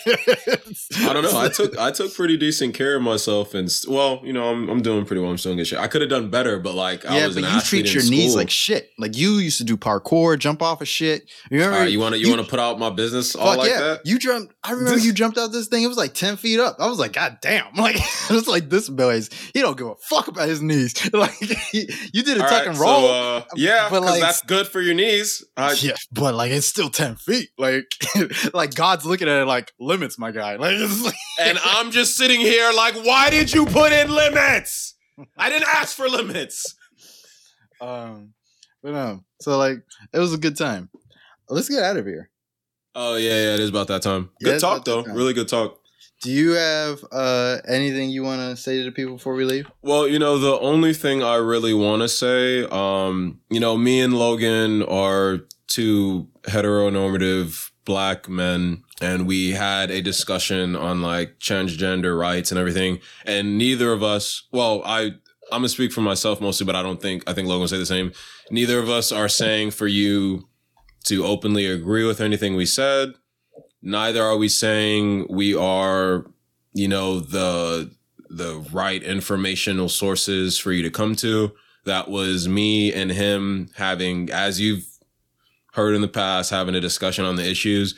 [0.98, 1.38] I don't know.
[1.38, 4.68] I took I took pretty decent care of myself, and st- well, you know, I'm
[4.68, 5.30] I'm doing pretty well.
[5.30, 5.78] I'm still good shape.
[5.78, 8.34] I could have done better, but like I yeah, was but you treat your knees
[8.34, 8.90] like shit.
[8.98, 11.30] Like you used to do parkour, jump off of shit.
[11.50, 11.78] You remember?
[11.80, 13.80] right, you want to you, want to put out my business all like yeah.
[13.80, 14.06] that?
[14.06, 14.54] You jumped.
[14.64, 15.82] I remember you jumped out this thing.
[15.82, 16.76] It was like 10 feet up.
[16.78, 17.74] I was like, God damn.
[17.74, 20.94] Like, it was like this boy's, he don't give a fuck about his knees.
[21.12, 23.06] Like, he, you did a All tuck right, and so, roll.
[23.06, 25.25] uh, yeah, but, like- that's good for your knees.
[25.56, 27.50] I, yeah, but like, it's still 10 feet.
[27.58, 27.86] Like,
[28.54, 30.56] like God's looking at it like limits, my guy.
[30.56, 34.94] Like, like, and I'm just sitting here like, why did you put in limits?
[35.36, 36.76] I didn't ask for limits.
[37.80, 38.34] um,
[38.82, 39.78] but um, so like,
[40.12, 40.90] it was a good time.
[41.48, 42.30] Let's get out of here.
[42.94, 44.30] Oh yeah, yeah, it is about that time.
[44.42, 45.14] Good it's talk though, time.
[45.14, 45.78] really good talk.
[46.22, 49.70] Do you have uh anything you want to say to the people before we leave?
[49.82, 54.00] Well, you know, the only thing I really want to say, um, you know, me
[54.00, 62.18] and Logan are two heteronormative black men, and we had a discussion on like transgender
[62.18, 62.98] rights and everything.
[63.24, 65.12] And neither of us, well, I,
[65.52, 67.78] I'm gonna speak for myself mostly, but I don't think I think Logan will say
[67.78, 68.12] the same.
[68.50, 70.48] Neither of us are saying for you
[71.04, 73.14] to openly agree with anything we said.
[73.82, 76.26] Neither are we saying we are,
[76.72, 77.90] you know, the
[78.28, 81.52] the right informational sources for you to come to.
[81.84, 84.86] That was me and him having, as you've
[85.72, 87.94] heard in the past, having a discussion on the issues.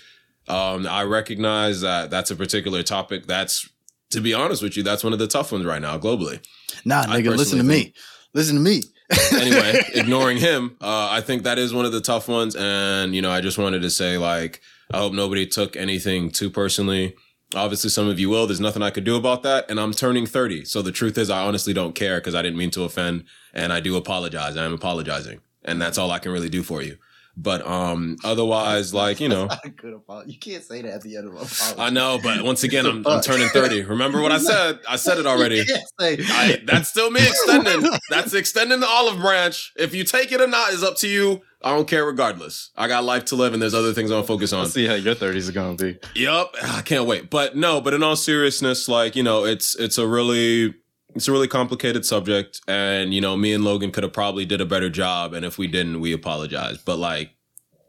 [0.49, 3.27] Um, I recognize that that's a particular topic.
[3.27, 3.69] That's,
[4.11, 6.45] to be honest with you, that's one of the tough ones right now globally.
[6.85, 7.95] Nah, nigga, listen to personally me.
[8.35, 8.83] Listen to me.
[9.33, 12.55] anyway, ignoring him, uh, I think that is one of the tough ones.
[12.57, 16.51] And, you know, I just wanted to say, like, I hope nobody took anything too
[16.51, 17.15] personally.
[17.55, 18.47] Obviously, some of you will.
[18.47, 19.71] There's nothing I could do about that.
[19.71, 20.65] And I'm turning 30.
[20.65, 23.25] So the truth is, I honestly don't care because I didn't mean to offend.
[23.55, 24.57] And I do apologize.
[24.57, 25.41] I am apologizing.
[25.65, 26.99] And that's all I can really do for you.
[27.41, 30.33] But um, otherwise, like you know, I could apologize.
[30.33, 31.79] You can't say that at the end of a apology.
[31.79, 32.19] I know.
[32.21, 33.83] But once again, I'm, I'm turning 30.
[33.85, 34.81] Remember what I said?
[34.89, 35.65] I said it already.
[36.01, 37.89] I, that's still me extending.
[38.11, 39.73] That's extending the olive branch.
[39.77, 41.43] If you take it or not is up to you.
[41.61, 42.71] I don't care regardless.
[42.77, 44.61] I got life to live and there's other things I'm gonna focus on.
[44.61, 46.21] Let's see how your 30s are going to be.
[46.21, 46.55] Yep.
[46.63, 47.31] I can't wait.
[47.31, 50.75] But no, but in all seriousness, like, you know, it's, it's a really,
[51.19, 52.61] it's a really complicated subject.
[52.69, 55.35] And, you know, me and Logan could have probably did a better job.
[55.35, 56.79] And if we didn't, we apologize.
[56.79, 57.33] But like,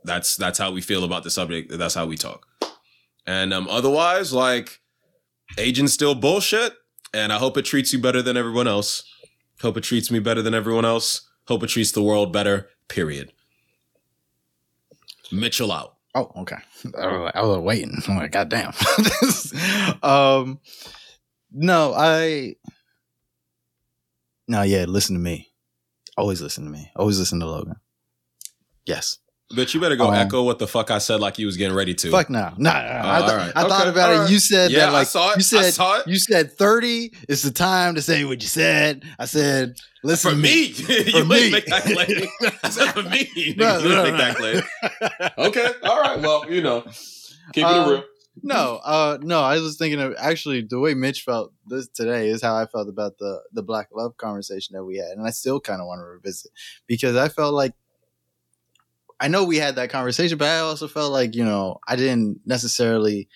[0.04, 1.72] that's, that's how we feel about the subject.
[1.78, 2.48] That's how we talk.
[3.28, 4.82] And, um, otherwise, like,
[5.60, 6.74] agent's still bullshit.
[7.14, 9.04] And I hope it treats you better than everyone else.
[9.62, 11.30] Hope it treats me better than everyone else.
[11.48, 13.32] Hope it treats the world better, period.
[15.32, 15.98] Mitchell out.
[16.16, 16.58] Oh, okay.
[16.98, 17.96] I was, I was waiting.
[18.08, 18.74] I'm like, God damn.
[20.04, 20.60] um,
[21.52, 22.56] no, I.
[24.50, 25.48] No, yeah, listen to me.
[26.18, 26.92] Always listen to me.
[26.96, 27.76] Always listen to Logan.
[28.86, 29.20] Yes.
[29.56, 31.76] But you better go um, echo what the fuck I said like you was getting
[31.76, 32.12] ready to.
[32.12, 32.52] Fuck no.
[32.58, 33.14] Nah, nah, nah.
[33.14, 33.52] I, th- right.
[33.56, 33.70] I okay.
[33.70, 34.32] thought about all it.
[34.32, 35.38] You said yeah, that like I saw it.
[35.38, 36.08] you said I saw it.
[36.08, 39.04] you said 30 is the time to say what you said.
[39.20, 40.72] I said listen for me.
[40.74, 41.52] For you me.
[41.52, 42.52] make that claim.
[42.64, 43.56] I said for me.
[43.56, 44.62] No, you no, make that claim.
[45.38, 45.68] Okay.
[45.84, 46.20] All right.
[46.20, 46.86] Well, you know.
[47.54, 48.04] Keep uh, it real.
[48.44, 49.42] No, uh, no.
[49.42, 52.90] I was thinking of actually the way Mitch felt this today is how I felt
[52.90, 56.00] about the the black love conversation that we had, and I still kind of want
[56.00, 56.52] to revisit
[56.88, 57.74] because I felt like
[59.20, 62.40] I know we had that conversation, but I also felt like, you know, I didn't
[62.46, 63.28] necessarily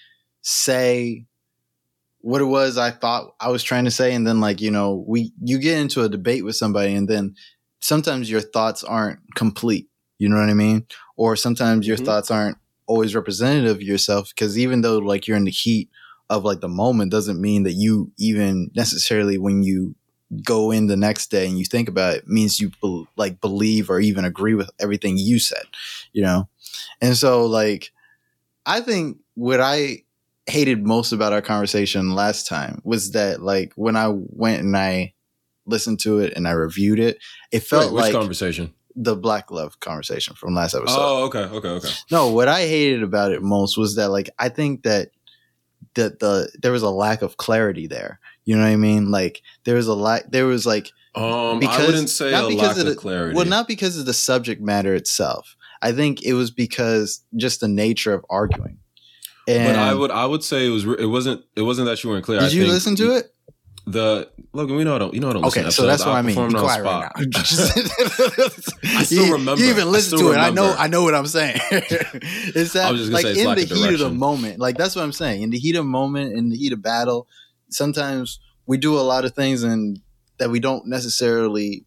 [0.41, 1.25] say
[2.19, 4.13] what it was I thought I was trying to say.
[4.13, 7.35] And then like, you know, we, you get into a debate with somebody and then
[7.81, 9.89] sometimes your thoughts aren't complete.
[10.19, 10.87] You know what I mean?
[11.17, 12.05] Or sometimes your mm-hmm.
[12.05, 14.31] thoughts aren't always representative of yourself.
[14.35, 15.89] Cause even though like you're in the heat
[16.29, 19.95] of like the moment doesn't mean that you even necessarily when you
[20.43, 23.89] go in the next day and you think about it means you be- like believe
[23.89, 25.63] or even agree with everything you said,
[26.11, 26.47] you know?
[27.01, 27.91] And so like
[28.65, 30.03] I think what I
[30.47, 35.13] hated most about our conversation last time was that like when I went and I
[35.65, 37.19] listened to it and I reviewed it,
[37.51, 38.73] it felt Wait, like conversation?
[38.95, 40.97] The black love conversation from last episode.
[40.97, 41.89] Oh, okay, okay, okay.
[42.11, 45.09] No, what I hated about it most was that like I think that
[45.95, 48.19] that the there was a lack of clarity there.
[48.45, 49.09] You know what I mean?
[49.11, 50.31] Like there was a lot.
[50.31, 53.35] There was like um, because, I wouldn't say not because of, the, clarity.
[53.35, 55.55] Well, not because of the subject matter itself.
[55.81, 58.79] I think it was because just the nature of arguing.
[59.47, 62.09] And but I would I would say it was it wasn't it wasn't that you
[62.09, 62.39] weren't clear.
[62.39, 63.32] Did I you listen to it?
[63.85, 65.13] The Logan, we know I don't.
[65.13, 65.47] You know what I don't.
[65.47, 66.35] Okay, so that's what I mean.
[66.47, 67.11] Be quiet right now.
[68.83, 69.61] I still you, remember.
[69.61, 70.39] You even listen to remember.
[70.39, 70.47] it.
[70.47, 70.75] I know.
[70.77, 71.57] I know what I'm saying.
[71.71, 74.59] it's that like in the heat of the moment.
[74.59, 75.41] Like that's what I'm saying.
[75.41, 77.27] In the heat of moment, in the heat of battle,
[77.69, 79.99] sometimes we do a lot of things and
[80.37, 81.85] that we don't necessarily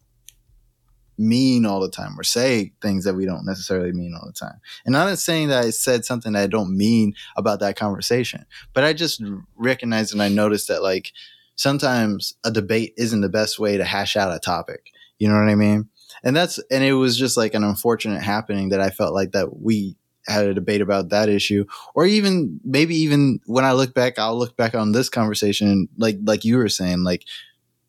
[1.17, 4.59] mean all the time or say things that we don't necessarily mean all the time.
[4.85, 8.45] And I'm not saying that I said something that I don't mean about that conversation,
[8.73, 9.21] but I just
[9.55, 11.11] recognize and I noticed that like
[11.57, 14.91] sometimes a debate isn't the best way to hash out a topic.
[15.19, 15.89] You know what I mean?
[16.23, 19.59] And that's, and it was just like an unfortunate happening that I felt like that
[19.59, 19.97] we
[20.27, 21.65] had a debate about that issue
[21.95, 26.17] or even maybe even when i look back i'll look back on this conversation like
[26.25, 27.23] like you were saying like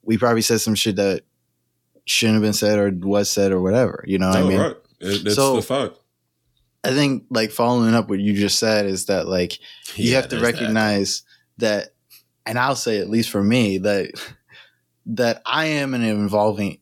[0.03, 1.23] we probably said some shit that
[2.05, 4.61] shouldn't have been said or was said or whatever you know what oh, i mean
[4.61, 4.77] right.
[5.01, 5.99] It, that's so, the fact
[6.85, 9.59] i think like following up what you just said is that like
[9.97, 11.23] you yeah, have to recognize
[11.59, 11.87] that.
[11.87, 11.95] that
[12.49, 14.11] and i'll say at least for me that
[15.07, 16.79] that i am an evolving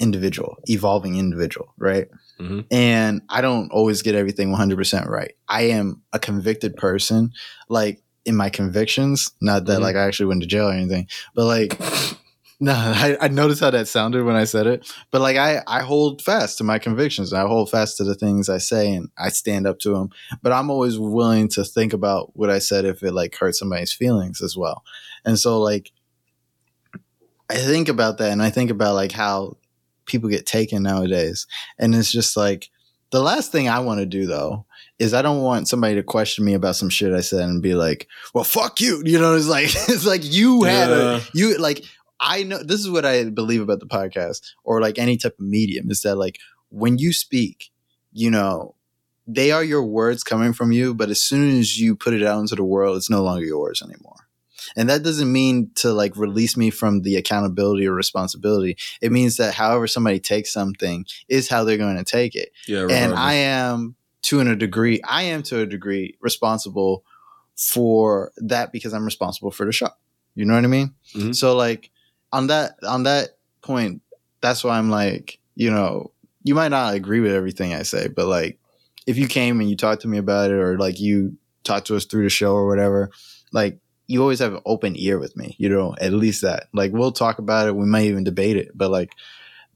[0.00, 2.08] individual evolving individual right
[2.40, 2.60] Mm-hmm.
[2.70, 5.34] And I don't always get everything 100% right.
[5.48, 7.32] I am a convicted person,
[7.68, 9.32] like in my convictions.
[9.40, 9.82] Not that mm-hmm.
[9.82, 11.78] like I actually went to jail or anything, but like,
[12.60, 14.90] no, I, I noticed how that sounded when I said it.
[15.10, 17.32] But like, I, I hold fast to my convictions.
[17.32, 20.10] I hold fast to the things I say and I stand up to them.
[20.42, 23.92] But I'm always willing to think about what I said if it like hurts somebody's
[23.92, 24.82] feelings as well.
[25.24, 25.92] And so like,
[27.48, 29.56] I think about that and I think about like how
[30.06, 31.46] people get taken nowadays.
[31.78, 32.70] And it's just like
[33.10, 34.66] the last thing I want to do though
[34.98, 37.74] is I don't want somebody to question me about some shit I said and be
[37.74, 41.16] like, "Well, fuck you." You know, it's like it's like you had yeah.
[41.16, 41.84] a you like
[42.20, 45.44] I know this is what I believe about the podcast or like any type of
[45.44, 46.38] medium is that like
[46.68, 47.70] when you speak,
[48.12, 48.74] you know,
[49.26, 52.40] they are your words coming from you, but as soon as you put it out
[52.40, 54.19] into the world, it's no longer yours anymore.
[54.76, 58.76] And that doesn't mean to like release me from the accountability or responsibility.
[59.00, 62.50] It means that however somebody takes something is how they're going to take it.
[62.66, 67.04] Yeah, And I am to a degree, I am to a degree responsible
[67.56, 69.90] for that because I'm responsible for the show.
[70.34, 70.94] You know what I mean?
[71.14, 71.34] Mhm.
[71.34, 71.90] So like
[72.32, 74.02] on that on that point,
[74.40, 76.12] that's why I'm like, you know,
[76.42, 78.58] you might not agree with everything I say, but like
[79.06, 81.96] if you came and you talked to me about it or like you talked to
[81.96, 83.10] us through the show or whatever,
[83.52, 83.78] like
[84.10, 86.66] you always have an open ear with me, you know, at least that.
[86.72, 89.12] Like we'll talk about it, we might even debate it, but like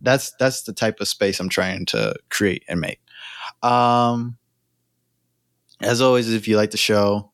[0.00, 3.00] that's that's the type of space I'm trying to create and make.
[3.62, 4.36] Um
[5.80, 7.30] as always, if you like the show,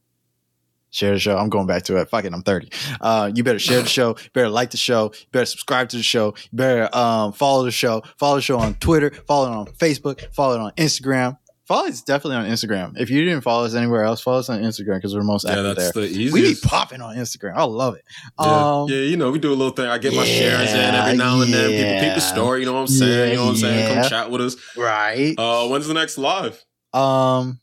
[0.91, 1.37] share the show.
[1.37, 2.11] I'm going back to it.
[2.11, 2.69] Fuck it, I'm 30.
[3.01, 4.11] Uh, you better share the show.
[4.11, 5.13] You better like the show.
[5.15, 6.35] You better subscribe to the show.
[6.51, 8.03] You better um, follow the show.
[8.19, 9.11] Follow the show on Twitter.
[9.27, 10.33] Follow it on Facebook.
[10.35, 11.39] Follow it on Instagram.
[11.71, 12.99] Follow us definitely on Instagram.
[12.99, 15.65] If you didn't follow us anywhere else, follow us on Instagram because we're most active
[15.65, 16.03] yeah, that's there.
[16.03, 16.35] the easiest.
[16.35, 17.55] We be popping on Instagram.
[17.55, 18.03] I love it.
[18.41, 18.81] yeah.
[18.81, 19.87] Um, yeah, you know, we do a little thing.
[19.87, 21.71] I get my shares in every now and then.
[21.71, 22.15] People peep yeah.
[22.17, 22.59] the story.
[22.59, 23.31] You know what I'm saying?
[23.31, 23.95] you know what I'm saying?
[24.01, 24.57] Come chat with us.
[24.77, 25.37] Right.
[25.39, 26.61] Uh, when's the next live?
[26.93, 27.61] Um,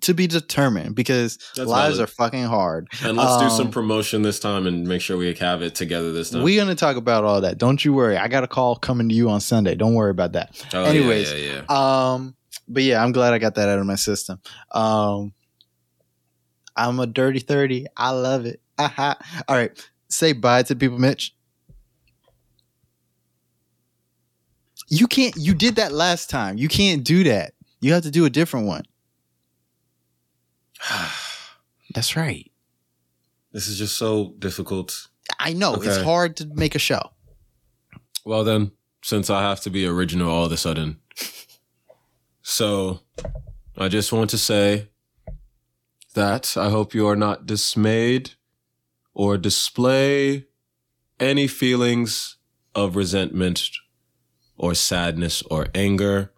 [0.00, 2.08] to be determined because That's lives valid.
[2.08, 2.88] are fucking hard.
[3.02, 6.10] And let's do some Um, promotion this time and make sure we have it together
[6.10, 6.42] this time.
[6.42, 7.58] We're gonna talk about all that.
[7.58, 8.16] Don't you worry.
[8.16, 9.74] I got a call coming to you on Sunday.
[9.74, 10.64] Don't worry about that.
[10.72, 12.12] Oh, yeah, anyways, yeah, yeah.
[12.14, 12.34] Um,
[12.68, 14.40] but yeah, I'm glad I got that out of my system.
[14.72, 15.32] Um,
[16.76, 17.86] I'm a dirty thirty.
[17.96, 18.60] I love it.
[18.78, 19.16] Aha.
[19.48, 21.34] All right, say bye to people, Mitch.
[24.88, 25.34] You can't.
[25.36, 26.58] You did that last time.
[26.58, 27.52] You can't do that.
[27.80, 28.84] You have to do a different one.
[31.94, 32.50] That's right.
[33.52, 35.08] this is just so difficult.
[35.38, 37.00] I know it's hard to make a show.
[38.24, 38.72] Well, then,
[39.02, 40.98] since I have to be original all of a sudden,
[42.48, 43.00] so
[43.76, 44.90] I just want to say
[46.14, 48.34] that I hope you are not dismayed
[49.12, 50.46] or display
[51.18, 52.36] any feelings
[52.72, 53.68] of resentment
[54.56, 56.32] or sadness or anger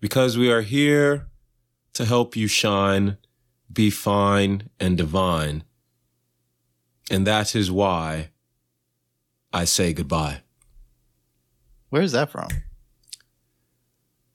[0.00, 1.28] because we are here
[1.92, 3.18] to help you shine,
[3.72, 5.62] be fine and divine.
[7.08, 8.30] And that is why
[9.52, 10.42] I say goodbye.
[11.88, 12.48] Where's that from?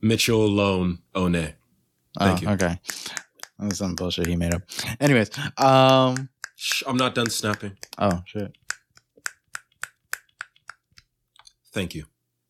[0.04, 1.34] Mitchell Lone One.
[1.34, 1.56] Thank
[2.20, 2.50] oh, you.
[2.50, 2.80] Okay,
[3.58, 4.62] that's some bullshit he made up.
[5.00, 7.78] Anyways, um, Shh, I'm not done snapping.
[7.98, 8.56] oh shit.
[11.72, 12.06] Thank you.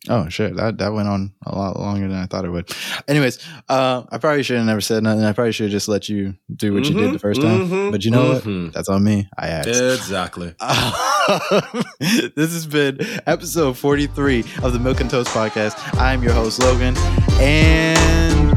[0.09, 2.69] Oh shit, that that went on a lot longer than I thought it would.
[3.07, 3.39] Anyways,
[3.69, 5.23] uh, I probably should have never said nothing.
[5.23, 7.69] I probably should have just let you do what you did the 1st time.
[7.69, 8.43] Mhm, But you know what?
[8.43, 8.73] mhm.
[8.73, 9.29] That's on me.
[9.37, 9.69] I asked.
[9.69, 10.55] Exactly.
[12.35, 15.77] this has been episode 43 of the Milk and Toast podcast.
[15.97, 16.97] I'm your host, Logan,
[17.39, 18.51] and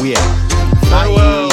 [0.00, 1.47] we out.